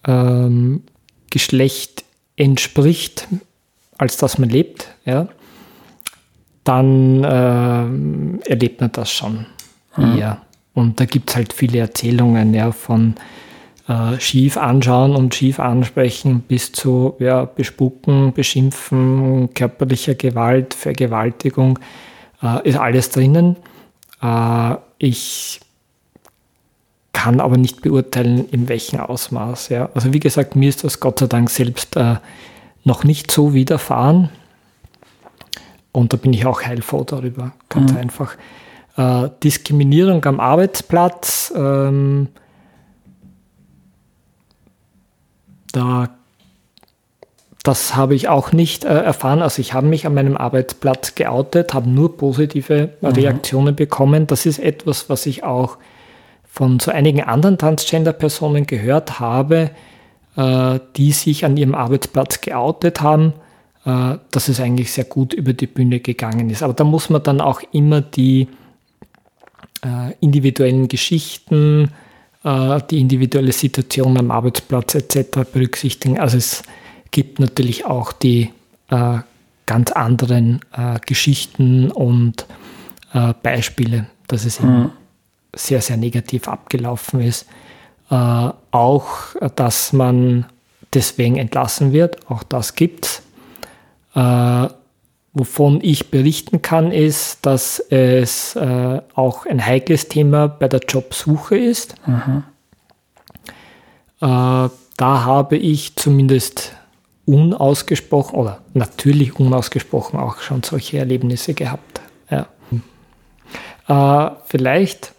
ähm, 0.06 0.82
Geschlecht 1.30 2.04
entspricht, 2.36 3.28
als 3.98 4.16
dass 4.16 4.38
man 4.38 4.48
lebt, 4.48 4.88
ja, 5.04 5.28
dann 6.64 7.24
äh, 7.24 8.50
erlebt 8.50 8.80
man 8.80 8.92
das 8.92 9.10
schon 9.10 9.46
mhm. 9.96 10.18
eher. 10.18 10.42
Und 10.74 11.00
da 11.00 11.04
gibt 11.04 11.30
es 11.30 11.36
halt 11.36 11.52
viele 11.52 11.78
Erzählungen 11.78 12.52
ja, 12.52 12.70
von 12.72 13.14
äh, 13.88 14.18
schief 14.20 14.56
anschauen 14.56 15.14
und 15.14 15.34
schief 15.34 15.60
ansprechen 15.60 16.40
bis 16.40 16.72
zu 16.72 17.14
ja, 17.18 17.44
bespucken, 17.44 18.32
beschimpfen, 18.32 19.54
körperlicher 19.54 20.14
Gewalt, 20.14 20.74
Vergewaltigung, 20.74 21.78
äh, 22.42 22.68
ist 22.68 22.78
alles 22.78 23.10
drinnen. 23.10 23.56
Äh, 24.26 24.76
ich 24.98 25.60
kann 27.12 27.40
aber 27.40 27.56
nicht 27.56 27.82
beurteilen, 27.82 28.48
in 28.50 28.68
welchem 28.68 29.00
Ausmaß. 29.00 29.70
Ja. 29.70 29.90
Also 29.94 30.12
wie 30.12 30.20
gesagt, 30.20 30.56
mir 30.56 30.68
ist 30.68 30.84
das 30.84 31.00
Gott 31.00 31.18
sei 31.18 31.26
Dank 31.26 31.50
selbst 31.50 31.96
äh, 31.96 32.16
noch 32.84 33.04
nicht 33.04 33.30
so 33.30 33.54
widerfahren. 33.54 34.30
Und 35.92 36.12
da 36.12 36.18
bin 36.18 36.32
ich 36.32 36.44
auch 36.44 36.62
heilfroh 36.62 37.04
darüber, 37.04 37.52
ganz 37.68 37.92
mhm. 37.92 37.98
einfach. 37.98 38.36
Äh, 38.96 39.30
Diskriminierung 39.42 40.24
am 40.24 40.40
Arbeitsplatz, 40.40 41.52
ähm, 41.56 42.28
da, 45.72 46.15
das 47.66 47.96
habe 47.96 48.14
ich 48.14 48.28
auch 48.28 48.52
nicht 48.52 48.84
äh, 48.84 48.88
erfahren. 48.88 49.42
Also 49.42 49.60
ich 49.60 49.74
habe 49.74 49.88
mich 49.88 50.06
an 50.06 50.14
meinem 50.14 50.36
Arbeitsplatz 50.36 51.16
geoutet, 51.16 51.74
habe 51.74 51.90
nur 51.90 52.16
positive 52.16 52.90
mhm. 53.00 53.08
Reaktionen 53.08 53.74
bekommen. 53.74 54.28
Das 54.28 54.46
ist 54.46 54.60
etwas, 54.60 55.10
was 55.10 55.26
ich 55.26 55.42
auch 55.42 55.78
von 56.44 56.78
so 56.78 56.92
einigen 56.92 57.22
anderen 57.22 57.58
Transgender-Personen 57.58 58.66
gehört 58.66 59.18
habe, 59.18 59.72
äh, 60.36 60.78
die 60.96 61.10
sich 61.10 61.44
an 61.44 61.56
ihrem 61.56 61.74
Arbeitsplatz 61.74 62.40
geoutet 62.40 63.00
haben, 63.00 63.32
äh, 63.84 64.18
dass 64.30 64.46
es 64.46 64.60
eigentlich 64.60 64.92
sehr 64.92 65.04
gut 65.04 65.32
über 65.32 65.52
die 65.52 65.66
Bühne 65.66 65.98
gegangen 65.98 66.50
ist. 66.50 66.62
Aber 66.62 66.72
da 66.72 66.84
muss 66.84 67.10
man 67.10 67.24
dann 67.24 67.40
auch 67.40 67.62
immer 67.72 68.00
die 68.00 68.46
äh, 69.84 70.12
individuellen 70.20 70.86
Geschichten, 70.86 71.90
äh, 72.44 72.80
die 72.90 73.00
individuelle 73.00 73.52
Situation 73.52 74.16
am 74.16 74.30
Arbeitsplatz 74.30 74.94
etc. 74.94 75.40
berücksichtigen. 75.52 76.20
Also 76.20 76.36
es 76.36 76.62
gibt 77.10 77.40
natürlich 77.40 77.86
auch 77.86 78.12
die 78.12 78.52
äh, 78.90 79.18
ganz 79.66 79.92
anderen 79.92 80.60
äh, 80.72 80.98
Geschichten 81.04 81.90
und 81.90 82.46
äh, 83.12 83.34
Beispiele, 83.42 84.06
dass 84.28 84.44
es 84.44 84.60
mhm 84.60 84.90
sehr, 85.56 85.80
sehr 85.80 85.96
negativ 85.96 86.48
abgelaufen 86.48 87.20
ist. 87.20 87.46
Äh, 88.10 88.50
auch, 88.70 89.08
dass 89.56 89.92
man 89.92 90.46
deswegen 90.94 91.36
entlassen 91.36 91.92
wird, 91.92 92.30
auch 92.30 92.42
das 92.42 92.74
gibt 92.74 93.06
es. 93.06 93.22
Äh, 94.14 94.68
wovon 95.32 95.80
ich 95.82 96.10
berichten 96.10 96.62
kann, 96.62 96.92
ist, 96.92 97.44
dass 97.44 97.78
es 97.78 98.56
äh, 98.56 99.02
auch 99.14 99.44
ein 99.44 99.64
heikles 99.64 100.08
Thema 100.08 100.48
bei 100.48 100.68
der 100.68 100.80
Jobsuche 100.80 101.58
ist. 101.58 101.94
Mhm. 102.06 102.44
Da 104.18 104.70
habe 104.96 105.58
ich 105.58 105.94
zumindest 105.96 106.72
unausgesprochen 107.26 108.38
oder 108.38 108.60
natürlich 108.72 109.38
unausgesprochen 109.38 110.18
auch 110.18 110.38
schon 110.38 110.62
solche 110.62 110.98
Erlebnisse 110.98 111.54
gehabt. 111.54 112.00
Ja. 112.30 112.46
Äh, 113.88 114.36
vielleicht 114.46 115.12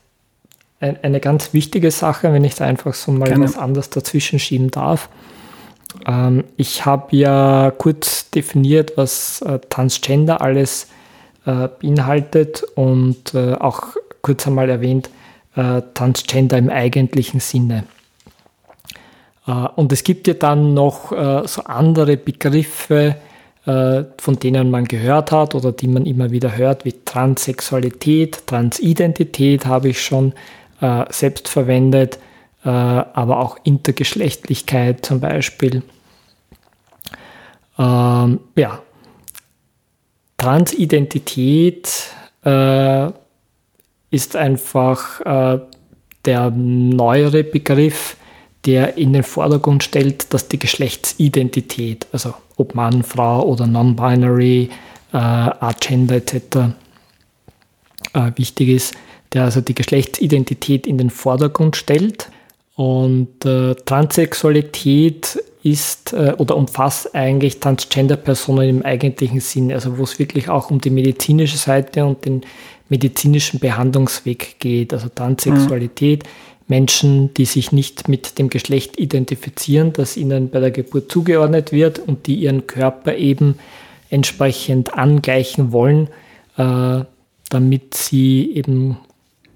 eine 0.79 1.19
ganz 1.19 1.53
wichtige 1.53 1.89
Sache, 1.91 2.31
wenn 2.33 2.43
ich 2.43 2.55
da 2.55 2.65
einfach 2.65 2.93
so 2.93 3.11
mal 3.11 3.27
Gerne. 3.27 3.45
was 3.45 3.57
anderes 3.57 3.89
dazwischen 3.89 4.39
schieben 4.39 4.69
darf. 4.69 5.09
Ähm, 6.05 6.43
ich 6.55 6.85
habe 6.85 7.15
ja 7.15 7.71
kurz 7.75 8.29
definiert, 8.29 8.93
was 8.95 9.41
äh, 9.41 9.59
Transgender 9.69 10.41
alles 10.41 10.87
äh, 11.45 11.67
beinhaltet 11.67 12.63
und 12.75 13.33
äh, 13.33 13.53
auch 13.53 13.95
kurz 14.21 14.45
einmal 14.45 14.69
erwähnt, 14.69 15.09
äh, 15.55 15.81
Transgender 15.93 16.57
im 16.57 16.69
eigentlichen 16.69 17.39
Sinne. 17.39 17.85
Äh, 19.47 19.51
und 19.75 19.91
es 19.91 20.03
gibt 20.03 20.27
ja 20.27 20.33
dann 20.33 20.73
noch 20.73 21.11
äh, 21.11 21.47
so 21.47 21.63
andere 21.63 22.17
Begriffe, 22.17 23.15
von 23.69 24.39
denen 24.39 24.71
man 24.71 24.85
gehört 24.85 25.33
hat 25.33 25.53
oder 25.53 25.73
die 25.73 25.89
man 25.89 26.05
immer 26.05 26.31
wieder 26.31 26.55
hört, 26.55 26.85
wie 26.85 26.93
Transsexualität, 27.03 28.47
Transidentität 28.47 29.65
habe 29.65 29.89
ich 29.89 30.01
schon 30.01 30.31
äh, 30.79 31.05
selbst 31.09 31.47
verwendet, 31.47 32.19
äh, 32.63 32.69
aber 32.69 33.39
auch 33.39 33.57
Intergeschlechtlichkeit 33.63 35.05
zum 35.05 35.19
Beispiel. 35.19 35.83
Ähm, 37.79 38.39
ja, 38.55 38.79
Transidentität 40.37 42.11
äh, 42.43 43.09
ist 44.11 44.35
einfach 44.35 45.21
äh, 45.21 45.59
der 46.25 46.51
neuere 46.51 47.43
Begriff, 47.43 48.16
der 48.67 48.97
in 48.97 49.13
den 49.13 49.23
Vordergrund 49.23 49.83
stellt, 49.83 50.33
dass 50.33 50.49
die 50.49 50.59
Geschlechtsidentität, 50.59 52.05
also 52.11 52.33
ob 52.57 52.75
Mann, 52.75 53.01
Frau 53.01 53.43
oder 53.43 53.65
Non-Binary, 53.65 54.69
äh, 55.13 55.17
Agender 55.17 56.17
etc. 56.17 56.33
Äh, 58.13 58.31
wichtig 58.35 58.69
ist 58.69 58.93
der 59.33 59.43
also 59.43 59.61
die 59.61 59.75
Geschlechtsidentität 59.75 60.87
in 60.87 60.97
den 60.97 61.09
Vordergrund 61.09 61.75
stellt. 61.75 62.29
Und 62.75 63.43
äh, 63.45 63.73
Transsexualität 63.73 65.41
ist 65.63 66.13
äh, 66.13 66.33
oder 66.37 66.55
umfasst 66.55 67.15
eigentlich 67.15 67.59
Transgender-Personen 67.59 68.69
im 68.69 68.85
eigentlichen 68.85 69.39
Sinn, 69.39 69.71
also 69.73 69.97
wo 69.97 70.03
es 70.03 70.19
wirklich 70.19 70.47
auch 70.49 70.69
um 70.69 70.79
die 70.79 70.91
medizinische 70.91 71.57
Seite 71.57 72.05
und 72.05 72.23
den 72.23 72.41
medizinischen 72.89 73.59
Behandlungsweg 73.59 74.59
geht. 74.59 74.93
Also 74.93 75.09
Transsexualität, 75.09 76.23
mhm. 76.23 76.27
Menschen, 76.67 77.33
die 77.33 77.45
sich 77.45 77.71
nicht 77.71 78.09
mit 78.09 78.37
dem 78.39 78.49
Geschlecht 78.49 78.99
identifizieren, 78.99 79.93
das 79.93 80.17
ihnen 80.17 80.49
bei 80.49 80.59
der 80.59 80.71
Geburt 80.71 81.11
zugeordnet 81.11 81.71
wird 81.71 81.99
und 81.99 82.27
die 82.27 82.35
ihren 82.35 82.67
Körper 82.67 83.15
eben 83.15 83.55
entsprechend 84.09 84.93
angleichen 84.93 85.71
wollen, 85.71 86.09
äh, 86.57 87.03
damit 87.49 87.93
sie 87.93 88.51
eben 88.53 88.97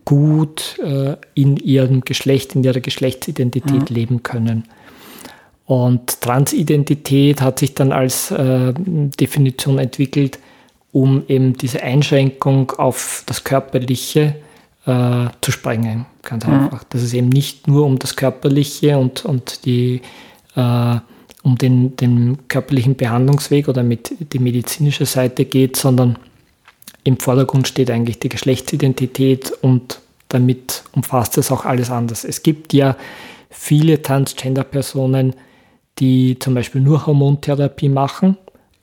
gut 0.06 0.80
äh, 0.80 1.18
in 1.36 1.58
ihrem 1.58 2.02
Geschlecht, 2.02 2.56
in 2.56 2.64
ihrer 2.64 2.80
Geschlechtsidentität 2.80 3.90
mhm. 3.90 3.96
leben 3.96 4.24
können. 4.24 4.64
Und 5.66 6.22
Transidentität 6.22 7.42
hat 7.42 7.60
sich 7.60 7.76
dann 7.76 7.92
als 7.92 8.32
äh, 8.32 8.74
Definition 8.74 9.80
entwickelt, 9.80 10.40
um 10.92 11.24
eben 11.28 11.54
diese 11.54 11.84
Einschränkung 11.84 12.72
auf 12.72 13.24
das 13.26 13.44
Körperliche 13.44 14.22
äh, 14.22 14.51
zu 14.86 15.52
sprengen. 15.52 16.06
Ganz 16.24 16.46
mhm. 16.48 16.54
einfach. 16.54 16.84
Dass 16.86 17.02
es 17.02 17.14
eben 17.14 17.30
nicht 17.30 17.68
nur 17.68 17.86
um 17.86 18.00
das 18.00 18.16
Körperliche 18.16 18.98
und, 18.98 19.26
und 19.26 19.66
die, 19.66 20.02
äh, 20.56 20.96
um 21.44 21.58
den, 21.58 21.96
den 21.96 22.48
körperlichen 22.48 22.96
Behandlungsweg 22.96 23.68
oder 23.68 23.84
mit 23.84 24.12
die 24.34 24.40
medizinische 24.40 25.06
Seite 25.06 25.46
geht, 25.46 25.76
sondern 25.76 26.18
im 27.04 27.18
Vordergrund 27.18 27.68
steht 27.68 27.90
eigentlich 27.90 28.20
die 28.20 28.30
Geschlechtsidentität 28.30 29.52
und 29.62 30.00
damit 30.30 30.84
umfasst 30.94 31.38
es 31.38 31.52
auch 31.52 31.66
alles 31.66 31.90
anders. 31.90 32.24
Es 32.24 32.44
gibt 32.44 32.74
ja 32.74 32.96
viele 33.50 34.02
Transgender-Personen, 34.02 35.36
die 36.00 36.40
zum 36.40 36.54
Beispiel 36.54 36.82
nur 36.82 37.06
Hormontherapie 37.06 37.90
machen 37.90 38.38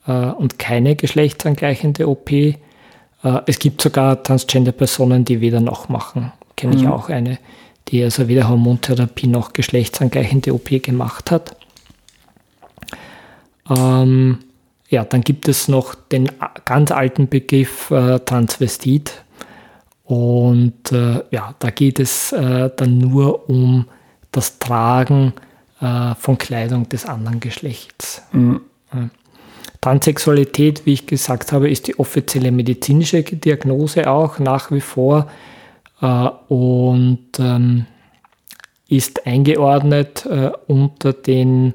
äh, 0.07 0.13
und 0.13 0.59
keine 0.59 0.95
geschlechtsangleichende 0.95 2.09
OP. 2.09 2.31
Äh, 3.23 3.41
es 3.47 3.59
gibt 3.59 3.81
sogar 3.83 4.23
Transgender-Personen, 4.23 5.25
die 5.25 5.41
weder 5.41 5.61
noch 5.61 5.89
machen. 5.89 6.33
Kenne 6.57 6.77
ich 6.77 6.83
mhm. 6.83 6.93
auch 6.93 7.09
eine, 7.09 7.39
die 7.89 8.03
also 8.03 8.29
weder 8.29 8.49
Hormontherapie 8.49 9.29
noch 9.29 9.53
geschlechtsangleichende 9.53 10.53
OP 10.55 10.83
gemacht 10.83 11.31
hat. 11.31 11.57
Ähm, 13.71 14.39
ja, 14.89 15.05
dann 15.05 15.21
gibt 15.21 15.49
es 15.49 15.69
noch 15.69 15.95
den 15.95 16.31
ganz 16.65 16.91
alten 16.91 17.29
Begriff 17.29 17.91
äh, 17.91 18.19
Transvestit. 18.21 19.23
Und 20.05 20.91
äh, 20.93 21.23
ja, 21.31 21.55
da 21.59 21.71
geht 21.71 22.01
es 22.01 22.33
äh, 22.33 22.71
dann 22.75 22.97
nur 22.97 23.49
um 23.51 23.87
das 24.33 24.59
Tragen 24.59 25.35
äh, 25.81 26.15
von 26.15 26.39
Kleidung 26.39 26.89
des 26.89 27.05
anderen 27.05 27.41
Geschlechts. 27.41 28.23
Mhm. 28.33 28.63
Transsexualität, 29.81 30.87
wie 30.87 30.95
ich 30.95 31.07
gesagt 31.07 31.53
habe, 31.53 31.71
ist 31.71 31.87
die 31.87 31.99
offizielle 31.99 32.51
medizinische 32.51 33.23
Diagnose 33.23 34.11
auch 34.11 34.39
nach 34.39 34.71
wie 34.71 34.81
vor 34.81 35.29
äh, 36.03 36.29
und 36.49 37.29
ähm, 37.39 37.87
ist 38.89 39.27
eingeordnet 39.27 40.27
äh, 40.27 40.51
unter 40.67 41.13
den 41.13 41.75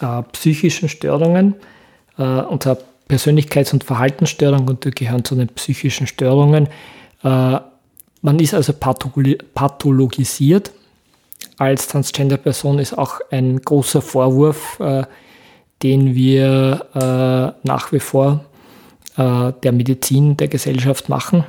äh, 0.00 0.22
psychischen 0.32 0.88
Störungen 0.88 1.54
äh, 2.18 2.42
zwar 2.58 2.78
Persönlichkeits- 3.08 3.72
und 3.72 3.84
Verhaltensstörungen 3.84 4.68
und 4.68 4.84
die 4.84 4.90
gehören 4.90 5.24
zu 5.24 5.34
den 5.34 5.48
psychischen 5.48 6.06
Störungen. 6.06 6.68
Äh, 7.24 7.58
man 8.22 8.38
ist 8.38 8.54
also 8.54 8.72
pathologisiert. 8.72 10.72
Als 11.56 11.88
Transgender-Person 11.88 12.78
ist 12.78 12.96
auch 12.96 13.20
ein 13.30 13.60
großer 13.60 14.02
Vorwurf, 14.02 14.78
äh, 14.80 15.04
den 15.82 16.14
wir 16.14 16.86
äh, 16.94 17.66
nach 17.66 17.92
wie 17.92 18.00
vor 18.00 18.44
äh, 19.16 19.52
der 19.62 19.72
Medizin 19.72 20.36
der 20.36 20.48
Gesellschaft 20.48 21.08
machen. 21.08 21.44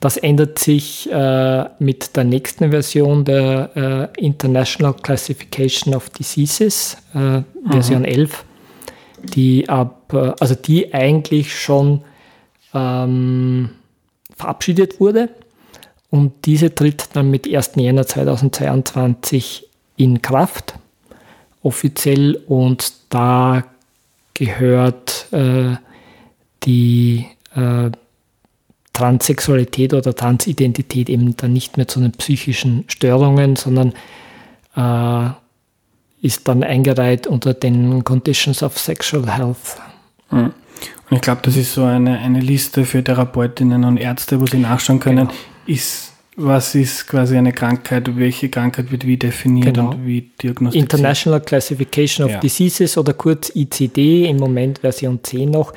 Das 0.00 0.18
ändert 0.18 0.58
sich 0.58 1.10
äh, 1.10 1.64
mit 1.78 2.14
der 2.14 2.24
nächsten 2.24 2.70
Version 2.70 3.24
der 3.24 4.10
äh, 4.16 4.22
International 4.22 4.92
Classification 4.92 5.94
of 5.94 6.10
Diseases, 6.10 6.98
äh, 7.14 7.40
Version 7.66 8.00
mhm. 8.00 8.08
11, 8.08 8.44
die 9.22 9.66
ab, 9.66 10.12
äh, 10.12 10.32
also 10.38 10.54
die 10.54 10.92
eigentlich 10.92 11.58
schon 11.58 12.02
ähm, 12.74 13.70
verabschiedet 14.36 15.00
wurde. 15.00 15.30
Und 16.10 16.32
diese 16.44 16.74
tritt 16.74 17.08
dann 17.14 17.30
mit 17.30 17.52
1. 17.52 17.72
Jänner 17.76 18.06
2022 18.06 19.66
in 19.96 20.20
Kraft, 20.20 20.74
offiziell. 21.64 22.40
Und 22.46 22.92
da 23.08 23.64
gehört 24.34 25.26
äh, 25.32 25.76
die 26.62 27.26
äh, 27.56 27.90
Transsexualität 28.92 29.92
oder 29.92 30.14
Transidentität 30.14 31.10
eben 31.10 31.36
dann 31.36 31.52
nicht 31.52 31.76
mehr 31.76 31.88
zu 31.88 32.00
den 32.00 32.12
psychischen 32.12 32.84
Störungen, 32.86 33.56
sondern 33.56 33.92
äh, 34.76 35.30
ist 36.24 36.48
dann 36.48 36.62
eingereiht 36.62 37.26
unter 37.26 37.52
den 37.52 38.04
Conditions 38.04 38.62
of 38.62 38.78
Sexual 38.78 39.26
Health. 39.36 39.76
Mhm. 40.30 40.52
Und 41.10 41.16
ich 41.16 41.20
glaube, 41.20 41.42
das 41.42 41.56
ist 41.56 41.74
so 41.74 41.84
eine, 41.84 42.18
eine 42.18 42.40
Liste 42.40 42.84
für 42.84 43.04
Therapeutinnen 43.04 43.84
und 43.84 43.98
Ärzte, 43.98 44.40
wo 44.40 44.46
sie 44.46 44.58
nachschauen 44.58 45.00
können, 45.00 45.28
genau. 45.28 45.40
ist, 45.66 46.13
was 46.36 46.74
ist 46.74 47.06
quasi 47.06 47.36
eine 47.36 47.52
Krankheit, 47.52 48.16
welche 48.16 48.48
Krankheit 48.48 48.90
wird 48.90 49.06
wie 49.06 49.16
definiert 49.16 49.74
genau. 49.74 49.90
und 49.90 50.06
wie 50.06 50.30
diagnostiziert. 50.42 50.92
International 50.92 51.40
Classification 51.40 52.26
of 52.26 52.32
ja. 52.32 52.40
Diseases 52.40 52.98
oder 52.98 53.12
kurz 53.12 53.52
ICD, 53.54 54.28
im 54.28 54.38
Moment 54.38 54.80
Version 54.80 55.20
10 55.22 55.50
noch, 55.50 55.72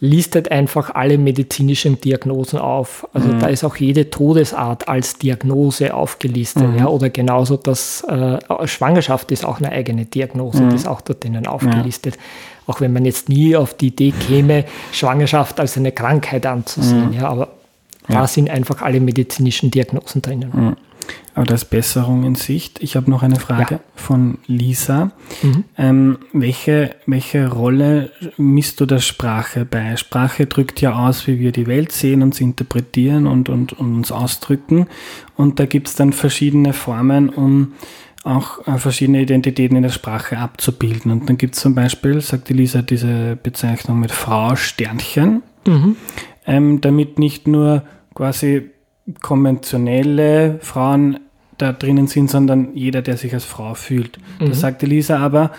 listet 0.00 0.50
einfach 0.50 0.94
alle 0.94 1.18
medizinischen 1.18 2.00
Diagnosen 2.00 2.58
auf. 2.58 3.06
Also 3.12 3.28
mhm. 3.28 3.40
da 3.40 3.48
ist 3.48 3.64
auch 3.64 3.76
jede 3.76 4.10
Todesart 4.10 4.88
als 4.88 5.18
Diagnose 5.18 5.94
aufgelistet. 5.94 6.68
Mhm. 6.68 6.78
Ja, 6.78 6.86
oder 6.86 7.10
genauso, 7.10 7.56
dass 7.56 8.04
äh, 8.04 8.38
Schwangerschaft 8.66 9.32
ist 9.32 9.44
auch 9.44 9.58
eine 9.58 9.70
eigene 9.70 10.04
Diagnose, 10.04 10.62
mhm. 10.62 10.70
die 10.70 10.76
ist 10.76 10.86
auch 10.86 11.00
dort 11.00 11.24
drinnen 11.24 11.46
aufgelistet. 11.46 12.16
Ja. 12.16 12.22
Auch 12.66 12.80
wenn 12.80 12.92
man 12.92 13.04
jetzt 13.04 13.28
nie 13.28 13.56
auf 13.56 13.74
die 13.74 13.88
Idee 13.88 14.12
käme, 14.12 14.64
Schwangerschaft 14.92 15.58
als 15.58 15.76
eine 15.76 15.90
Krankheit 15.90 16.46
anzusehen. 16.46 17.08
Mhm. 17.08 17.14
Ja, 17.14 17.28
aber 17.28 17.57
ja. 18.08 18.20
da 18.20 18.26
sind 18.26 18.50
einfach 18.50 18.82
alle 18.82 19.00
medizinischen 19.00 19.70
Diagnosen 19.70 20.22
drinnen. 20.22 20.50
Mhm. 20.52 20.76
Aber 21.34 21.46
da 21.46 21.54
ist 21.54 21.66
Besserung 21.66 22.24
in 22.24 22.34
Sicht. 22.34 22.82
Ich 22.82 22.96
habe 22.96 23.10
noch 23.10 23.22
eine 23.22 23.36
Frage 23.36 23.76
ja. 23.76 23.80
von 23.94 24.38
Lisa. 24.46 25.12
Mhm. 25.42 25.64
Ähm, 25.76 26.18
welche, 26.32 26.96
welche 27.06 27.48
Rolle 27.48 28.10
misst 28.36 28.80
du 28.80 28.86
der 28.86 28.98
Sprache 28.98 29.64
bei? 29.64 29.96
Sprache 29.96 30.46
drückt 30.46 30.80
ja 30.80 30.94
aus, 31.06 31.26
wie 31.26 31.38
wir 31.38 31.52
die 31.52 31.66
Welt 31.66 31.92
sehen, 31.92 32.22
uns 32.22 32.40
interpretieren 32.40 33.26
und, 33.26 33.48
und, 33.48 33.72
und 33.72 33.94
uns 33.94 34.12
ausdrücken. 34.12 34.88
Und 35.36 35.60
da 35.60 35.66
gibt 35.66 35.88
es 35.88 35.94
dann 35.94 36.12
verschiedene 36.12 36.72
Formen, 36.72 37.28
um 37.28 37.72
auch 38.24 38.66
äh, 38.66 38.78
verschiedene 38.78 39.22
Identitäten 39.22 39.76
in 39.76 39.84
der 39.84 39.90
Sprache 39.90 40.38
abzubilden. 40.38 41.12
Und 41.12 41.28
dann 41.28 41.38
gibt 41.38 41.54
es 41.54 41.60
zum 41.60 41.74
Beispiel, 41.74 42.20
sagt 42.20 42.50
Elisa, 42.50 42.82
diese 42.82 43.38
Bezeichnung 43.40 44.00
mit 44.00 44.10
Frau 44.10 44.56
Sternchen, 44.56 45.42
mhm. 45.66 45.96
ähm, 46.46 46.80
damit 46.80 47.18
nicht 47.18 47.46
nur 47.46 47.84
quasi 48.18 48.70
konventionelle 49.20 50.58
Frauen 50.60 51.20
da 51.56 51.72
drinnen 51.72 52.08
sind, 52.08 52.28
sondern 52.28 52.74
jeder, 52.74 53.00
der 53.00 53.16
sich 53.16 53.32
als 53.32 53.44
Frau 53.44 53.74
fühlt. 53.74 54.18
Mhm. 54.40 54.48
Das 54.48 54.60
sagt 54.60 54.82
Elisa 54.82 55.18
aber, 55.18 55.52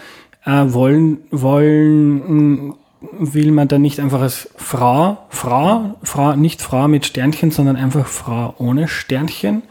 äh, 0.46 0.66
wollen, 0.68 1.20
wollen, 1.32 2.74
will 3.18 3.52
man 3.52 3.70
da 3.70 3.80
nicht 3.80 4.02
einfach 4.02 4.20
als 4.20 4.50
Frau, 4.58 5.20
Frau, 5.30 5.98
Frau, 6.04 6.36
nicht 6.36 6.62
Frau 6.62 6.90
mit 6.90 7.06
Sternchen, 7.06 7.52
sondern 7.52 7.78
einfach 7.78 8.08
Frau 8.08 8.54
ohne 8.58 8.90
Sternchen 8.90 9.64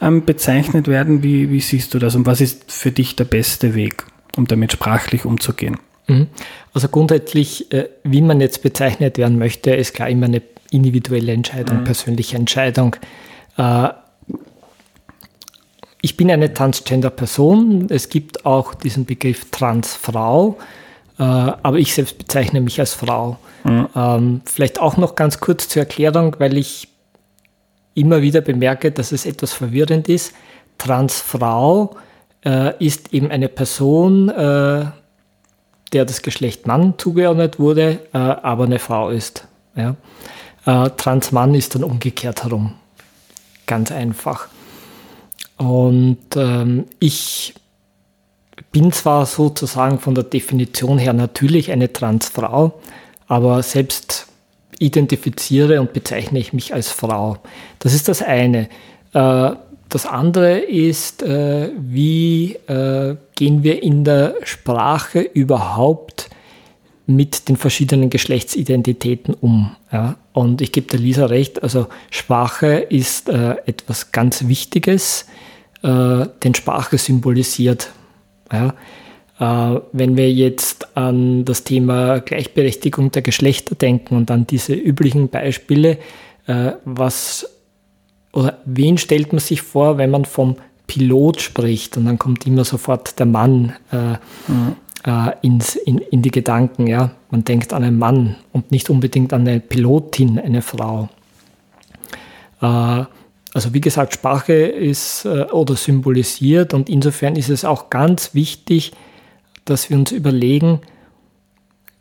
ähm, 0.00 0.24
bezeichnet 0.24 0.88
werden. 0.88 1.22
Wie, 1.22 1.50
wie 1.50 1.60
siehst 1.60 1.92
du 1.92 1.98
das 1.98 2.14
und 2.14 2.24
was 2.24 2.40
ist 2.40 2.72
für 2.72 2.92
dich 2.92 3.14
der 3.14 3.24
beste 3.24 3.74
Weg, 3.74 4.06
um 4.38 4.46
damit 4.46 4.72
sprachlich 4.72 5.26
umzugehen? 5.26 5.76
Mhm. 6.06 6.28
Also 6.72 6.88
grundsätzlich, 6.88 7.70
äh, 7.72 7.88
wie 8.04 8.22
man 8.22 8.40
jetzt 8.40 8.62
bezeichnet 8.62 9.18
werden 9.18 9.38
möchte, 9.38 9.72
ist 9.72 9.92
klar 9.92 10.08
immer 10.08 10.26
eine 10.26 10.42
individuelle 10.72 11.32
Entscheidung, 11.32 11.80
mhm. 11.80 11.84
persönliche 11.84 12.36
Entscheidung. 12.36 12.96
Äh, 13.56 13.88
ich 16.00 16.16
bin 16.16 16.30
eine 16.30 16.52
Transgender-Person. 16.52 17.86
Es 17.88 18.08
gibt 18.08 18.44
auch 18.44 18.74
diesen 18.74 19.06
Begriff 19.06 19.50
Transfrau, 19.50 20.58
äh, 21.18 21.22
aber 21.22 21.78
ich 21.78 21.94
selbst 21.94 22.18
bezeichne 22.18 22.60
mich 22.60 22.80
als 22.80 22.94
Frau. 22.94 23.38
Mhm. 23.64 23.88
Ähm, 23.94 24.40
vielleicht 24.44 24.80
auch 24.80 24.96
noch 24.96 25.14
ganz 25.14 25.38
kurz 25.40 25.68
zur 25.68 25.82
Erklärung, 25.82 26.36
weil 26.38 26.56
ich 26.56 26.88
immer 27.94 28.22
wieder 28.22 28.40
bemerke, 28.40 28.90
dass 28.90 29.12
es 29.12 29.26
etwas 29.26 29.52
verwirrend 29.52 30.08
ist. 30.08 30.34
Transfrau 30.78 31.94
äh, 32.44 32.84
ist 32.84 33.12
eben 33.12 33.30
eine 33.30 33.48
Person, 33.48 34.28
äh, 34.28 34.86
der 35.92 36.04
das 36.04 36.22
Geschlecht 36.22 36.66
Mann 36.66 36.94
zugeordnet 36.98 37.58
wurde, 37.58 38.00
äh, 38.12 38.18
aber 38.18 38.64
eine 38.64 38.78
Frau 38.78 39.10
ist. 39.10 39.46
Ja? 39.76 39.94
Äh, 40.64 40.90
Transmann 40.96 41.54
ist 41.54 41.74
dann 41.74 41.84
umgekehrt 41.84 42.44
herum. 42.44 42.74
Ganz 43.66 43.90
einfach. 43.90 44.48
Und 45.56 46.18
ähm, 46.36 46.84
ich 46.98 47.54
bin 48.70 48.92
zwar 48.92 49.26
sozusagen 49.26 49.98
von 49.98 50.14
der 50.14 50.24
Definition 50.24 50.98
her 50.98 51.12
natürlich 51.12 51.70
eine 51.70 51.92
Transfrau, 51.92 52.80
aber 53.28 53.62
selbst 53.62 54.26
identifiziere 54.78 55.80
und 55.80 55.92
bezeichne 55.92 56.38
ich 56.38 56.52
mich 56.52 56.74
als 56.74 56.90
Frau. 56.90 57.38
Das 57.78 57.94
ist 57.94 58.08
das 58.08 58.22
eine. 58.22 58.68
Äh, 59.12 59.50
das 59.88 60.06
andere 60.06 60.58
ist, 60.58 61.22
äh, 61.22 61.70
wie 61.76 62.54
äh, 62.66 63.16
gehen 63.34 63.62
wir 63.62 63.82
in 63.82 64.04
der 64.04 64.36
Sprache 64.42 65.20
überhaupt 65.20 66.30
mit 67.16 67.48
den 67.48 67.56
verschiedenen 67.56 68.10
Geschlechtsidentitäten 68.10 69.34
um. 69.34 69.76
Ja? 69.92 70.16
Und 70.32 70.60
ich 70.60 70.72
gebe 70.72 70.86
der 70.86 71.00
Lisa 71.00 71.26
recht, 71.26 71.62
also 71.62 71.86
Sprache 72.10 72.74
ist 72.74 73.28
etwas 73.28 74.12
ganz 74.12 74.48
Wichtiges, 74.48 75.26
denn 75.82 76.54
Sprache 76.54 76.96
symbolisiert. 76.96 77.90
Ja? 78.52 78.74
Äh, 79.42 79.80
wenn 79.92 80.16
wir 80.16 80.30
jetzt 80.30 80.96
an 80.96 81.44
das 81.44 81.64
Thema 81.64 82.20
Gleichberechtigung 82.20 83.10
der 83.10 83.22
Geschlechter 83.22 83.74
denken 83.74 84.16
und 84.16 84.30
an 84.30 84.46
diese 84.46 84.74
üblichen 84.74 85.28
Beispiele, 85.30 85.98
äh, 86.46 86.72
was 86.84 87.48
oder 88.32 88.58
wen 88.64 88.98
stellt 88.98 89.32
man 89.32 89.40
sich 89.40 89.62
vor, 89.62 89.98
wenn 89.98 90.10
man 90.10 90.24
vom 90.26 90.56
Pilot 90.86 91.40
spricht 91.40 91.96
und 91.96 92.04
dann 92.06 92.18
kommt 92.18 92.46
immer 92.46 92.64
sofort 92.64 93.18
der 93.18 93.26
Mann 93.26 93.72
äh, 93.90 94.12
mhm. 94.50 94.76
Äh, 95.04 95.32
ins, 95.42 95.76
in, 95.76 95.98
in 95.98 96.22
die 96.22 96.30
Gedanken. 96.30 96.86
Ja? 96.86 97.12
Man 97.30 97.44
denkt 97.44 97.72
an 97.72 97.84
einen 97.84 97.98
Mann 97.98 98.36
und 98.52 98.70
nicht 98.70 98.90
unbedingt 98.90 99.32
an 99.32 99.46
eine 99.46 99.60
Pilotin, 99.60 100.38
eine 100.38 100.62
Frau. 100.62 101.08
Äh, 102.60 103.04
also 103.54 103.74
wie 103.74 103.80
gesagt, 103.80 104.14
Sprache 104.14 104.54
ist 104.54 105.24
äh, 105.24 105.44
oder 105.52 105.76
symbolisiert 105.76 106.72
und 106.72 106.88
insofern 106.88 107.36
ist 107.36 107.50
es 107.50 107.64
auch 107.64 107.90
ganz 107.90 108.34
wichtig, 108.34 108.92
dass 109.64 109.90
wir 109.90 109.96
uns 109.96 110.10
überlegen, 110.10 110.80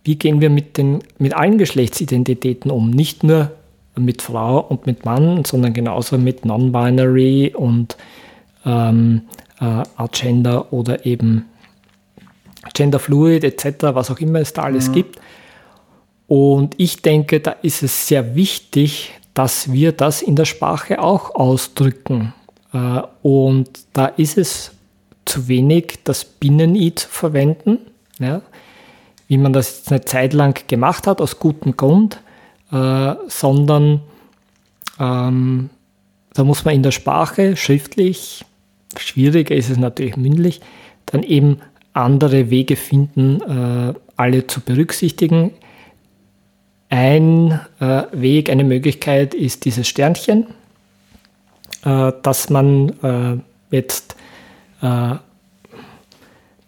wie 0.03 0.15
gehen 0.15 0.41
wir 0.41 0.49
mit, 0.49 0.77
den, 0.77 0.99
mit 1.19 1.35
allen 1.35 1.57
Geschlechtsidentitäten 1.57 2.71
um, 2.71 2.89
nicht 2.89 3.23
nur 3.23 3.51
mit 3.95 4.21
Frau 4.21 4.59
und 4.59 4.87
mit 4.87 5.05
Mann, 5.05 5.43
sondern 5.45 5.73
genauso 5.73 6.17
mit 6.17 6.45
Non-Binary 6.45 7.53
und 7.55 7.97
ähm, 8.65 9.23
äh, 9.59 9.83
Agender 9.95 10.71
oder 10.71 11.05
eben 11.05 11.45
Genderfluid 12.73 13.43
etc., 13.43 13.93
was 13.93 14.11
auch 14.11 14.19
immer 14.19 14.39
es 14.39 14.53
da 14.53 14.63
alles 14.63 14.89
mhm. 14.89 14.93
gibt. 14.93 15.19
Und 16.27 16.75
ich 16.77 17.01
denke, 17.01 17.39
da 17.39 17.51
ist 17.51 17.83
es 17.83 18.07
sehr 18.07 18.35
wichtig, 18.35 19.11
dass 19.33 19.71
wir 19.71 19.91
das 19.91 20.21
in 20.21 20.35
der 20.35 20.45
Sprache 20.45 21.01
auch 21.01 21.35
ausdrücken. 21.35 22.33
Äh, 22.73 23.01
und 23.21 23.69
da 23.93 24.07
ist 24.07 24.37
es 24.37 24.71
zu 25.25 25.47
wenig, 25.47 25.99
das 26.03 26.25
Binnen-I 26.25 26.95
zu 26.95 27.07
verwenden, 27.09 27.79
ja, 28.19 28.41
wie 29.27 29.37
man 29.37 29.53
das 29.53 29.77
jetzt 29.77 29.91
eine 29.91 30.05
Zeit 30.05 30.33
lang 30.33 30.67
gemacht 30.67 31.07
hat, 31.07 31.21
aus 31.21 31.39
gutem 31.39 31.77
Grund, 31.77 32.21
äh, 32.71 33.15
sondern 33.27 34.01
ähm, 34.99 35.69
da 36.33 36.43
muss 36.43 36.65
man 36.65 36.75
in 36.75 36.83
der 36.83 36.91
Sprache 36.91 37.55
schriftlich, 37.55 38.45
schwieriger 38.97 39.55
ist 39.55 39.69
es 39.69 39.77
natürlich 39.77 40.17
mündlich, 40.17 40.61
dann 41.05 41.23
eben 41.23 41.59
andere 41.93 42.49
Wege 42.49 42.75
finden, 42.75 43.41
äh, 43.41 43.93
alle 44.15 44.47
zu 44.47 44.61
berücksichtigen. 44.61 45.51
Ein 46.89 47.59
äh, 47.79 48.03
Weg, 48.11 48.49
eine 48.49 48.63
Möglichkeit 48.63 49.33
ist 49.33 49.65
dieses 49.65 49.87
Sternchen, 49.87 50.47
äh, 51.83 52.11
dass 52.21 52.49
man 52.49 53.41
jetzt 53.69 54.15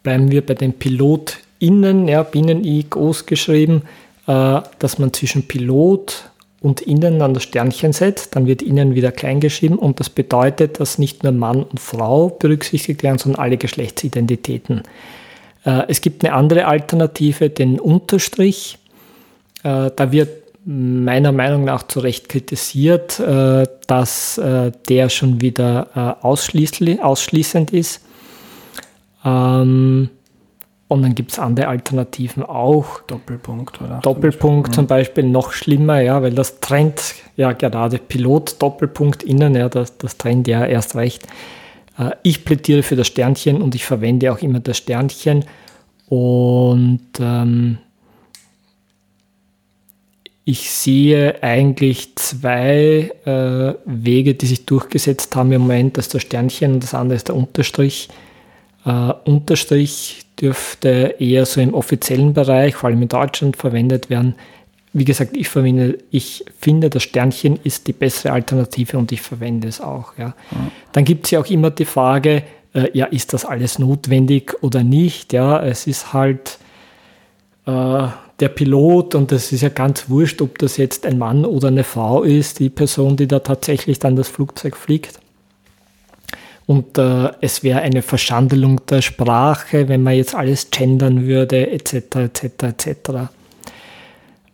bleiben 0.04 0.30
wir 0.30 0.46
bei 0.46 0.54
den 0.54 0.72
PilotInnen, 0.74 2.06
ja, 2.06 2.22
Binnen-I 2.22 2.86
groß 2.88 3.26
geschrieben, 3.26 3.82
dass 4.24 4.98
man 5.00 5.12
zwischen 5.12 5.48
Pilot 5.48 6.30
und 6.64 6.80
innen 6.80 7.20
an 7.20 7.34
das 7.34 7.42
Sternchen 7.42 7.92
setzt, 7.92 8.34
dann 8.34 8.46
wird 8.46 8.62
innen 8.62 8.94
wieder 8.94 9.12
klein 9.12 9.38
geschrieben 9.38 9.76
und 9.76 10.00
das 10.00 10.08
bedeutet, 10.08 10.80
dass 10.80 10.96
nicht 10.96 11.22
nur 11.22 11.32
Mann 11.32 11.62
und 11.62 11.78
Frau 11.78 12.30
berücksichtigt 12.30 13.02
werden, 13.02 13.18
sondern 13.18 13.42
alle 13.42 13.58
Geschlechtsidentitäten. 13.58 14.80
Äh, 15.66 15.82
es 15.88 16.00
gibt 16.00 16.24
eine 16.24 16.32
andere 16.32 16.64
Alternative, 16.66 17.50
den 17.50 17.78
Unterstrich. 17.78 18.78
Äh, 19.62 19.90
da 19.94 20.10
wird 20.10 20.30
meiner 20.64 21.32
Meinung 21.32 21.64
nach 21.64 21.86
zu 21.86 22.00
Recht 22.00 22.30
kritisiert, 22.30 23.20
äh, 23.20 23.66
dass 23.86 24.40
der 24.88 25.10
schon 25.10 25.42
wieder 25.42 26.16
ausschließend 26.22 27.70
ist. 27.74 28.00
Und 30.86 31.02
dann 31.02 31.14
gibt 31.14 31.32
es 31.32 31.38
andere 31.38 31.68
Alternativen 31.68 32.42
auch. 32.42 33.00
Doppelpunkt 33.02 33.80
oder? 33.80 34.00
Doppelpunkt 34.02 34.74
zum 34.74 34.86
Beispiel, 34.86 35.22
zum 35.22 35.24
Beispiel 35.24 35.24
noch 35.24 35.52
schlimmer, 35.52 36.00
ja, 36.00 36.22
weil 36.22 36.32
das 36.32 36.60
trennt 36.60 37.14
ja 37.36 37.52
gerade 37.52 37.98
Pilot, 37.98 38.60
Doppelpunkt 38.60 39.22
innen, 39.22 39.54
ja, 39.54 39.68
das, 39.68 39.96
das 39.96 40.18
trennt 40.18 40.46
ja 40.46 40.64
erst 40.64 40.94
recht. 40.94 41.26
Äh, 41.98 42.10
ich 42.22 42.44
plädiere 42.44 42.82
für 42.82 42.96
das 42.96 43.06
Sternchen 43.06 43.62
und 43.62 43.74
ich 43.74 43.84
verwende 43.84 44.30
auch 44.32 44.38
immer 44.38 44.60
das 44.60 44.76
Sternchen. 44.76 45.44
Und 46.06 47.08
ähm, 47.18 47.78
ich 50.44 50.70
sehe 50.70 51.42
eigentlich 51.42 52.14
zwei 52.16 53.10
äh, 53.24 53.74
Wege, 53.86 54.34
die 54.34 54.46
sich 54.46 54.66
durchgesetzt 54.66 55.34
haben 55.34 55.50
im 55.52 55.62
Moment. 55.62 55.96
Das 55.96 56.06
ist 56.06 56.14
das 56.14 56.22
Sternchen 56.22 56.74
und 56.74 56.82
das 56.82 56.92
andere 56.92 57.16
ist 57.16 57.28
der 57.28 57.36
Unterstrich. 57.36 58.08
Äh, 58.84 59.12
Unterstrich 59.24 60.26
dürfte 60.40 61.16
eher 61.18 61.46
so 61.46 61.60
im 61.60 61.74
offiziellen 61.74 62.34
Bereich, 62.34 62.74
vor 62.74 62.90
allem 62.90 63.02
in 63.02 63.08
Deutschland, 63.08 63.56
verwendet 63.56 64.10
werden. 64.10 64.34
Wie 64.92 65.04
gesagt, 65.04 65.36
ich 65.36 65.48
verwende, 65.48 65.98
ich 66.10 66.44
finde, 66.58 66.90
das 66.90 67.02
Sternchen 67.02 67.58
ist 67.64 67.86
die 67.88 67.92
bessere 67.92 68.32
Alternative 68.32 68.96
und 68.98 69.10
ich 69.10 69.22
verwende 69.22 69.68
es 69.68 69.80
auch. 69.80 70.16
Ja. 70.18 70.28
Mhm. 70.28 70.70
Dann 70.92 71.04
gibt 71.04 71.24
es 71.24 71.32
ja 71.32 71.40
auch 71.40 71.46
immer 71.46 71.70
die 71.70 71.84
Frage, 71.84 72.44
äh, 72.74 72.90
ja, 72.92 73.06
ist 73.06 73.32
das 73.32 73.44
alles 73.44 73.78
notwendig 73.78 74.54
oder 74.62 74.84
nicht? 74.84 75.32
Ja, 75.32 75.62
es 75.62 75.86
ist 75.86 76.12
halt 76.12 76.58
äh, 77.66 78.06
der 78.40 78.48
Pilot 78.48 79.14
und 79.14 79.32
es 79.32 79.52
ist 79.52 79.62
ja 79.62 79.68
ganz 79.68 80.08
wurscht, 80.08 80.42
ob 80.42 80.58
das 80.58 80.76
jetzt 80.76 81.06
ein 81.06 81.18
Mann 81.18 81.44
oder 81.44 81.68
eine 81.68 81.84
Frau 81.84 82.22
ist, 82.22 82.58
die 82.58 82.68
Person, 82.68 83.16
die 83.16 83.28
da 83.28 83.38
tatsächlich 83.38 83.98
dann 83.98 84.16
das 84.16 84.28
Flugzeug 84.28 84.76
fliegt. 84.76 85.18
Und 86.66 86.96
äh, 86.96 87.30
es 87.40 87.62
wäre 87.62 87.80
eine 87.80 88.02
Verschandelung 88.02 88.86
der 88.86 89.02
Sprache, 89.02 89.88
wenn 89.88 90.02
man 90.02 90.14
jetzt 90.14 90.34
alles 90.34 90.70
gendern 90.70 91.26
würde, 91.26 91.70
etc., 91.70 92.16
etc., 92.16 92.44
etc. 92.62 93.10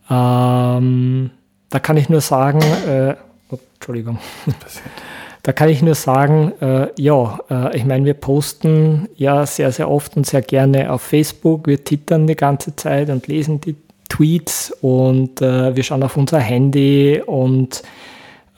Ähm, 0.09 1.31
da 1.69 1.79
kann 1.79 1.95
ich 1.95 2.09
nur 2.09 2.19
sagen, 2.19 2.61
äh, 2.61 3.15
oh, 3.49 3.57
Entschuldigung, 3.75 4.19
da 5.43 5.53
kann 5.53 5.69
ich 5.69 5.81
nur 5.81 5.95
sagen, 5.95 6.51
äh, 6.59 6.87
ja, 6.97 7.39
äh, 7.49 7.77
ich 7.77 7.85
meine, 7.85 8.03
wir 8.05 8.13
posten 8.13 9.07
ja 9.15 9.45
sehr, 9.45 9.71
sehr 9.71 9.89
oft 9.89 10.17
und 10.17 10.25
sehr 10.25 10.41
gerne 10.41 10.91
auf 10.91 11.01
Facebook, 11.01 11.65
wir 11.67 11.81
twittern 11.81 12.27
die 12.27 12.35
ganze 12.35 12.75
Zeit 12.75 13.09
und 13.09 13.27
lesen 13.27 13.61
die 13.61 13.77
Tweets 14.09 14.71
und 14.81 15.41
äh, 15.41 15.73
wir 15.73 15.83
schauen 15.83 16.03
auf 16.03 16.17
unser 16.17 16.39
Handy 16.39 17.21
und 17.25 17.83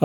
äh, 0.00 0.04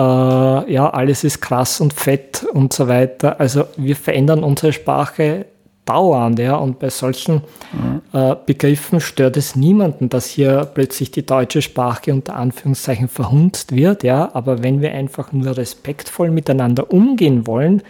ja, 0.72 0.90
alles 0.90 1.24
ist 1.24 1.40
krass 1.40 1.80
und 1.80 1.92
fett 1.92 2.46
und 2.52 2.72
so 2.72 2.88
weiter. 2.88 3.40
Also 3.40 3.64
wir 3.76 3.96
verändern 3.96 4.44
unsere 4.44 4.72
Sprache 4.72 5.46
dauernd, 5.84 6.38
ja, 6.38 6.56
und 6.56 6.78
bei 6.78 6.90
solchen 6.90 7.42
mhm. 7.72 8.02
äh, 8.12 8.36
Begriffen 8.46 9.00
stört 9.00 9.36
es 9.36 9.56
niemanden, 9.56 10.08
dass 10.08 10.26
hier 10.26 10.68
plötzlich 10.72 11.10
die 11.10 11.26
deutsche 11.26 11.62
Sprache 11.62 12.12
unter 12.12 12.36
Anführungszeichen 12.36 13.08
verhunzt 13.08 13.74
wird, 13.74 14.04
ja, 14.04 14.30
aber 14.34 14.62
wenn 14.62 14.80
wir 14.80 14.92
einfach 14.92 15.32
nur 15.32 15.56
respektvoll 15.56 16.30
miteinander 16.30 16.92
umgehen 16.92 17.46
wollen 17.46 17.82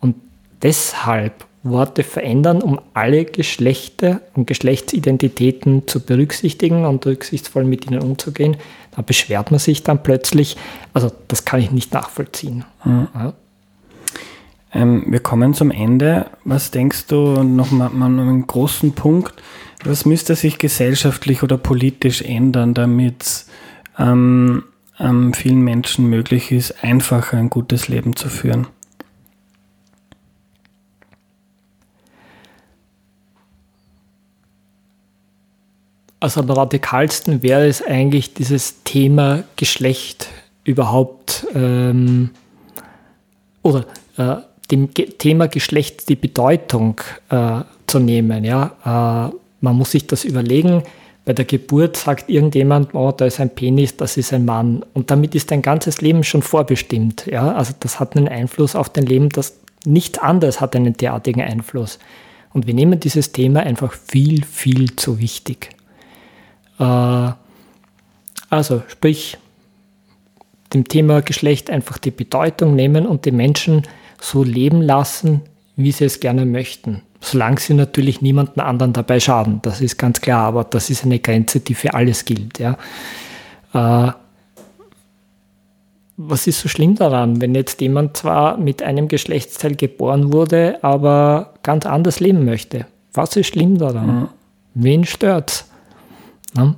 und 0.00 0.14
deshalb 0.62 1.44
Worte 1.64 2.02
verändern, 2.02 2.60
um 2.62 2.78
alle 2.92 3.24
Geschlechter 3.24 4.20
und 4.34 4.46
Geschlechtsidentitäten 4.46 5.88
zu 5.88 6.00
berücksichtigen 6.00 6.84
und 6.84 7.06
rücksichtsvoll 7.06 7.64
mit 7.64 7.90
ihnen 7.90 8.02
umzugehen, 8.02 8.58
da 8.96 9.02
beschwert 9.02 9.50
man 9.50 9.60
sich 9.60 9.82
dann 9.82 10.02
plötzlich. 10.02 10.56
Also 10.92 11.10
das 11.28 11.44
kann 11.44 11.60
ich 11.60 11.70
nicht 11.70 11.92
nachvollziehen. 11.92 12.64
Mhm. 12.84 13.08
Ja. 13.14 13.32
Ähm, 14.72 15.04
wir 15.08 15.20
kommen 15.20 15.54
zum 15.54 15.70
Ende. 15.70 16.26
Was 16.44 16.70
denkst 16.70 17.06
du 17.06 17.42
noch 17.42 17.70
mal, 17.70 17.90
mal 17.90 18.06
einen 18.06 18.46
großen 18.46 18.92
Punkt? 18.92 19.34
Was 19.84 20.04
müsste 20.04 20.34
sich 20.34 20.58
gesellschaftlich 20.58 21.42
oder 21.42 21.58
politisch 21.58 22.22
ändern, 22.22 22.74
damit 22.74 23.44
ähm, 23.98 24.64
ähm, 24.98 25.34
vielen 25.34 25.60
Menschen 25.60 26.08
möglich 26.08 26.50
ist, 26.50 26.82
einfacher 26.82 27.36
ein 27.36 27.50
gutes 27.50 27.88
Leben 27.88 28.16
zu 28.16 28.28
führen? 28.28 28.66
Also 36.24 36.40
am 36.40 36.48
radikalsten 36.48 37.42
wäre 37.42 37.66
es 37.66 37.82
eigentlich, 37.82 38.32
dieses 38.32 38.82
Thema 38.84 39.44
Geschlecht 39.56 40.28
überhaupt 40.64 41.46
ähm, 41.54 42.30
oder 43.62 43.84
äh, 44.16 44.36
dem 44.70 44.94
Ge 44.94 45.04
Thema 45.04 45.48
Geschlecht 45.48 46.08
die 46.08 46.16
Bedeutung 46.16 46.98
äh, 47.28 47.60
zu 47.86 47.98
nehmen. 47.98 48.42
Ja? 48.42 49.28
Äh, 49.30 49.36
man 49.60 49.76
muss 49.76 49.90
sich 49.90 50.06
das 50.06 50.24
überlegen. 50.24 50.84
Bei 51.26 51.34
der 51.34 51.44
Geburt 51.44 51.98
sagt 51.98 52.30
irgendjemand, 52.30 52.94
oh, 52.94 53.12
da 53.12 53.26
ist 53.26 53.38
ein 53.38 53.50
Penis, 53.50 53.98
das 53.98 54.16
ist 54.16 54.32
ein 54.32 54.46
Mann. 54.46 54.82
Und 54.94 55.10
damit 55.10 55.34
ist 55.34 55.50
dein 55.50 55.60
ganzes 55.60 56.00
Leben 56.00 56.24
schon 56.24 56.40
vorbestimmt. 56.40 57.26
Ja? 57.26 57.52
Also 57.52 57.74
das 57.80 58.00
hat 58.00 58.16
einen 58.16 58.28
Einfluss 58.28 58.74
auf 58.74 58.88
dein 58.88 59.04
Leben, 59.04 59.28
das 59.28 59.58
nichts 59.84 60.18
anderes 60.20 60.62
hat 60.62 60.74
einen 60.74 60.96
derartigen 60.96 61.42
Einfluss. 61.42 61.98
Und 62.54 62.66
wir 62.66 62.72
nehmen 62.72 62.98
dieses 62.98 63.32
Thema 63.32 63.60
einfach 63.60 63.92
viel, 63.92 64.42
viel 64.42 64.96
zu 64.96 65.18
wichtig. 65.18 65.68
Äh, 66.78 67.32
also 68.50 68.82
sprich, 68.88 69.38
dem 70.72 70.88
Thema 70.88 71.22
Geschlecht 71.22 71.70
einfach 71.70 71.98
die 71.98 72.10
Bedeutung 72.10 72.74
nehmen 72.74 73.06
und 73.06 73.24
die 73.24 73.32
Menschen 73.32 73.82
so 74.20 74.42
leben 74.42 74.82
lassen, 74.82 75.42
wie 75.76 75.92
sie 75.92 76.04
es 76.04 76.20
gerne 76.20 76.46
möchten. 76.46 77.02
Solange 77.20 77.58
sie 77.58 77.74
natürlich 77.74 78.20
niemanden 78.20 78.60
anderen 78.60 78.92
dabei 78.92 79.18
schaden, 79.18 79.60
das 79.62 79.80
ist 79.80 79.96
ganz 79.96 80.20
klar, 80.20 80.46
aber 80.46 80.64
das 80.64 80.90
ist 80.90 81.04
eine 81.04 81.18
Grenze, 81.18 81.60
die 81.60 81.74
für 81.74 81.94
alles 81.94 82.24
gilt. 82.24 82.58
Ja. 82.58 82.76
Äh, 83.72 84.12
was 86.16 86.46
ist 86.46 86.60
so 86.60 86.68
schlimm 86.68 86.94
daran, 86.94 87.40
wenn 87.40 87.54
jetzt 87.54 87.80
jemand 87.80 88.16
zwar 88.16 88.56
mit 88.56 88.82
einem 88.82 89.08
Geschlechtsteil 89.08 89.74
geboren 89.74 90.32
wurde, 90.32 90.78
aber 90.82 91.54
ganz 91.62 91.86
anders 91.86 92.20
leben 92.20 92.44
möchte? 92.44 92.86
Was 93.12 93.36
ist 93.36 93.48
schlimm 93.48 93.78
daran? 93.78 94.06
Mhm. 94.06 94.28
Wen 94.74 95.04
stört's? 95.04 95.68
Ne? 96.54 96.74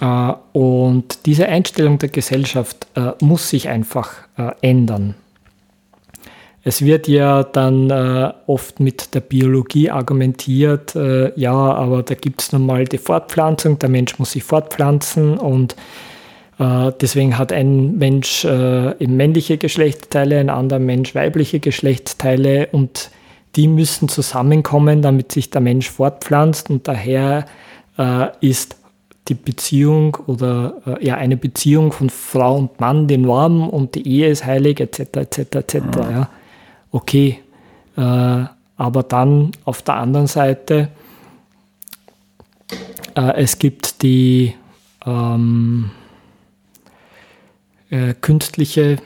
Äh, 0.00 0.32
und 0.52 1.26
diese 1.26 1.48
Einstellung 1.48 1.98
der 1.98 2.08
Gesellschaft 2.08 2.86
äh, 2.94 3.12
muss 3.20 3.48
sich 3.48 3.68
einfach 3.68 4.12
äh, 4.36 4.50
ändern. 4.60 5.14
Es 6.66 6.80
wird 6.80 7.08
ja 7.08 7.42
dann 7.42 7.90
äh, 7.90 8.32
oft 8.46 8.80
mit 8.80 9.14
der 9.14 9.20
Biologie 9.20 9.90
argumentiert, 9.90 10.96
äh, 10.96 11.38
ja, 11.38 11.52
aber 11.52 12.02
da 12.02 12.14
gibt 12.14 12.40
es 12.40 12.52
nun 12.52 12.64
mal 12.64 12.86
die 12.86 12.96
Fortpflanzung, 12.96 13.78
der 13.78 13.90
Mensch 13.90 14.18
muss 14.18 14.32
sich 14.32 14.44
fortpflanzen 14.44 15.36
und 15.36 15.76
äh, 16.58 16.90
deswegen 17.02 17.36
hat 17.36 17.52
ein 17.52 17.98
Mensch 17.98 18.46
eben 18.46 19.16
männliche 19.16 19.58
Geschlechtsteile, 19.58 20.38
ein 20.38 20.48
anderer 20.48 20.78
Mensch 20.78 21.14
weibliche 21.14 21.60
Geschlechtsteile 21.60 22.68
und 22.72 23.10
die 23.56 23.68
müssen 23.68 24.08
zusammenkommen, 24.08 25.02
damit 25.02 25.32
sich 25.32 25.50
der 25.50 25.60
Mensch 25.60 25.90
fortpflanzt 25.90 26.70
und 26.70 26.88
daher 26.88 27.46
ist 28.40 28.76
die 29.28 29.34
Beziehung 29.34 30.16
oder 30.26 30.74
äh, 30.86 31.06
ja 31.06 31.16
eine 31.16 31.36
Beziehung 31.36 31.92
von 31.92 32.10
Frau 32.10 32.56
und 32.56 32.78
Mann 32.80 33.08
die 33.08 33.16
Norm 33.16 33.68
und 33.68 33.94
die 33.94 34.06
Ehe 34.06 34.28
ist 34.28 34.44
heilig 34.44 34.80
etc. 34.80 35.00
etc. 35.16 35.38
etc. 35.38 35.74
Ja. 35.74 36.10
ja. 36.10 36.28
Okay, 36.90 37.40
äh, 37.96 38.44
aber 38.76 39.02
dann 39.02 39.52
auf 39.64 39.82
der 39.82 39.94
anderen 39.94 40.26
Seite 40.26 40.88
äh, 43.14 43.42
es 43.42 43.58
gibt 43.58 44.02
die 44.02 44.54
ähm, 45.06 45.90
äh, 47.90 48.14
künstliche 48.14 48.98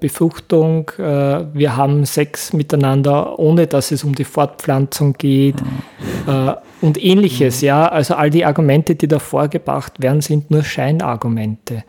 Befruchtung. 0.00 0.90
Äh, 0.98 1.44
wir 1.54 1.76
haben 1.76 2.04
Sex 2.04 2.52
miteinander, 2.52 3.38
ohne 3.38 3.66
dass 3.66 3.92
es 3.92 4.02
um 4.04 4.14
die 4.14 4.24
Fortpflanzung 4.24 5.14
geht 5.14 5.56
mhm. 5.60 6.54
und 6.80 7.02
ähnliches. 7.02 7.62
Mhm. 7.62 7.66
Ja, 7.66 7.86
also 7.86 8.14
all 8.14 8.30
die 8.30 8.44
Argumente, 8.44 8.94
die 8.96 9.08
da 9.08 9.18
vorgebracht 9.18 10.02
werden, 10.02 10.20
sind 10.20 10.50
nur 10.50 10.64
Scheinargumente. 10.64 11.84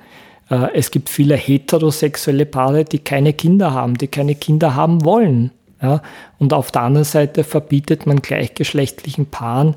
es 0.73 0.91
gibt 0.91 1.09
viele 1.09 1.35
heterosexuelle 1.35 2.45
Paare, 2.45 2.85
die 2.85 2.99
keine 2.99 3.33
Kinder 3.33 3.73
haben, 3.73 3.97
die 3.97 4.07
keine 4.07 4.35
Kinder 4.35 4.75
haben 4.75 5.03
wollen. 5.03 5.51
Ja, 5.81 6.01
und 6.37 6.53
auf 6.53 6.71
der 6.71 6.83
anderen 6.83 7.05
Seite 7.05 7.43
verbietet 7.43 8.05
man 8.05 8.17
gleichgeschlechtlichen 8.17 9.25
Paaren, 9.25 9.75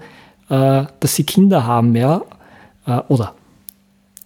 dass 0.49 1.15
sie 1.15 1.25
Kinder 1.25 1.67
haben, 1.67 1.97
ja, 1.97 2.23
oder 3.09 3.35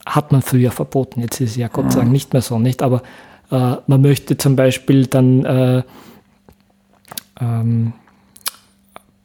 hat 0.06 0.32
man 0.32 0.42
früher 0.42 0.70
verboten. 0.70 1.20
Jetzt 1.20 1.40
ist 1.40 1.50
es 1.50 1.56
ja 1.56 1.68
Gott 1.68 1.92
sei 1.92 2.00
Dank 2.00 2.12
nicht 2.12 2.32
mehr 2.32 2.42
so, 2.42 2.58
nicht? 2.58 2.82
Aber 2.82 3.02
äh, 3.50 3.76
man 3.86 4.00
möchte 4.00 4.36
zum 4.36 4.56
Beispiel 4.56 5.06
dann 5.06 5.44
äh, 5.44 5.82
ähm, 7.40 7.92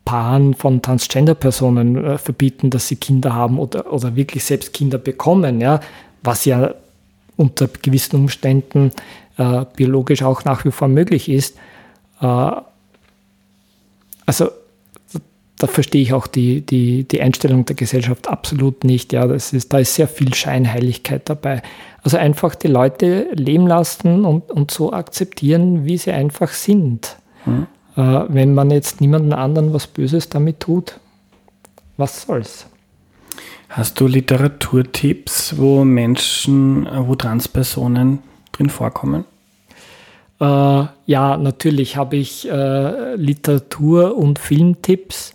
Paaren 0.05 0.53
von 0.53 0.81
Transgender-Personen 0.81 2.03
äh, 2.03 2.17
verbieten, 2.17 2.69
dass 2.69 2.87
sie 2.87 2.95
Kinder 2.95 3.33
haben 3.33 3.59
oder, 3.59 3.91
oder 3.91 4.15
wirklich 4.15 4.43
selbst 4.43 4.73
Kinder 4.73 4.97
bekommen, 4.97 5.61
ja, 5.61 5.79
was 6.23 6.45
ja 6.45 6.73
unter 7.37 7.67
gewissen 7.67 8.15
Umständen 8.15 8.91
äh, 9.37 9.65
biologisch 9.75 10.21
auch 10.23 10.45
nach 10.45 10.63
wie 10.63 10.71
vor 10.71 10.87
möglich 10.87 11.29
ist. 11.29 11.57
Äh, 12.21 12.51
also 14.25 14.49
da 15.57 15.67
verstehe 15.67 16.01
ich 16.01 16.13
auch 16.13 16.27
die, 16.27 16.61
die, 16.61 17.05
die 17.07 17.21
Einstellung 17.21 17.65
der 17.65 17.75
Gesellschaft 17.75 18.27
absolut 18.27 18.83
nicht. 18.83 19.13
Ja, 19.13 19.25
das 19.25 19.53
ist, 19.53 19.71
da 19.71 19.79
ist 19.79 19.95
sehr 19.95 20.07
viel 20.07 20.33
Scheinheiligkeit 20.33 21.29
dabei. 21.29 21.61
Also 22.03 22.17
einfach 22.17 22.55
die 22.55 22.67
Leute 22.67 23.29
leben 23.33 23.67
lassen 23.67 24.25
und, 24.25 24.51
und 24.51 24.71
so 24.71 24.91
akzeptieren, 24.91 25.85
wie 25.85 25.97
sie 25.97 26.11
einfach 26.11 26.49
sind. 26.49 27.15
Hm. 27.45 27.67
Äh, 27.95 28.25
wenn 28.27 28.53
man 28.53 28.69
jetzt 28.69 28.99
niemanden 28.99 29.31
anderen 29.31 29.73
was 29.73 29.87
Böses 29.87 30.27
damit 30.29 30.59
tut, 30.59 30.99
was 31.97 32.23
soll's? 32.23 32.67
Hast 33.69 33.99
du 33.99 34.07
Literaturtipps, 34.07 35.57
wo 35.57 35.83
Menschen, 35.85 36.87
wo 37.07 37.15
Transpersonen 37.15 38.19
drin 38.51 38.69
vorkommen? 38.69 39.25
Äh, 40.39 40.45
ja, 41.05 41.37
natürlich 41.37 41.95
habe 41.95 42.17
ich 42.17 42.49
äh, 42.49 43.15
Literatur- 43.15 44.17
und 44.17 44.37
Filmtipps. 44.39 45.34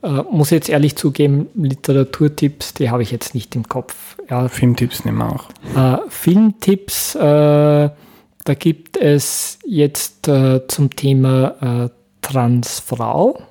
Äh, 0.00 0.22
muss 0.30 0.50
jetzt 0.50 0.68
ehrlich 0.68 0.96
zugeben, 0.96 1.48
Literaturtipps, 1.54 2.74
die 2.74 2.90
habe 2.90 3.02
ich 3.02 3.10
jetzt 3.10 3.34
nicht 3.34 3.56
im 3.56 3.68
Kopf. 3.68 4.16
Ja. 4.30 4.48
Filmtipps 4.48 5.04
nehmen 5.04 5.18
wir 5.18 5.32
auch. 5.32 5.48
Äh, 5.76 5.98
Filmtipps, 6.08 7.16
äh, 7.16 7.18
da 7.20 8.54
gibt 8.54 8.96
es 8.96 9.58
jetzt 9.66 10.28
äh, 10.28 10.66
zum 10.68 10.94
Thema 10.94 11.90
Transfrau 12.22 13.42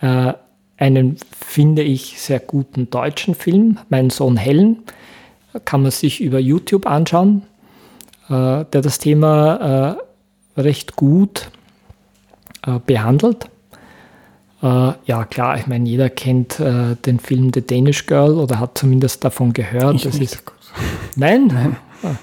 einen, 0.00 1.16
finde 1.46 1.82
ich, 1.82 2.20
sehr 2.20 2.40
guten 2.40 2.90
deutschen 2.90 3.36
Film, 3.36 3.78
Mein 3.88 4.10
Sohn 4.10 4.36
Helen. 4.36 4.82
Kann 5.64 5.82
man 5.82 5.92
sich 5.92 6.20
über 6.20 6.40
YouTube 6.40 6.86
anschauen, 6.86 7.42
der 8.28 8.64
das 8.64 8.98
Thema 8.98 9.96
recht 10.56 10.96
gut 10.96 11.50
behandelt. 12.86 13.48
Äh, 14.62 14.92
ja, 15.06 15.24
klar, 15.24 15.58
ich 15.58 15.66
meine, 15.66 15.88
jeder 15.88 16.08
kennt 16.08 16.60
äh, 16.60 16.94
den 17.04 17.18
Film 17.18 17.50
The 17.52 17.66
Danish 17.66 18.06
Girl 18.06 18.38
oder 18.38 18.60
hat 18.60 18.78
zumindest 18.78 19.24
davon 19.24 19.52
gehört. 19.52 19.96
Ich 19.96 20.02
das 20.04 20.18
nicht. 20.18 20.34
ist. 20.34 20.44
Nein? 21.16 21.48
Nein. 21.48 21.76
Ah, 22.02 22.14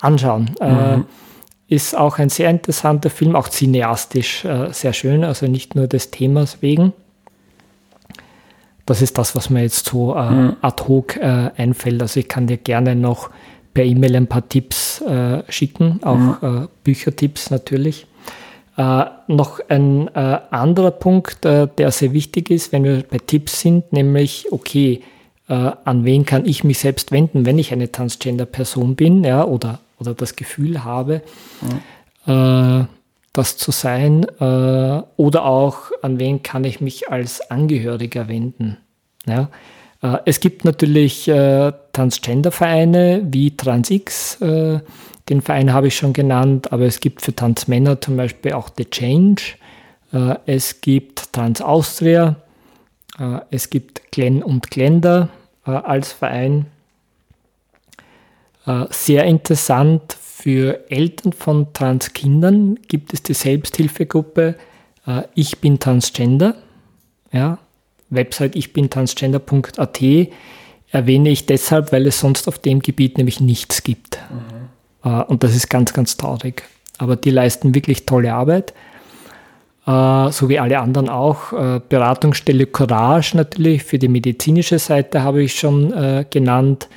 anschauen. 0.00 0.50
Äh, 0.60 0.96
mhm. 0.96 1.02
Äh, 1.02 1.74
ist 1.74 1.96
auch 1.96 2.18
ein 2.18 2.28
sehr 2.28 2.50
interessanter 2.50 3.10
Film, 3.10 3.36
auch 3.36 3.48
cineastisch 3.48 4.44
äh, 4.44 4.72
sehr 4.72 4.92
schön, 4.92 5.24
also 5.24 5.46
nicht 5.46 5.74
nur 5.74 5.86
des 5.86 6.10
Themas 6.10 6.58
wegen. 6.60 6.92
Das 8.84 9.00
ist 9.00 9.16
das, 9.16 9.36
was 9.36 9.48
mir 9.48 9.62
jetzt 9.62 9.86
so 9.86 10.14
äh, 10.14 10.30
mhm. 10.30 10.56
ad 10.60 10.84
hoc 10.88 11.18
einfällt. 11.22 12.02
Also 12.02 12.20
ich 12.20 12.28
kann 12.28 12.46
dir 12.46 12.56
gerne 12.56 12.96
noch 12.96 13.30
per 13.74 13.84
E-Mail 13.84 14.16
ein 14.16 14.26
paar 14.26 14.46
Tipps 14.48 15.02
schicken, 15.48 16.00
auch 16.02 16.42
mhm. 16.42 16.68
Büchertipps 16.84 17.50
natürlich. 17.50 18.06
Äh, 18.76 19.04
noch 19.26 19.60
ein 19.68 20.08
äh, 20.14 20.38
anderer 20.50 20.92
Punkt, 20.92 21.44
äh, 21.44 21.68
der 21.76 21.90
sehr 21.90 22.14
wichtig 22.14 22.48
ist, 22.50 22.72
wenn 22.72 22.84
wir 22.84 23.02
bei 23.02 23.18
Tipps 23.18 23.60
sind, 23.60 23.92
nämlich, 23.92 24.46
okay, 24.50 25.02
äh, 25.48 25.72
an 25.84 26.06
wen 26.06 26.24
kann 26.24 26.46
ich 26.46 26.64
mich 26.64 26.78
selbst 26.78 27.12
wenden, 27.12 27.44
wenn 27.44 27.58
ich 27.58 27.72
eine 27.72 27.92
Transgender-Person 27.92 28.96
bin 28.96 29.24
ja, 29.24 29.44
oder, 29.44 29.80
oder 29.98 30.14
das 30.14 30.36
Gefühl 30.36 30.84
habe, 30.84 31.20
mhm. 32.24 32.86
das 33.32 33.56
zu 33.56 33.72
sein, 33.72 34.24
äh, 34.40 35.02
oder 35.16 35.44
auch 35.44 35.90
an 36.00 36.18
wen 36.18 36.42
kann 36.42 36.64
ich 36.64 36.80
mich 36.80 37.10
als 37.10 37.50
Angehöriger 37.50 38.28
wenden. 38.28 38.78
Ja. 39.26 39.50
es 40.24 40.40
gibt 40.40 40.64
natürlich 40.64 41.26
Transgender-Vereine 41.26 43.22
wie 43.30 43.56
TransX, 43.56 44.38
den 45.32 45.40
Verein 45.40 45.72
habe 45.72 45.86
ich 45.86 45.96
schon 45.96 46.12
genannt, 46.12 46.72
aber 46.72 46.84
es 46.84 47.00
gibt 47.00 47.22
für 47.22 47.34
Tanzmänner 47.34 48.00
zum 48.00 48.18
Beispiel 48.18 48.52
auch 48.52 48.68
The 48.76 48.84
Change. 48.84 49.42
Äh, 50.12 50.34
es 50.44 50.82
gibt 50.82 51.32
Trans 51.32 51.62
Austria. 51.62 52.36
Äh, 53.18 53.38
es 53.50 53.70
gibt 53.70 54.12
Glenn 54.12 54.42
und 54.42 54.70
Glenda 54.70 55.30
äh, 55.66 55.70
als 55.70 56.12
Verein. 56.12 56.66
Sehr 58.90 59.24
interessant 59.24 60.16
für 60.20 60.88
Eltern 60.88 61.32
von 61.32 61.72
Transkindern 61.72 62.78
gibt 62.86 63.12
es 63.12 63.24
die 63.24 63.34
Selbsthilfegruppe 63.34 64.54
Ich 65.34 65.58
bin 65.58 65.80
Transgender. 65.80 66.54
Ja, 67.32 67.58
Website 68.08 68.54
ich 68.54 68.72
bin 68.72 68.88
transgender.at 68.88 70.00
erwähne 70.92 71.30
ich 71.30 71.46
deshalb, 71.46 71.90
weil 71.90 72.06
es 72.06 72.20
sonst 72.20 72.46
auf 72.46 72.60
dem 72.60 72.78
Gebiet 72.78 73.18
nämlich 73.18 73.40
nichts 73.40 73.82
gibt. 73.82 74.18
Äh, 75.04 75.22
und 75.22 75.42
das 75.42 75.54
ist 75.54 75.68
ganz, 75.68 75.92
ganz 75.92 76.16
traurig. 76.16 76.62
Aber 76.98 77.16
die 77.16 77.30
leisten 77.30 77.74
wirklich 77.74 78.06
tolle 78.06 78.34
Arbeit, 78.34 78.74
äh, 79.86 80.30
so 80.30 80.48
wie 80.48 80.58
alle 80.58 80.78
anderen 80.78 81.08
auch. 81.08 81.52
Äh, 81.52 81.80
Beratungsstelle 81.88 82.66
Courage 82.66 83.36
natürlich 83.36 83.84
für 83.84 83.98
die 83.98 84.08
medizinische 84.08 84.78
Seite 84.78 85.22
habe 85.22 85.42
ich 85.42 85.58
schon 85.58 85.92
genannt, 86.30 86.88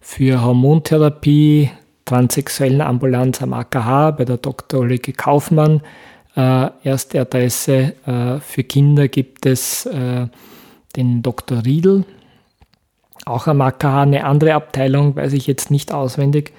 für 0.00 0.42
Hormontherapie, 0.42 1.70
transsexuellen 2.04 2.82
Ambulanz 2.82 3.40
am 3.40 3.54
AKH 3.54 4.10
bei 4.10 4.26
der 4.26 4.36
Dr. 4.36 4.80
Ulrike 4.80 5.14
Kaufmann. 5.14 5.80
erste 6.36 7.22
Adresse 7.22 7.94
für 8.40 8.64
Kinder 8.64 9.08
gibt 9.08 9.46
es 9.46 9.88
den 10.94 11.22
Dr. 11.22 11.64
Riedel, 11.64 12.04
auch 13.24 13.46
am 13.46 13.62
AKH 13.62 14.02
eine 14.02 14.24
andere 14.24 14.52
Abteilung, 14.52 15.16
weiß 15.16 15.32
ich 15.32 15.46
jetzt 15.46 15.70
nicht 15.70 15.90
auswendig. 15.90 16.52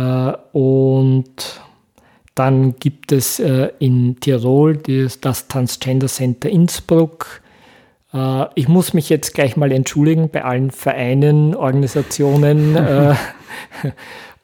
Äh, 0.00 0.32
und 0.52 1.60
dann 2.34 2.76
gibt 2.76 3.12
es 3.12 3.38
äh, 3.38 3.70
in 3.78 4.18
Tirol 4.20 4.78
das 5.20 5.48
Transgender 5.48 6.06
Center 6.06 6.48
Innsbruck. 6.48 7.42
Äh, 8.14 8.46
ich 8.54 8.68
muss 8.68 8.94
mich 8.94 9.08
jetzt 9.08 9.34
gleich 9.34 9.56
mal 9.56 9.72
entschuldigen 9.72 10.30
bei 10.30 10.44
allen 10.44 10.70
Vereinen, 10.70 11.54
Organisationen 11.54 12.76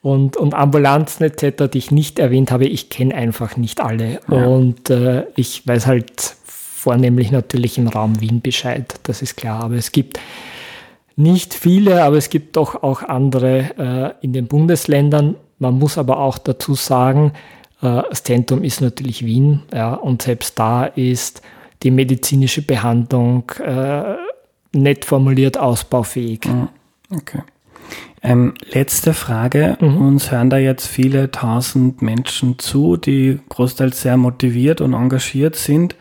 und, 0.02 0.36
und 0.36 0.54
Ambulanzen 0.54 1.24
etc., 1.24 1.70
die 1.72 1.78
ich 1.78 1.90
nicht 1.90 2.18
erwähnt 2.18 2.50
habe. 2.50 2.66
Ich 2.66 2.90
kenne 2.90 3.14
einfach 3.14 3.56
nicht 3.56 3.80
alle. 3.80 4.20
Ja. 4.30 4.46
Und 4.46 4.92
ich 5.36 5.66
weiß 5.66 5.86
halt 5.86 6.36
vornehmlich 6.44 7.32
natürlich 7.32 7.78
im 7.78 7.88
Raum 7.88 8.20
Wien 8.20 8.40
Bescheid, 8.40 8.94
das 9.04 9.22
ist 9.22 9.36
klar. 9.36 9.64
Aber 9.64 9.74
es 9.74 9.90
gibt 9.90 10.20
nicht 11.16 11.54
viele, 11.54 12.04
aber 12.04 12.16
es 12.16 12.28
gibt 12.28 12.56
doch 12.56 12.82
auch 12.82 13.02
andere 13.02 14.14
äh, 14.20 14.24
in 14.24 14.32
den 14.32 14.46
Bundesländern. 14.46 15.34
Man 15.58 15.78
muss 15.78 15.98
aber 15.98 16.18
auch 16.18 16.38
dazu 16.38 16.74
sagen, 16.74 17.32
äh, 17.82 18.02
das 18.08 18.22
Zentrum 18.22 18.62
ist 18.62 18.80
natürlich 18.80 19.24
Wien 19.24 19.62
ja, 19.72 19.94
und 19.94 20.22
selbst 20.22 20.58
da 20.58 20.84
ist 20.84 21.42
die 21.82 21.90
medizinische 21.90 22.62
Behandlung 22.62 23.50
äh, 23.64 24.14
nett 24.72 25.04
formuliert 25.04 25.58
ausbaufähig. 25.58 26.46
Mhm. 26.46 26.68
Okay. 27.10 27.42
Ähm, 28.22 28.54
letzte 28.72 29.14
Frage. 29.14 29.76
Mhm. 29.80 29.98
Uns 29.98 30.30
hören 30.32 30.50
da 30.50 30.58
jetzt 30.58 30.86
viele 30.86 31.30
tausend 31.30 32.02
Menschen 32.02 32.58
zu, 32.58 32.96
die 32.96 33.38
großteils 33.48 34.02
sehr 34.02 34.16
motiviert 34.16 34.80
und 34.80 34.94
engagiert 34.94 35.56
sind. 35.56 35.94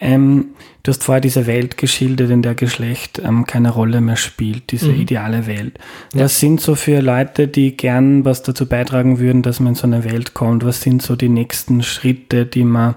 Ähm, 0.00 0.54
du 0.84 0.90
hast 0.90 1.02
vorher 1.02 1.20
diese 1.20 1.46
Welt 1.46 1.76
geschildert, 1.76 2.30
in 2.30 2.42
der 2.42 2.54
Geschlecht 2.54 3.18
ähm, 3.18 3.46
keine 3.46 3.70
Rolle 3.70 4.00
mehr 4.00 4.16
spielt, 4.16 4.70
diese 4.70 4.92
mhm. 4.92 5.00
ideale 5.00 5.46
Welt. 5.46 5.78
Ja. 6.14 6.24
Was 6.24 6.38
sind 6.38 6.60
so 6.60 6.76
für 6.76 7.00
Leute, 7.00 7.48
die 7.48 7.76
gern 7.76 8.24
was 8.24 8.42
dazu 8.42 8.66
beitragen 8.66 9.18
würden, 9.18 9.42
dass 9.42 9.58
man 9.58 9.70
in 9.70 9.74
so 9.74 9.86
eine 9.88 10.04
Welt 10.04 10.34
kommt? 10.34 10.64
Was 10.64 10.82
sind 10.82 11.02
so 11.02 11.16
die 11.16 11.28
nächsten 11.28 11.82
Schritte, 11.82 12.46
die 12.46 12.64
man, 12.64 12.94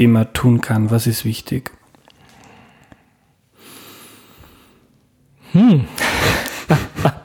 die 0.00 0.08
man 0.08 0.32
tun 0.32 0.60
kann? 0.60 0.90
Was 0.90 1.06
ist 1.06 1.24
wichtig? 1.24 1.70
Hm. 5.52 5.84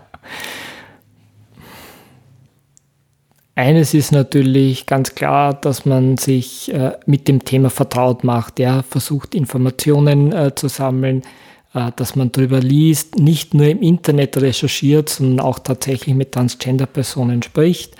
Eines 3.57 3.95
ist 3.95 4.11
natürlich 4.11 4.85
ganz 4.85 5.15
klar, 5.15 5.55
dass 5.55 5.83
man 5.83 6.17
sich 6.17 6.71
äh, 6.71 6.91
mit 7.07 7.27
dem 7.27 7.43
Thema 7.43 7.71
vertraut 7.71 8.23
macht, 8.23 8.59
ja, 8.59 8.83
versucht 8.83 9.33
Informationen 9.33 10.31
äh, 10.31 10.53
zu 10.53 10.67
sammeln, 10.67 11.23
äh, 11.73 11.91
dass 11.95 12.15
man 12.15 12.31
darüber 12.31 12.59
liest, 12.59 13.15
nicht 13.17 13.55
nur 13.55 13.65
im 13.65 13.81
Internet 13.81 14.37
recherchiert, 14.37 15.09
sondern 15.09 15.43
auch 15.43 15.57
tatsächlich 15.57 16.13
mit 16.13 16.33
Transgender-Personen 16.33 17.41
spricht. 17.41 17.95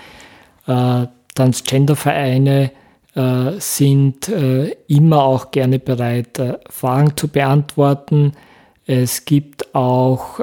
Äh, 0.68 1.06
Transgender-Vereine 1.34 2.70
äh, 3.16 3.50
sind 3.58 4.28
äh, 4.28 4.76
immer 4.86 5.24
auch 5.24 5.50
gerne 5.50 5.80
bereit, 5.80 6.40
Fragen 6.70 7.16
zu 7.16 7.26
beantworten. 7.26 8.34
Es 8.86 9.24
gibt 9.24 9.74
auch 9.74 10.38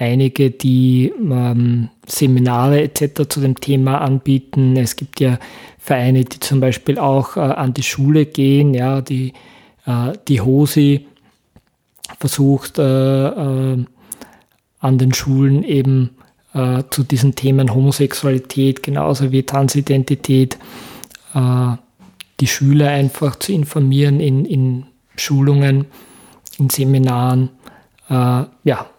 einige, 0.00 0.50
die 0.50 1.12
ähm, 1.18 1.90
Seminare 2.06 2.82
etc. 2.82 3.28
zu 3.28 3.40
dem 3.40 3.60
Thema 3.60 4.00
anbieten. 4.00 4.76
Es 4.76 4.96
gibt 4.96 5.20
ja 5.20 5.38
Vereine, 5.78 6.24
die 6.24 6.40
zum 6.40 6.60
Beispiel 6.60 6.98
auch 6.98 7.36
äh, 7.36 7.40
an 7.40 7.74
die 7.74 7.82
Schule 7.82 8.26
gehen, 8.26 8.72
ja, 8.74 9.02
die, 9.02 9.34
äh, 9.86 10.12
die 10.26 10.40
HOSI 10.40 11.06
versucht 12.18 12.78
äh, 12.78 13.28
äh 13.28 13.84
an 14.82 14.96
den 14.96 15.12
Schulen 15.12 15.62
eben 15.62 16.16
äh, 16.54 16.84
zu 16.88 17.02
diesen 17.02 17.34
Themen 17.34 17.74
Homosexualität 17.74 18.82
genauso 18.82 19.30
wie 19.30 19.42
Transidentität 19.42 20.56
äh, 21.34 21.72
die 22.40 22.46
Schüler 22.46 22.88
einfach 22.88 23.36
zu 23.36 23.52
informieren 23.52 24.20
in, 24.20 24.46
in 24.46 24.86
Schulungen, 25.16 25.84
in 26.58 26.70
Seminaren, 26.70 27.50
ja, 28.08 28.89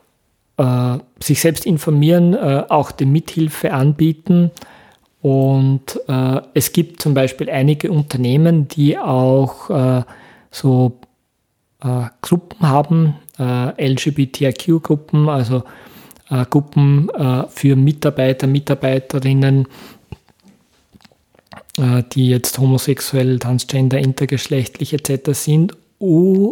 äh, 0.61 0.99
sich 1.19 1.41
selbst 1.41 1.65
informieren, 1.65 2.35
äh, 2.35 2.65
auch 2.69 2.91
die 2.91 3.05
Mithilfe 3.05 3.73
anbieten. 3.73 4.51
Und 5.21 5.99
äh, 6.07 6.41
es 6.53 6.71
gibt 6.71 7.01
zum 7.01 7.15
Beispiel 7.15 7.49
einige 7.49 7.91
Unternehmen, 7.91 8.67
die 8.67 8.97
auch 8.97 9.71
äh, 9.71 10.03
so 10.51 10.99
äh, 11.83 12.03
Gruppen 12.21 12.69
haben, 12.69 13.15
LGBTIQ-Gruppen, 13.39 15.29
also 15.29 15.63
Gruppen 16.51 17.09
für 17.49 17.75
Mitarbeiter, 17.75 18.45
Mitarbeiterinnen, 18.45 19.67
die 22.13 22.29
jetzt 22.29 22.59
homosexuell, 22.59 23.39
transgender, 23.39 23.97
intergeschlechtlich 23.97 24.93
etc. 24.93 25.31
sind, 25.31 25.75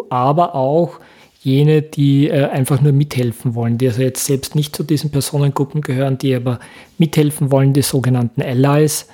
aber 0.09 0.55
auch 0.55 0.99
jene, 1.41 1.81
die 1.81 2.27
äh, 2.27 2.45
einfach 2.49 2.81
nur 2.81 2.91
mithelfen 2.91 3.55
wollen, 3.55 3.77
die 3.77 3.87
also 3.87 4.01
jetzt 4.01 4.25
selbst 4.25 4.55
nicht 4.55 4.75
zu 4.75 4.83
diesen 4.83 5.09
Personengruppen 5.09 5.81
gehören, 5.81 6.17
die 6.17 6.35
aber 6.35 6.59
mithelfen 6.97 7.51
wollen, 7.51 7.73
die 7.73 7.81
sogenannten 7.81 8.41
Allies. 8.41 9.07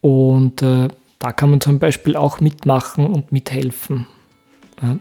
Und 0.00 0.62
äh, 0.62 0.88
da 1.18 1.32
kann 1.32 1.50
man 1.50 1.60
zum 1.60 1.78
Beispiel 1.78 2.16
auch 2.16 2.40
mitmachen 2.40 3.06
und 3.06 3.32
mithelfen. 3.32 4.06
Ja. 4.82 4.98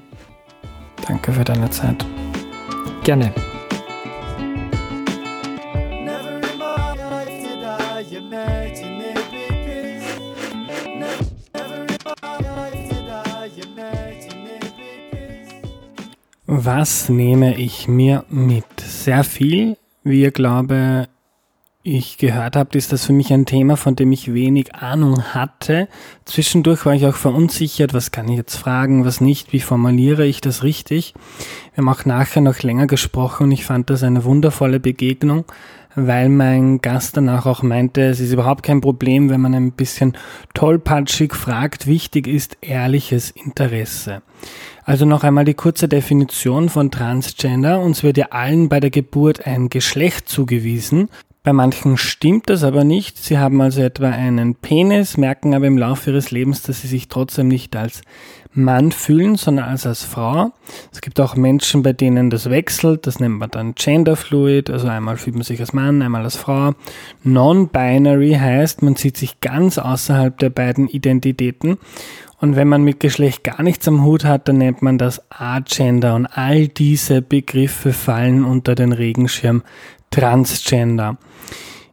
Danke 1.08 1.34
für 1.34 1.44
deine 1.44 1.70
Zeit. 1.72 2.06
Gerne. 3.04 3.34
Was 16.54 17.08
nehme 17.08 17.56
ich 17.56 17.88
mir 17.88 18.26
mit? 18.30 18.66
Sehr 18.82 19.24
viel. 19.24 19.78
Wie 20.04 20.22
ihr 20.22 20.32
glaube 20.32 21.08
ich 21.82 22.18
gehört 22.18 22.58
habt, 22.58 22.76
ist 22.76 22.92
das 22.92 23.06
für 23.06 23.14
mich 23.14 23.32
ein 23.32 23.46
Thema, 23.46 23.78
von 23.78 23.96
dem 23.96 24.12
ich 24.12 24.34
wenig 24.34 24.76
Ahnung 24.76 25.24
hatte. 25.34 25.88
Zwischendurch 26.26 26.86
war 26.86 26.94
ich 26.94 27.06
auch 27.06 27.16
verunsichert, 27.16 27.94
was 27.94 28.12
kann 28.12 28.28
ich 28.28 28.36
jetzt 28.36 28.58
fragen, 28.58 29.06
was 29.06 29.22
nicht, 29.22 29.54
wie 29.54 29.62
formuliere 29.62 30.26
ich 30.26 30.42
das 30.42 30.62
richtig. 30.62 31.14
Wir 31.74 31.86
haben 31.86 31.90
auch 31.90 32.04
nachher 32.04 32.42
noch 32.42 32.62
länger 32.62 32.86
gesprochen 32.86 33.44
und 33.44 33.52
ich 33.54 33.64
fand 33.64 33.90
das 33.90 34.04
eine 34.04 34.26
wundervolle 34.26 34.82
Begegnung, 34.82 35.46
weil 35.96 36.30
mein 36.30 36.80
Gast 36.80 37.18
danach 37.18 37.46
auch 37.46 37.64
meinte, 37.64 38.02
es 38.02 38.20
ist 38.20 38.32
überhaupt 38.32 38.64
kein 38.64 38.82
Problem, 38.82 39.30
wenn 39.30 39.42
man 39.42 39.54
ein 39.54 39.72
bisschen 39.72 40.18
tollpatschig 40.54 41.34
fragt. 41.34 41.88
Wichtig 41.88 42.28
ist 42.28 42.58
ehrliches 42.62 43.32
Interesse. 43.32 44.22
Also 44.84 45.06
noch 45.06 45.24
einmal 45.24 45.46
die 45.46 45.54
kurze 45.54 45.88
Definition 45.88 46.70
von 46.70 46.92
Transgender. 46.92 47.80
Uns 47.80 48.04
wird 48.04 48.18
ja 48.18 48.28
allen 48.32 48.70
bei 48.70 48.80
der 48.80 48.90
Geburt 48.90 49.46
ein 49.46 49.70
Geschlecht 49.70 50.28
zugewiesen. 50.28 51.10
Bei 51.44 51.54
manchen 51.54 51.98
stimmt 51.98 52.50
das 52.50 52.64
aber 52.64 52.84
nicht. 52.84 53.18
Sie 53.18 53.40
haben 53.40 53.62
also 53.62 53.82
etwa 53.82 54.10
einen 54.10 54.54
Penis, 54.54 55.18
merken 55.18 55.56
aber 55.56 55.66
im 55.66 55.78
Laufe 55.78 56.12
ihres 56.12 56.30
Lebens, 56.30 56.62
dass 56.62 56.82
sie 56.82 56.88
sich 56.88 57.08
trotzdem 57.08 57.48
nicht 57.48 57.76
als 57.76 58.02
Mann 58.54 58.92
fühlen, 58.92 59.36
sondern 59.36 59.66
als 59.66 59.86
als 59.86 60.04
Frau. 60.04 60.52
Es 60.92 61.02
gibt 61.02 61.20
auch 61.20 61.36
Menschen, 61.36 61.84
bei 61.84 61.94
denen 61.94 62.30
das 62.30 62.50
wechselt. 62.50 63.08
Das 63.08 63.20
nennt 63.20 63.38
man 63.38 63.50
dann 63.50 63.76
Genderfluid. 63.76 64.70
Also 64.70 64.88
einmal 64.88 65.18
fühlt 65.18 65.36
man 65.36 65.44
sich 65.44 65.60
als 65.60 65.74
Mann, 65.74 66.02
einmal 66.02 66.24
als 66.24 66.36
Frau. 66.36 66.74
Non-binary 67.24 68.34
heißt, 68.34 68.82
man 68.82 68.96
sieht 68.96 69.18
sich 69.18 69.40
ganz 69.40 69.78
außerhalb 69.78 70.38
der 70.38 70.50
beiden 70.50 70.88
Identitäten. 70.88 71.78
Und 72.40 72.56
wenn 72.56 72.68
man 72.68 72.84
mit 72.84 73.00
Geschlecht 73.00 73.44
gar 73.44 73.62
nichts 73.62 73.88
am 73.88 74.04
Hut 74.04 74.26
hat, 74.26 74.48
dann 74.48 74.58
nennt 74.58 74.82
man 74.82 74.98
das 74.98 75.22
Agender. 75.32 76.16
Und 76.16 76.26
all 76.26 76.68
diese 76.68 77.22
Begriffe 77.22 77.94
fallen 77.94 78.44
unter 78.44 78.76
den 78.76 78.94
Regenschirm 78.94 79.62
Transgender. 80.10 81.18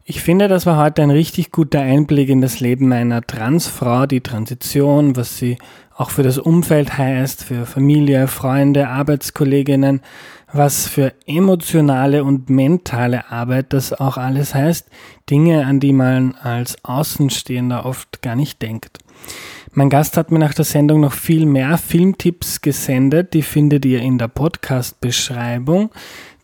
Ich 0.03 0.21
finde, 0.21 0.47
das 0.47 0.65
war 0.65 0.83
heute 0.83 1.03
ein 1.03 1.11
richtig 1.11 1.51
guter 1.51 1.81
Einblick 1.81 2.29
in 2.29 2.41
das 2.41 2.59
Leben 2.59 2.91
einer 2.91 3.21
Transfrau, 3.21 4.07
die 4.07 4.21
Transition, 4.21 5.15
was 5.15 5.37
sie 5.37 5.59
auch 5.99 6.11
für 6.11 6.23
das 6.23 6.37
Umfeld 6.37 6.97
heißt, 6.97 7.43
für 7.43 7.65
Familie, 7.65 8.29
Freunde, 8.29 8.87
Arbeitskolleginnen, 8.87 9.99
was 10.53 10.87
für 10.87 11.13
emotionale 11.25 12.23
und 12.23 12.49
mentale 12.49 13.29
Arbeit 13.29 13.73
das 13.73 13.91
auch 13.91 14.15
alles 14.15 14.55
heißt, 14.55 14.87
Dinge, 15.29 15.65
an 15.65 15.81
die 15.81 15.91
man 15.91 16.35
als 16.35 16.83
Außenstehender 16.85 17.85
oft 17.85 18.21
gar 18.21 18.37
nicht 18.37 18.61
denkt. 18.61 18.99
Mein 19.73 19.89
Gast 19.89 20.15
hat 20.15 20.31
mir 20.31 20.39
nach 20.39 20.53
der 20.53 20.63
Sendung 20.63 21.01
noch 21.01 21.11
viel 21.11 21.45
mehr 21.45 21.77
Filmtipps 21.77 22.61
gesendet, 22.61 23.33
die 23.33 23.41
findet 23.41 23.83
ihr 23.83 23.99
in 23.99 24.17
der 24.17 24.29
Podcast-Beschreibung. 24.29 25.91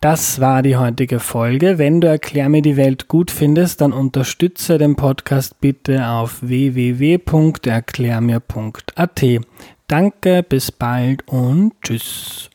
Das 0.01 0.39
war 0.39 0.61
die 0.61 0.77
heutige 0.77 1.19
Folge. 1.19 1.77
Wenn 1.77 2.01
du 2.01 2.07
Erklär 2.07 2.49
mir 2.49 2.61
die 2.61 2.77
Welt 2.77 3.07
gut 3.07 3.31
findest, 3.31 3.81
dann 3.81 3.93
unterstütze 3.93 4.77
den 4.77 4.95
Podcast 4.95 5.59
bitte 5.61 6.07
auf 6.07 6.37
www.erklärmir.at. 6.41 9.23
Danke, 9.87 10.43
bis 10.43 10.71
bald 10.71 11.27
und 11.27 11.73
tschüss. 11.81 12.51